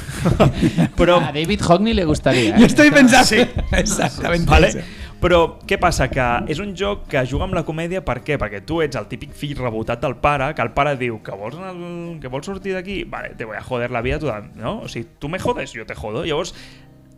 [0.98, 2.56] Però, A David Hockney le gustaría.
[2.56, 2.59] ¿eh?
[2.59, 3.26] Yo estoy pensando.
[3.26, 3.39] Sí.
[3.72, 4.51] Exactamente.
[4.51, 4.68] vale?
[4.68, 4.78] eso.
[5.18, 6.06] Però què passa?
[6.12, 8.36] Que és un joc que juga amb la comèdia per què?
[8.39, 11.56] Perquè tu ets el típic fill rebotat del pare, que el pare diu que vols,
[11.59, 11.74] anar
[12.22, 13.01] que vols sortir d'aquí?
[13.02, 14.76] Vale, te voy a joder la vida toda, no?
[14.86, 16.22] O sigui, tu me jodes, jo te jodo.
[16.24, 16.55] Llavors,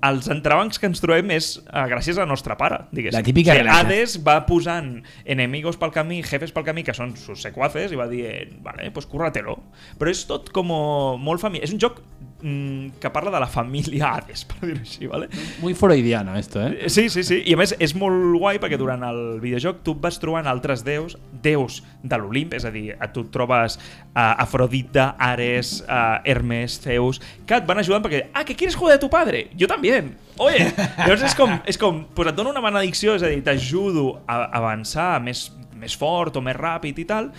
[0.06, 3.18] els entrebancs que ens trobem és uh, gràcies al nostre pare, diguéssim.
[3.18, 3.72] La típica o sigui.
[3.74, 4.94] Hades va posant
[5.24, 8.24] enemigos pel camí, jefes pel camí, que són sus secuaces, i va dir,
[8.64, 9.59] vale, pues cúrratelo.
[10.01, 10.72] Però és tot com
[11.20, 11.68] molt familiar.
[11.68, 12.01] És un joc
[12.41, 15.29] que parla de la família Hades, per dir-ho així, vale?
[15.61, 16.89] Muy freudiano esto, ¿eh?
[16.89, 17.43] Sí, sí, sí.
[17.47, 21.19] I a més és molt guai perquè durant el videojoc tu vas trobant altres déus,
[21.43, 27.61] déus de l'Olimp, és a dir, tu trobes uh, Afrodita, Ares, uh, Hermes, Zeus, que
[27.61, 29.49] et van ajudant perquè, ah, que quieres joder a tu padre?
[29.59, 30.01] Jo també.
[30.41, 30.71] Oye!
[31.03, 34.43] Llavors és com, és com pues et dono una benedicció, és a dir, t'ajudo a
[34.61, 37.31] avançar més, més fort o més ràpid i tal,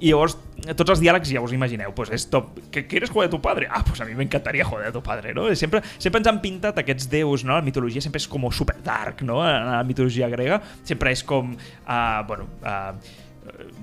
[0.00, 0.36] i llavors
[0.76, 2.52] tots els diàlegs ja us imagineu, pues és top.
[2.72, 3.68] ¿Qué quieres joder a tu padre?
[3.70, 5.48] Ah, pues a mi m'encantaria joder a tu padre, no?
[5.56, 7.56] Sempre, sempre ens han pintat aquests déus, no?
[7.56, 9.40] La mitologia sempre és com super dark, no?
[9.46, 12.92] En la mitologia grega sempre és com, uh, bueno, uh,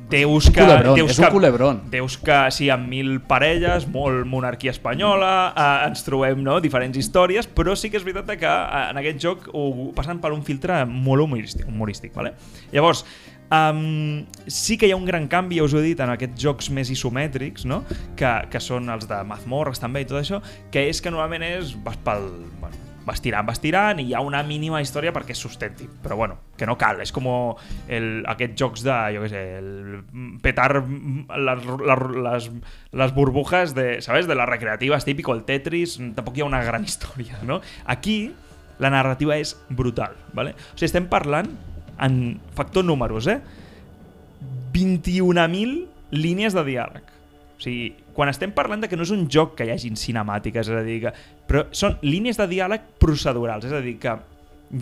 [0.10, 0.62] déus que...
[0.62, 1.80] Culebrón, déus és un que.
[1.92, 7.50] Déus que, sí, amb mil parelles, molt monarquia espanyola, eh, ens trobem no, diferents històries,
[7.52, 10.84] però sí que és veritat que eh, en aquest joc ho passen per un filtre
[10.88, 11.68] molt humorístic.
[11.68, 12.38] humorístic vale?
[12.72, 13.04] Llavors,
[13.48, 16.42] Um, sí que hi ha un gran canvi, ja us ho he dit, en aquests
[16.44, 17.84] jocs més isomètrics, no?
[18.20, 20.42] que, que són els de mazmorres també i tot això,
[20.74, 22.28] que és que normalment és, vas pel,
[22.60, 26.18] bueno, vas tirant, vas tirant i hi ha una mínima història perquè es sustenti, però
[26.20, 30.02] bueno, que no cal, és com el, aquests jocs de, jo què sé, el
[30.44, 31.70] petar les,
[32.28, 32.50] les,
[33.00, 34.28] les burbujas de, ¿sabes?
[34.28, 37.62] de les recreatives, típico, el Tetris, tampoc hi ha una gran història, no?
[37.88, 38.34] Aquí
[38.84, 40.54] la narrativa és brutal, ¿vale?
[40.54, 41.56] O sigui, estem parlant
[42.02, 43.40] en factor números, eh?
[44.74, 47.14] 21.000 línies de diàleg.
[47.58, 50.70] O sigui, quan estem parlant de que no és un joc que hi hagin cinemàtiques,
[50.70, 51.14] és a dir, que,
[51.50, 54.14] però són línies de diàleg procedurals, és a dir, que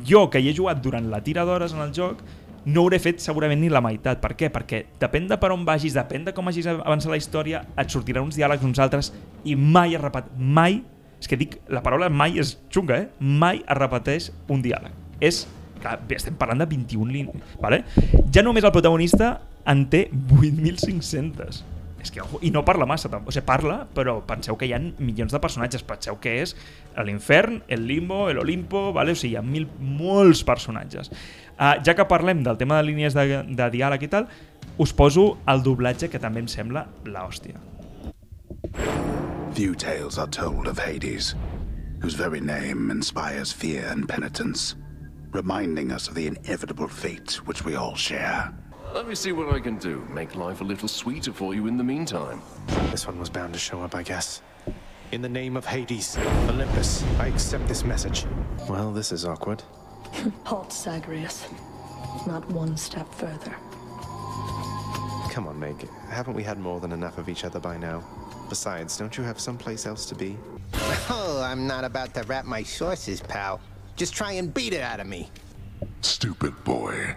[0.03, 2.23] jo, que hi he jugat durant la tira d'hores en el joc,
[2.65, 4.19] no hauré fet segurament ni la meitat.
[4.21, 4.49] Per què?
[4.51, 8.25] Perquè depèn de per on vagis, depèn de com hagis avançat la història, et sortiran
[8.25, 9.11] uns diàlegs uns altres
[9.45, 10.81] i mai es repat, mai,
[11.21, 13.09] és que dic, la paraula mai és xunga, eh?
[13.19, 14.91] Mai es repeteix un diàleg.
[15.23, 15.45] És,
[16.15, 17.83] estem parlant de 21 línies, vale?
[18.33, 19.35] Ja només el protagonista
[19.69, 21.63] en té 8.500
[22.05, 25.33] és que, i no parla massa, o sigui, parla, però penseu que hi ha milions
[25.33, 26.53] de personatges, penseu que és
[27.01, 29.15] l'infern, el limbo, l'Olimpo, vale?
[29.15, 31.09] o sigui, hi ha mil, molts personatges.
[31.55, 34.29] Uh, ja que parlem del tema de línies de, de diàleg i tal,
[34.77, 37.57] us poso el doblatge que també em sembla la hòstia.
[39.55, 41.33] Few tales are told of Hades,
[42.01, 44.75] whose very name inspires fear and penitence,
[45.35, 48.53] reminding us of the inevitable fate which we all share.
[48.93, 49.99] Let me see what I can do.
[50.09, 52.41] Make life a little sweeter for you in the meantime.
[52.89, 54.41] This one was bound to show up, I guess.
[55.11, 56.17] In the name of Hades,
[56.47, 58.25] Olympus, I accept this message.
[58.69, 59.61] Well, this is awkward.
[60.45, 61.47] Halt, Zagreus.
[62.25, 63.53] Not one step further.
[65.31, 65.89] Come on, Meg.
[66.09, 68.01] Haven't we had more than enough of each other by now?
[68.47, 70.37] Besides, don't you have someplace else to be?
[71.07, 73.59] Oh, I'm not about to wrap my sources, pal.
[73.95, 75.31] Just try and beat it out of me.
[76.01, 77.15] Stupid boy.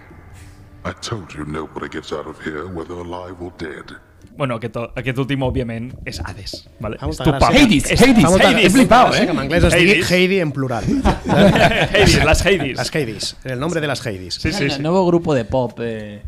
[0.85, 3.97] I told you nobody gets out of here, whether alive or dead.
[4.39, 6.53] Bueno, aquest, aquest últim, òbviament, és Hades.
[6.79, 6.97] Vale?
[7.01, 7.49] Fa És tu papa.
[7.49, 8.65] Hades, És- Hades, molta- Hades.
[8.65, 9.25] he flipado, eh?
[9.27, 10.11] Que en anglès es digui Hades.
[10.13, 10.85] Heidi en plural.
[11.29, 12.77] Hades, las Hades.
[12.77, 13.37] Las Hades.
[13.45, 14.35] El nombre de las Hades.
[14.35, 14.81] Sí, sí, El sí.
[14.81, 16.23] nuevo grupo de pop eh,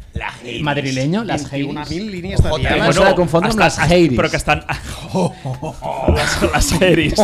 [0.60, 1.90] madrileño, las Una Hades.
[1.90, 2.82] mil línies de diàleg.
[2.86, 4.10] no se la confondre amb les Hades.
[4.18, 4.64] Però que estan...
[5.12, 7.14] Oh, oh, oh, les, les Hades.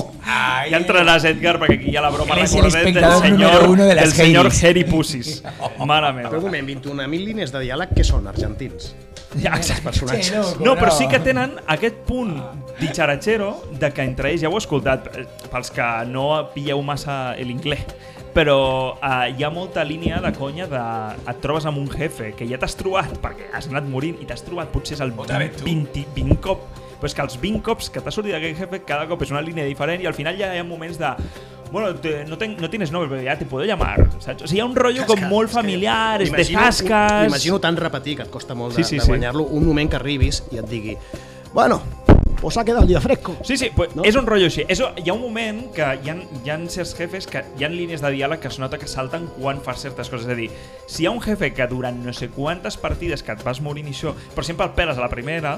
[0.71, 4.13] Ja entraràs, Edgar, perquè aquí hi ha la broma el recurrent del senyor, de del
[4.13, 4.63] senyor Hades.
[4.65, 5.43] Harry Pussis.
[5.85, 6.41] Mare Però un meva.
[6.41, 8.95] moment, 21.000 línies de diàleg que són argentins.
[9.45, 9.85] Ja, exacte.
[9.91, 10.57] Personatges.
[10.65, 12.37] No, però sí que tenen aquest punt
[12.81, 13.51] ditxaratxero
[13.81, 17.85] de que entre ells, ja ho he escoltat, eh, pels que no pilleu massa l'inglès,
[18.37, 20.81] però uh, hi ha molta línia de conya de
[21.31, 24.45] et trobes amb un jefe que ja t'has trobat perquè has anat morint i t'has
[24.45, 26.67] trobat potser és el 20, 20, 20 cop
[27.01, 29.41] però és que els 20 cops que t'ha sortit d'aquest jefe cada cop és una
[29.45, 31.15] línia diferent i al final ja hi ha moments de
[31.73, 34.43] bueno, te, no, ten, no tienes nombre, però ja te puedo llamar, saps?
[34.43, 37.23] O sigui, hi ha un rotllo com molt familiar, és de tasques...
[37.27, 39.09] M'imagino tan repetir que et costa molt de, Sí, sí, de sí.
[39.09, 40.97] guanyar-lo un moment que arribis i et digui
[41.57, 41.81] bueno,
[42.39, 43.35] pues ha quedado el día fresco.
[43.43, 44.05] Sí, sí, pues No?
[44.05, 44.63] és un rotllo així.
[44.69, 47.71] És, hi ha un moment que hi ha, hi ha certs jefes que hi ha
[47.73, 50.27] línies de diàleg que es nota que salten quan fas certes coses.
[50.29, 50.51] És a dir,
[50.87, 53.89] si hi ha un jefe que durant no sé quantes partides que et vas morint
[53.89, 55.57] i això, però sempre el peles a la primera,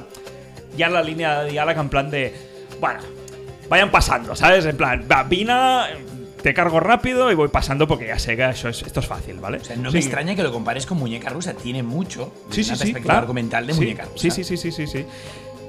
[0.77, 2.23] hi ha la línia de diàleg en plan de...
[2.79, 3.03] Bueno,
[3.69, 4.65] vayan pasando, ¿sabes?
[4.67, 5.87] En plan, va, vina,
[6.43, 9.39] te cargo rápido y voy pasando porque ya sé que eso es, esto es fácil,
[9.41, 9.59] ¿vale?
[9.59, 9.95] O sea, no Sí.
[9.95, 11.55] me extraña que lo compares con Muñeca Rusa.
[11.55, 13.23] Tiene mucho Sí, sí, una sí, perspectiva clar.
[13.25, 14.19] argumental de sí, Muñeca Rusa.
[14.19, 15.07] Sí, sí, sí, sí, sí, sí.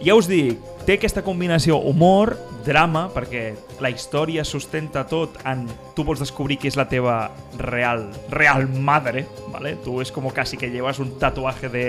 [0.05, 0.55] Ja us dic,
[0.87, 5.65] té aquesta combinació humor, drama, perquè la història sustenta tot en...
[5.93, 9.73] Tu vols descobrir qui és la teva real, real madre, ¿vale?
[9.83, 11.83] Tu és com quasi que llevas un tatuaje de,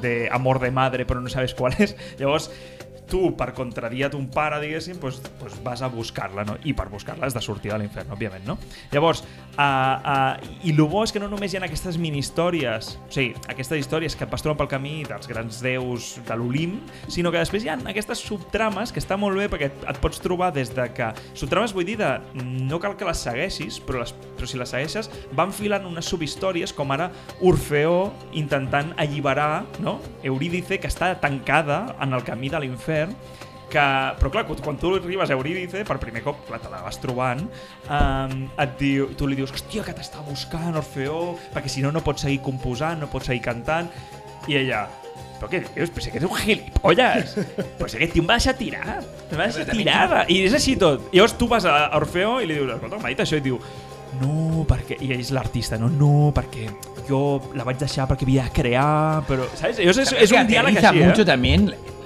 [0.00, 1.92] de amor de madre però no sabes qual és.
[2.16, 2.48] Llavors,
[3.10, 6.56] tu, per contradir a ton pare, diguéssim, pues, pues vas a buscar-la, no?
[6.64, 8.56] I per buscar-la has de sortir de l'infern, òbviament, no?
[8.94, 9.24] Llavors,
[9.58, 13.34] uh, uh, i el bo és que no només hi ha aquestes mini-històries, o sigui,
[13.50, 16.78] aquestes històries que et vas trobant pel camí dels grans déus de l'Olim,
[17.08, 20.22] sinó que després hi ha aquestes subtrames que està molt bé perquè et, et pots
[20.22, 21.10] trobar des de que...
[21.34, 22.10] Subtrames vull dir de...
[22.70, 26.74] No cal que les segueixis, però, les, però si les segueixes van filant unes subhistòries
[26.76, 27.10] com ara
[27.46, 29.98] Orfeó intentant alliberar no?
[30.26, 32.99] Eurídice que està tancada en el camí de l'infern
[33.70, 33.84] que,
[34.18, 37.44] però clar, quan tu arribes a Eurídice, per primer cop, clar, te la vas trobant,
[37.86, 42.02] um, et diu, tu li dius, hòstia, que t'està buscant Orfeó, perquè si no, no
[42.04, 43.88] pots seguir composant, no pots seguir cantant,
[44.50, 44.88] i ella,
[45.40, 45.92] però què dius?
[45.94, 47.36] Però si aquest és un gilipolles.
[47.78, 48.98] Però si aquest tio em va deixar tirar.
[49.00, 50.24] Em va deixar tirar.
[50.28, 51.06] I és així tot.
[51.14, 53.56] I llavors tu vas a Orfeo i li dius, escolta, m'ha dit això, i diu,
[54.20, 54.98] no, perquè...
[55.00, 56.68] I és l'artista, no, no, perquè
[57.08, 57.22] jo
[57.56, 59.48] la vaig deixar perquè havia de crear, però...
[59.54, 59.80] Saps?
[59.80, 61.30] Llavors és, és un diàleg així, mucho eh?
[61.32, 61.99] también la, la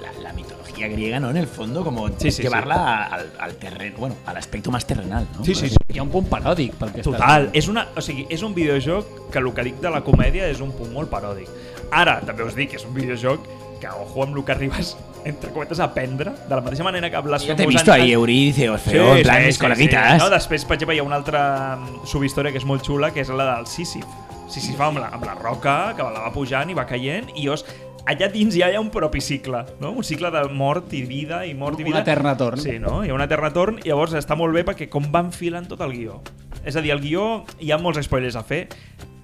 [0.75, 1.29] mitología griega, ¿no?
[1.29, 5.27] En el fondo, como Sí, sí, llevarla Al, al terreno, bueno, al aspecto más terrenal,
[5.37, 5.43] ¿no?
[5.43, 5.75] Sí, sí, sí.
[5.93, 8.55] Hi ha un punt paròdic pel que estàs Total, és, una, o sigui, és un
[8.55, 11.47] videojoc que el que dic de la comèdia és un punt molt paròdic.
[11.91, 13.45] Ara, també us dic que és un videojoc
[13.79, 17.15] que, ojo, amb el que arribes, entre cometes, a aprendre, de la mateixa manera que
[17.15, 17.57] Yo Blasphemous...
[17.57, 20.19] te he visto ahí, Euridice, Orfeo, en plan, mis coleguitas.
[20.19, 23.23] No, després, per exemple, hi ha una altra mm, subhistòria que és molt xula, que
[23.23, 24.05] és la del Sísif.
[24.51, 27.65] Sísif amb la, amb la roca, que la va pujant i va caient, i llavors
[28.05, 29.91] allà dins ja hi ha un propi cicle, no?
[29.91, 32.03] un cicle de mort i vida i mort i Un vida.
[32.05, 32.61] eterna torn.
[32.61, 33.03] Sí, no?
[33.03, 35.81] Hi ha un eterna torn i llavors està molt bé perquè com va enfilant tot
[35.81, 36.21] el guió.
[36.65, 38.67] És a dir, el guió hi ha molts spoilers a fer.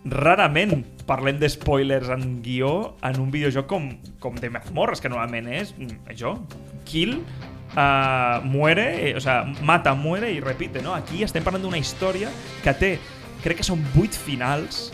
[0.05, 3.87] Rarament parlem de spoilers en guió en un videojoc com,
[4.19, 6.35] com de mazmorres, que normalment és mm, això,
[6.89, 7.19] kill,
[7.75, 10.95] uh, muere, eh, o sea, mata, muere i repite, no?
[10.97, 12.31] Aquí estem parlant d'una història
[12.63, 12.91] que té,
[13.43, 14.87] crec que són vuit finals,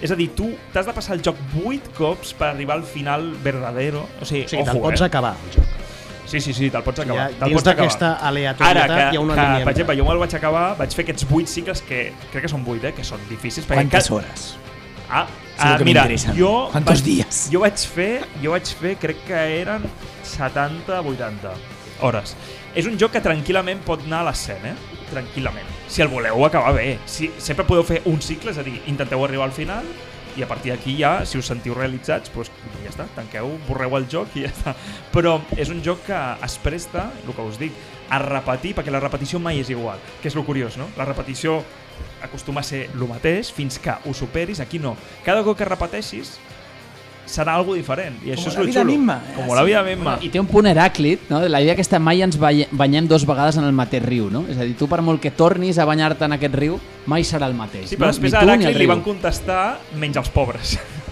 [0.00, 3.32] és a dir, tu t'has de passar el joc 8 cops per arribar al final
[3.44, 4.06] verdadero.
[4.20, 5.04] O sigui, O sigui, te'l pots eh?
[5.10, 5.64] acabar, el joc.
[6.30, 7.26] Sí, sí, sí, te'l pots acabar.
[7.30, 7.88] ja te'l dins pots acabar.
[7.90, 10.64] d'aquesta aleatorietat Ara, que, hi ha una que, línia Per exemple, jo me'l vaig acabar,
[10.78, 12.00] vaig fer aquests 8 cicles que
[12.30, 13.66] crec que són 8, eh, que són difícils.
[13.66, 14.56] perquè ¿Cuántas ca- horas?
[15.10, 15.26] Ah,
[15.58, 16.06] ah que mira,
[16.38, 16.68] jo...
[16.70, 17.48] ¿Cuántos vaig- días?
[17.52, 19.82] Jo vaig fer, jo vaig fer, crec que eren
[20.24, 21.50] 70-80
[22.00, 22.36] hores.
[22.74, 24.99] És un joc que tranquil·lament pot anar a l'escena, eh?
[25.10, 25.68] Tranquil·lament.
[25.90, 26.94] Si el voleu acabar bé.
[27.06, 29.86] Si, sempre podeu fer un cicle, és a dir, intenteu arribar al final
[30.38, 32.50] i a partir d'aquí ja, si us sentiu realitzats, doncs
[32.84, 34.74] ja està, tanqueu, borreu el joc i ja està.
[35.14, 37.74] Però és un joc que es presta, el que us dic,
[38.10, 40.88] a repetir, perquè la repetició mai és igual, que és lo curiós, no?
[40.98, 41.60] La repetició
[42.22, 44.96] acostuma a ser el mateix fins que ho superis, aquí no.
[45.26, 46.38] Cada cop que repeteixis
[47.30, 48.16] serà algo diferent.
[48.26, 48.92] I això Com és la lo vida xulo.
[48.92, 49.16] misma.
[49.36, 50.18] Com la vida misma.
[50.20, 51.40] I té un punt heràclit, no?
[51.48, 54.44] la idea aquesta mai ens bany- banyem dos vegades en el mateix riu, no?
[54.50, 57.46] És a dir, tu per molt que tornis a banyar-te en aquest riu, mai serà
[57.46, 57.88] el mateix.
[57.88, 58.12] Sí, però no?
[58.14, 60.76] després a Heràclit li van contestar menys els pobres.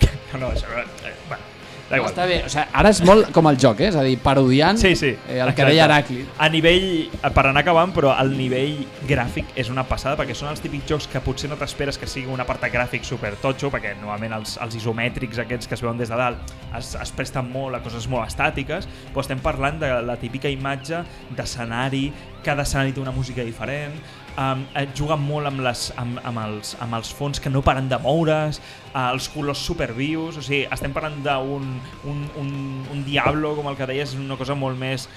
[0.00, 0.66] que, que no, això...
[0.78, 1.42] Eh, bueno,
[1.88, 2.10] da igual.
[2.12, 3.88] està bé, o sigui, ara és molt com el joc, eh?
[3.88, 5.08] és a dir, parodiant Sí, sí.
[5.28, 5.64] eh, el que exacte.
[5.70, 6.26] deia Heràclit.
[6.38, 10.60] A nivell, per anar acabant, però el nivell gràfic és una passada, perquè són els
[10.60, 14.36] típics jocs que potser no t'esperes que sigui un apartat gràfic super totxo, perquè normalment
[14.40, 17.80] els, els isomètrics aquests que es veuen des de dalt es, es presten molt a
[17.80, 21.00] coses molt estàtiques, però estem parlant de la típica imatge
[21.34, 22.10] d'escenari,
[22.44, 23.94] cada escenari té una música diferent,
[24.38, 27.90] um, et juguen molt amb, les, amb, amb, els, amb els fons que no paren
[27.90, 28.60] de moure's,
[28.92, 31.68] uh, els colors supervius, o sigui, estem parlant d'un
[32.08, 32.54] un, un,
[32.94, 35.08] un Diablo, com el que deies, una cosa molt més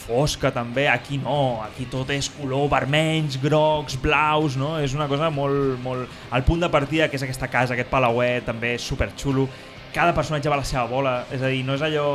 [0.00, 4.74] fosca també, aquí no, aquí tot és color vermells, grocs, blaus, no?
[4.82, 6.20] És una cosa molt, molt...
[6.34, 9.46] El punt de partida, que és aquesta casa, aquest palauet, també és superxulo.
[9.94, 12.08] Cada personatge va a la seva bola, és a dir, no és allò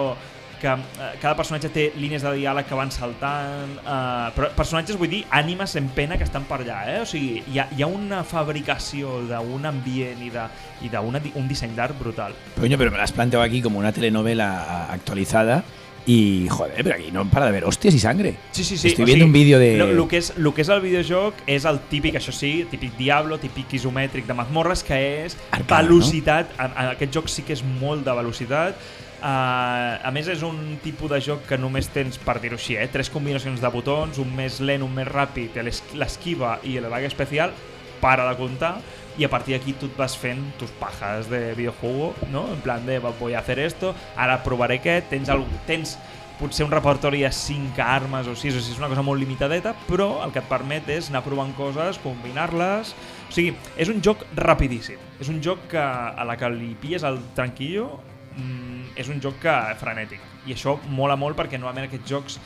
[0.61, 5.10] que eh, cada personatge té línies de diàleg que van saltant, eh, però personatges, vull
[5.11, 6.99] dir, ànimes en pena que estan per allà, eh?
[7.02, 10.48] O sigui, hi ha, hi ha una fabricació d'un ambient i de-
[10.84, 12.34] i d'un un disseny d'art brutal.
[12.60, 15.64] Coño, pero me la has planteado aquí como una telenovela actualizada
[16.07, 18.36] y, joder, pero aquí no para de hostias y sangre.
[18.52, 18.90] Sí, sí, sí.
[18.90, 19.77] Estoy o viendo sigui, un vídeo de...
[19.77, 22.94] Lo, lo, que és, lo que és el videojoc és el típic, això sí, típic
[22.98, 26.52] Diablo, típic isomètric de mazmorres, que és Arcana, velocitat.
[26.60, 28.77] En, en aquest joc sí que és molt de velocitat.
[29.26, 32.85] Uh, a més, és un tipus de joc que només tens, per dir-ho així, eh,
[32.93, 37.10] tres combinacions de botons, un més lent, un més ràpid, l'es- l'esquiva i el ataque
[37.10, 37.56] especial,
[38.03, 38.76] para de comptar,
[39.18, 42.45] i a partir d'aquí tu et vas fent tus pajas de videojuego, no?
[42.53, 45.97] En plan de, voy a hacer esto, ara provaré aquest, tens, el, tens
[46.38, 49.73] potser un repertori de 5 armes o 6, o sigui, és una cosa molt limitadeta,
[49.88, 52.93] però el que et permet és anar provant coses, combinar-les...
[53.26, 54.99] O sigui, és un joc rapidíssim.
[55.19, 57.95] És un joc que a la que li pilles el tranquillo
[58.37, 60.23] mm, és un joc que frenètic.
[60.45, 62.39] I això mola molt perquè normalment aquests jocs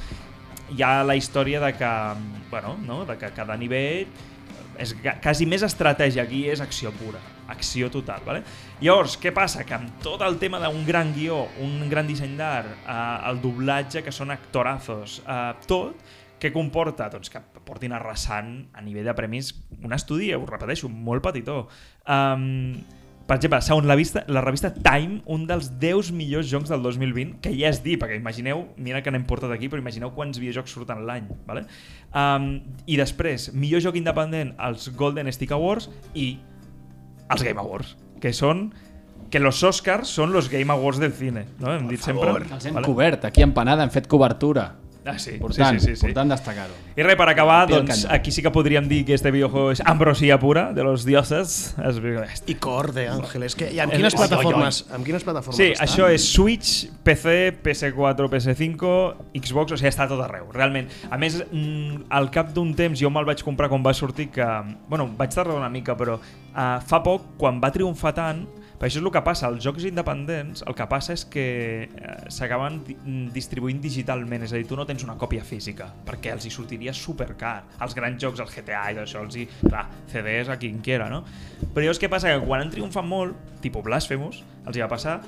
[0.70, 1.94] hi ha la història de que,
[2.50, 3.04] bueno, no?
[3.06, 4.08] de que cada nivell
[4.80, 7.20] és quasi més estratègia, aquí és acció pura,
[7.52, 8.22] acció total.
[8.26, 8.44] Vale?
[8.80, 9.66] Llavors, què passa?
[9.68, 12.96] Que amb tot el tema d'un gran guió, un gran disseny d'art, eh,
[13.30, 16.00] el doblatge, que són actorazos, eh, tot,
[16.40, 17.10] què comporta?
[17.12, 19.52] Doncs que portin arrasant a nivell de premis
[19.84, 21.66] un estudi, ho repeteixo, molt petitó.
[22.08, 22.80] Um,
[23.30, 27.36] per exemple, segons la, vista, la revista Time, un dels 10 millors jocs del 2020,
[27.44, 30.74] que ja és dir, perquè imagineu, mira que n'hem portat aquí, però imagineu quants videojocs
[30.74, 31.68] surten l'any, ¿vale?
[32.10, 32.50] Um,
[32.90, 36.32] I després, millor joc independent, els Golden Stick Awards i
[37.30, 38.72] els Game Awards, que són
[39.30, 41.76] que los Oscars són los Game Awards del cine, no?
[41.76, 42.34] Hem dit sempre.
[42.50, 44.72] Els hem cobert, aquí a Empanada hem fet cobertura.
[45.16, 46.08] Ah, sí, Important, sí, sí, sí, sí.
[46.08, 46.76] important destacar-ho.
[47.00, 50.38] I res, per acabar, doncs, aquí sí que podríem dir que este videojuego és ambrosía
[50.40, 51.76] pura de los dioses.
[51.80, 52.00] És...
[52.48, 53.56] I cor de Ángeles.
[53.56, 55.88] Que, I amb quines oi, oi, plataformes, amb quines plataformes Sí, està?
[55.88, 58.94] això és Switch, PC, PS4, PS5,
[59.40, 60.90] Xbox, o sigui, està tot arreu, realment.
[61.10, 64.46] A més, mm, al cap d'un temps, jo me'l vaig comprar quan va sortir, que,
[64.90, 68.46] bueno, vaig tardar una mica, però uh, fa poc, quan va triomfar tant,
[68.80, 71.46] perquè això és el que passa, els jocs independents, el que passa és que
[71.84, 76.32] eh, s'acaben mm, distribuint digitalment, és a dir, tu no tens una còpia física, perquè
[76.32, 77.58] els hi sortiria supercar.
[77.84, 79.84] Els grans jocs, el GTA i això, els hi, clar,
[80.14, 81.26] CDs a quien quiera, no?
[81.60, 82.32] Però llavors què passa?
[82.32, 85.20] Que quan han triomfat molt, tipus Blasphemous, els hi va passar,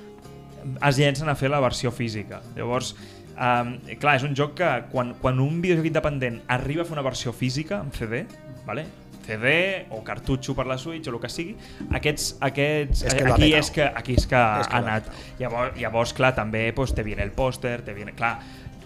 [0.64, 2.40] es llencen a fer la versió física.
[2.56, 2.96] Llavors,
[3.36, 7.06] um, clar, és un joc que quan, quan un videojoc independent arriba a fer una
[7.06, 8.26] versió física en CD,
[8.64, 8.88] vale?
[9.26, 9.54] CD
[9.92, 11.56] o cartutxo per la Switch o el que sigui,
[11.90, 14.82] aquests, aquests És que lo ha aquí, és que, aquí és que, És que ha
[14.82, 15.12] anat.
[15.40, 18.16] Llavors, llavors, clar, també pues, te viene el pòster, te viene...
[18.18, 18.38] Clar,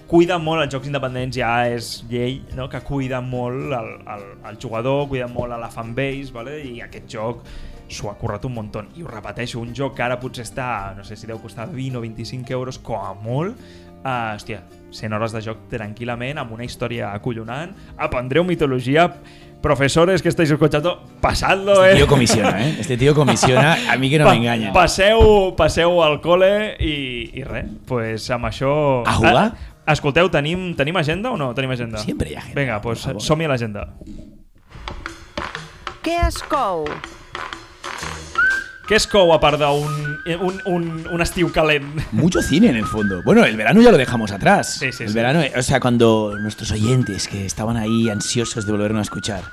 [0.08, 2.68] cuida molt els jocs independents, ja és llei, no?
[2.70, 6.60] que cuida molt el, el, el jugador, cuida molt a la fanbase, vale?
[6.66, 7.48] i aquest joc
[7.90, 8.84] s'ho ha currat un muntó.
[8.98, 10.68] I ho repeteixo, un joc que ara potser està,
[10.98, 13.58] no sé si deu costar 20 o 25 euros, com a molt,
[14.02, 14.64] uh, hòstia,
[14.96, 19.10] 100 hores de joc tranquil·lament, amb una història acollonant, aprendreu mitologia,
[19.62, 21.96] profesores que estáis escuchando, pasadlo, Este eh?
[21.98, 22.76] tío comisiona, ¿eh?
[22.80, 24.74] Este tío comisiona, a mí que no Pa- me engañen.
[24.74, 29.02] Passeu, passeu al col·le i, i res, pues amb això...
[29.06, 29.54] A jugar?
[29.86, 31.98] Ah, escolteu, tenim, tenim agenda o no tenim agenda?
[32.02, 33.88] Siempre hi ha agenda, Vinga, pues som-hi a l'agenda.
[36.06, 36.86] Què es cou?
[38.86, 39.94] Què es cou a part d'un
[40.46, 41.88] un, un, un estiu calent?
[42.12, 43.24] Mucho cine en el fondo.
[43.24, 44.78] Bueno, el verano ya lo dejamos atrás.
[44.80, 45.16] Sí, sí, el sí.
[45.16, 49.44] verano, o sea, cuando nuestros oyentes que estaban ahí ansiosos de volvernos a escuchar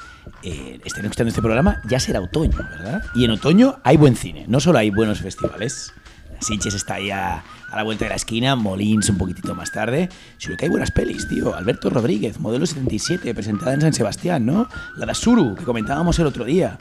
[0.43, 3.03] eh, estén escuchando este programa, ya será otoño, ¿verdad?
[3.15, 5.95] Y en otoño hay buen cine, no solo hay buenos festivales.
[6.41, 10.11] Sitges está ahí a, a la vuelta de la esquina, Molins un poquitito más tarde,
[10.37, 11.55] sino que hay buenas pelis, tío.
[11.55, 14.69] Alberto Rodríguez, modelo 77, presentada en San Sebastián, ¿no?
[14.97, 16.77] La de Suru, que comentábamos el otro día.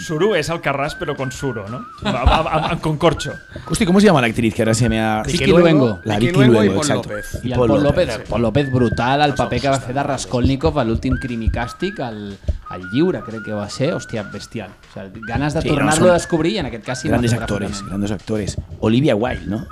[0.00, 1.80] Suru és el Carràs, però con suro, no?
[2.04, 2.38] Va, va,
[2.70, 3.32] amb- con corcho.
[3.68, 5.22] Hostia, ¿cómo se llama la actriz que ahora se me ha...
[5.22, 6.00] Vicky Luengo.
[6.04, 7.08] La Vicky Luengo y Paul exacto.
[7.10, 7.40] López.
[7.42, 11.16] Y Paul López, Paul López brutal, el paper que va fer de Raskolnikov a l'últim
[11.20, 12.36] Crimi Càstig, al,
[12.70, 14.70] al lliure, crec que va ser, hòstia, bestial.
[14.70, 17.32] O sigui, ganes de Sí, no, tornar-lo son a descobrir i en aquest cas Grandes
[17.32, 18.56] actores, grandes actores.
[18.80, 19.66] Olivia Wilde, ¿no?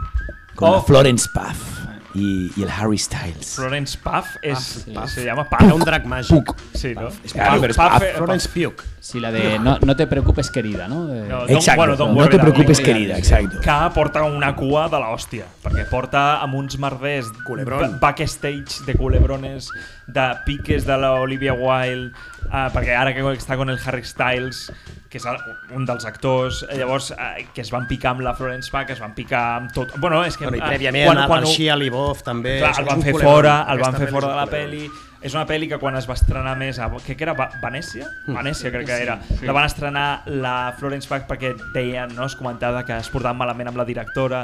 [0.55, 0.75] Con Oh.
[0.77, 1.84] la Florence Puff
[2.15, 3.55] y, y el Harry Styles.
[3.57, 5.11] Florence Puff és, Puff.
[5.11, 5.61] se llama Puff.
[5.62, 6.55] Era un drac màgic.
[6.74, 7.09] Sí, no?
[7.32, 8.03] Claro, pero es Puff.
[8.03, 8.74] eh, Florence Pugh.
[9.01, 11.07] Sí, la de no, no te preocupes, querida, no?
[11.07, 11.28] De...
[11.28, 13.61] No, Exacto, bueno, no worry, te preocupes, querida, exacto.
[13.61, 17.99] Que porta una cua de l'hòstia, perquè porta amb uns merders Culebrón.
[18.01, 19.69] ba- backstage de culebrones,
[20.07, 22.12] de piques de l'Olivia Wilde,
[22.47, 24.73] uh, perquè ara que està con el Harry Styles,
[25.15, 25.27] que és
[25.70, 28.97] un dels actors, eh, llavors uh, que es van picar amb la Florence Pugh, que
[28.99, 29.95] es van picar amb tot...
[30.03, 30.49] Bueno, és que...
[30.51, 32.59] Bueno, I eh, prèviament quan- quan, Shia LaBeouf també.
[32.61, 34.85] Clar, el van fer fora, el van fer fora de la pel·li.
[35.24, 36.91] És una pel·li que quan es va estrenar més a...
[37.01, 37.32] Què que era?
[37.39, 38.11] Va- Venècia?
[38.27, 39.15] Venècia crec que era.
[39.41, 42.27] La van estrenar la Florence Pugh perquè deien, no?
[42.28, 44.43] Es comentava que es portaven malament amb la directora.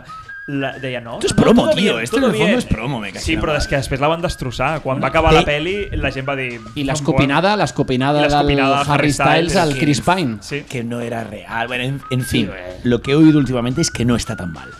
[0.50, 3.12] La, deia, no, Esto es no, promo, bien, esto en el fondo es promo, me
[3.12, 4.80] cago Sí, però és que després la van destrossar.
[4.82, 6.56] Quan va acabar la pel·li, la gent va dir...
[6.74, 8.56] I l'escopinada, l'escopinada del Harry
[8.88, 10.38] Harry Styles al que- Chris Pine.
[10.40, 10.64] Sí.
[10.68, 11.68] Que no era real.
[11.68, 12.50] Bueno, en, en fin,
[12.82, 14.70] lo que he oído últimamente es que no está tan mal.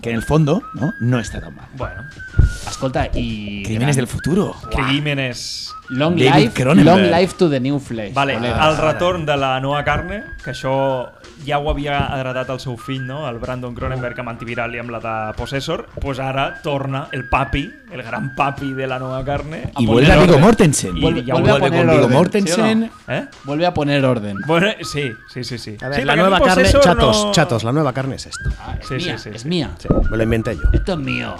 [0.00, 0.94] Que en el fondo, ¿no?
[1.00, 1.66] No está tan mal.
[1.76, 2.02] Bueno,
[2.68, 3.62] Escolta, i...
[3.64, 4.54] Crímenes del futuro.
[4.70, 5.74] Crímenes...
[5.90, 6.86] Long David life, Cronenberg.
[6.86, 8.14] long life to the new flesh.
[8.14, 8.68] Vale, col·lega.
[8.70, 11.10] el retorn de la nova carne, que això
[11.46, 13.28] ja ho havia agradat al seu fill, no?
[13.28, 17.70] el Brandon Cronenberg, amb antiviral i amb la de Possessor, pues ara torna el papi,
[17.92, 19.72] el gran papi de la nova carne.
[19.78, 20.38] Y a vuelve poner a Viggo.
[20.38, 20.96] Mortensen.
[20.96, 22.82] I Vuelve- ja vuelve a vuelve poner orden, Mortensen.
[22.84, 23.28] ¿sí o ¿Eh?
[23.44, 24.36] Vuelve a poner orden.
[24.46, 25.76] Bueno, sí, sí, sí, sí.
[25.82, 27.32] A ver, sí, la nueva carne, chatos, no...
[27.32, 28.50] chatos, la nueva carne es esto.
[28.60, 29.48] Ah, es Sí, mía, sí, es sí.
[29.48, 29.70] mía.
[29.78, 30.62] Sí, me lo inventé yo.
[30.72, 31.34] Esto es mío.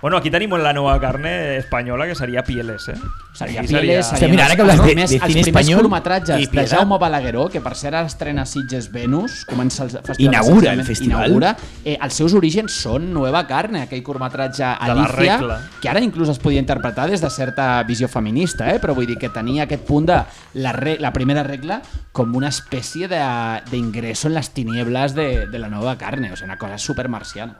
[0.00, 2.94] Bueno, aquí tenim la nova carne espanyola, que seria Pieles, eh?
[3.34, 5.24] Seria Aquí Pieles, Hòstia, serien mira, ara els- que hablas els de- primers- de els
[5.26, 6.66] cine primers espanyol curtmetratges i de.
[6.66, 10.16] Jaume Balagueró, que per cert ara estrena Sitges Venus, comença el festival.
[10.18, 11.26] Inaugura el festival.
[11.26, 11.56] Inaugura.
[11.84, 15.36] Eh, els seus orígens són Nueva Carne, aquell curtmetratge Alicia,
[15.82, 18.80] que ara inclús es podia interpretar des de certa visió feminista, eh?
[18.80, 20.22] però vull dir que tenia aquest punt de
[20.54, 21.82] la, re la primera regla
[22.12, 26.46] com una espècie de- d'ingreso en les tinieblas de, de la Nueva Carne, o sea,
[26.46, 27.58] una cosa super marciana.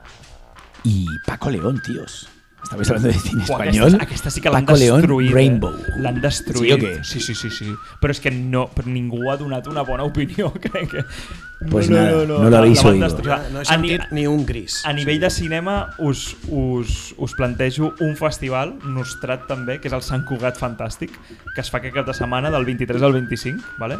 [0.84, 2.28] Y Paco León, tíos.
[2.62, 3.86] Estabais hablando de cine Buah, español.
[3.88, 5.32] Aquesta, aquesta sí que l'han Paco León, destruït.
[5.32, 5.74] Rainbow.
[5.74, 5.92] Eh?
[5.98, 6.66] L'han destruït.
[6.68, 7.04] Sí o què?
[7.04, 7.70] Sí, sí, sí, sí.
[8.02, 10.52] Però és que no, però ningú ha donat una bona opinió.
[10.60, 11.04] Crec que...
[11.70, 13.04] Pues nada, no lo la- habéis la van oído.
[13.08, 13.50] destrossar.
[13.52, 14.82] No he A ni- sentit ni un gris.
[14.86, 20.00] A nivell de cinema us, us, us plantejo un festival, nostrat també, que és el
[20.04, 21.12] Sant Cugat Fantàstic,
[21.54, 23.98] que es fa aquest cap de setmana del 23 al 25, vale?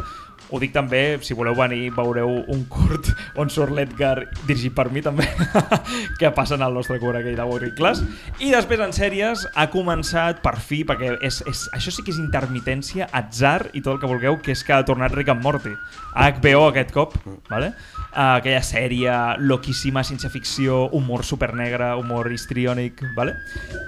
[0.51, 3.07] Ho dic també, si voleu venir, veureu un curt
[3.41, 5.27] on surt l'Edgar, dirigit per mi també,
[6.19, 8.03] que passen al nostre cura aquell de Working Class.
[8.43, 12.19] I després en sèries ha començat per fi, perquè és, és, això sí que és
[12.19, 15.73] intermitència, atzar i tot el que vulgueu, que és que ha tornat Rick and Morty.
[16.11, 17.15] A HBO aquest cop,
[17.49, 17.71] vale?
[18.11, 23.37] Uh, aquella sèrie loquíssima, ciència-ficció, humor supernegre, humor histriònic, vale?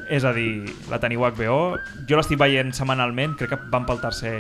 [0.08, 1.64] És a dir, la teniu a HBO.
[2.08, 4.38] Jo l'estic veient setmanalment, crec que van pel tercer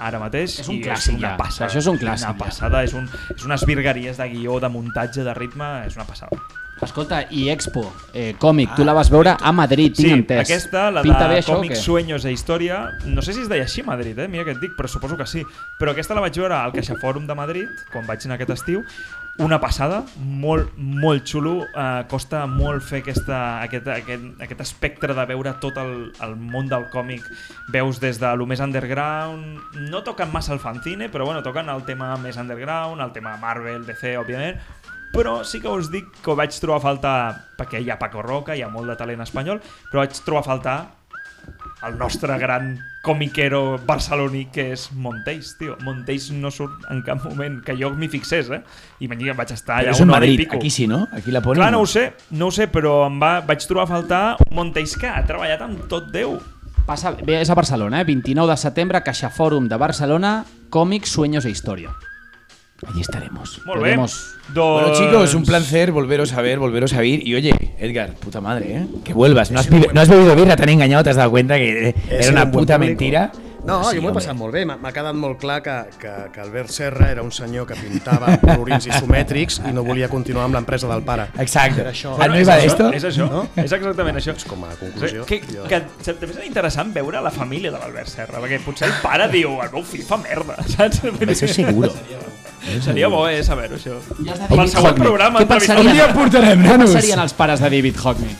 [0.00, 0.60] ara mateix.
[0.64, 1.34] És un i clàssic una ja.
[1.40, 1.68] passada.
[1.68, 2.44] Això és un clàssic Una ja.
[2.44, 6.40] passada, és, un, és unes virgueries de guió, de muntatge, de ritme, és una passada.
[6.80, 7.82] Escolta, i Expo,
[8.14, 10.46] eh, còmic, tu la vas veure a Madrid, tinc sí, entès.
[10.46, 11.76] aquesta, la Pinta de què?
[11.76, 14.28] sueños e història, no sé si es deia així a Madrid, eh?
[14.28, 15.44] mira què et dic, però suposo que sí.
[15.78, 18.84] Però aquesta la vaig veure al Caixa Fòrum de Madrid, quan vaig anar aquest estiu,
[19.38, 25.24] una passada, molt, molt xulo, eh, costa molt fer aquesta, aquest, aquest, aquest espectre de
[25.30, 27.24] veure tot el, el món del còmic.
[27.72, 31.86] Veus des de lo més underground, no toquen massa el fanzine, però bueno, toquen el
[31.88, 34.60] tema més underground, el tema Marvel, DC, òbviament,
[35.14, 37.18] però sí que us dic que ho vaig trobar a faltar,
[37.58, 40.50] perquè hi ha Paco Roca, hi ha molt de talent espanyol, però vaig trobar a
[40.52, 40.78] faltar
[41.86, 45.76] el nostre gran comiquero barceloní que és Monteis, tio.
[45.84, 48.60] Monteis no surt en cap moment que jo m'hi fixés, eh?
[49.00, 50.56] I venir, vaig estar allà una hora i Madrid, pico.
[50.56, 51.06] aquí sí, no?
[51.12, 51.62] Aquí la ponen.
[51.62, 54.54] Clar, no ho sé, no ho sé, però em va, vaig trobar a faltar un
[54.56, 56.36] Monteis que ha treballat amb tot Déu.
[56.86, 58.04] Passa, bé, és a Barcelona, eh?
[58.04, 61.94] 29 de setembre, Caixa Fòrum de Barcelona, còmics, sueños e història.
[62.86, 63.60] Allí estaremos.
[63.64, 64.82] Podemos- Doncs...
[64.82, 67.26] Bueno, chicos, un placer volveros a ver, volveros a ver.
[67.26, 68.86] Y oye, Edgar, puta madre, ¿eh?
[69.04, 69.50] Que vuelvas.
[69.50, 72.30] No has, no has bebido birra, te han engañado, te has dado cuenta que era
[72.30, 72.98] una puta público.
[73.64, 74.62] No, Sí, jo m'ho he passat molt bé.
[74.64, 78.86] M'ha quedat molt clar que, que, que Albert Serra era un senyor que pintava colorins
[78.88, 81.26] isomètrics i no volia continuar amb l'empresa del pare.
[81.38, 81.82] Exacte.
[81.84, 82.14] Era això.
[82.18, 82.88] Ah, no iba de esto?
[82.96, 83.42] És això, No?
[83.56, 84.34] és exactament això.
[84.36, 85.26] És com a conclusió.
[85.28, 88.88] Que, jo- que, que també serà interessant veure la família de l'Albert Serra, perquè potser
[88.88, 91.02] el pare diu el meu fill fa merda, saps?
[91.04, 91.92] Eso seguro.
[92.84, 93.96] Seria bo, eh, saber-ho, això.
[94.18, 95.04] De Pel següent Hockney.
[95.06, 96.90] programa Què pensarien, Un dia portarem, què nanos.
[96.92, 98.34] pensarien els pares de David Hockney?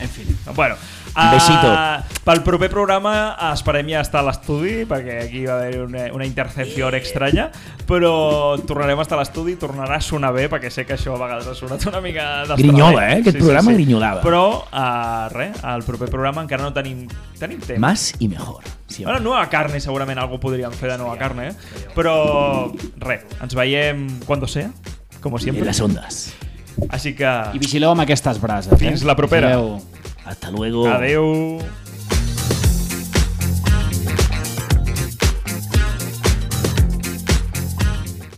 [0.00, 0.24] En fi.
[0.56, 0.74] Bueno,
[1.10, 1.70] Un besito.
[1.70, 3.12] Uh, pel proper programa
[3.50, 7.48] esperem ja estar a l'estudi, perquè aquí va haver una, una intercepció estranya,
[7.88, 11.20] però tornarem a estar a l'estudi, tornarà a sonar bé, perquè sé que això a
[11.22, 12.62] vegades ha sonat una mica d'estrany.
[12.62, 13.20] Grinyola, eh?
[13.24, 14.22] Aquest programa grinyolava.
[14.24, 17.06] Però, uh, res, al proper programa encara no tenim,
[17.38, 17.80] tenim temps.
[17.80, 18.62] Más y mejor.
[18.86, 19.12] siempre.
[19.12, 21.88] Bueno, nueva carne, segurament algo podríem fer de nova carne, eh?
[21.94, 24.70] Però, res, ens veiem quan sea,
[25.20, 25.64] com En sempre.
[25.64, 26.32] las ondas.
[26.88, 28.78] Així que, I vigileu amb aquestes brases.
[28.78, 29.06] fins eh?
[29.06, 29.56] la propera.
[29.56, 29.99] Vigileu.
[30.24, 30.86] Hasta luego.
[30.88, 31.58] adeu.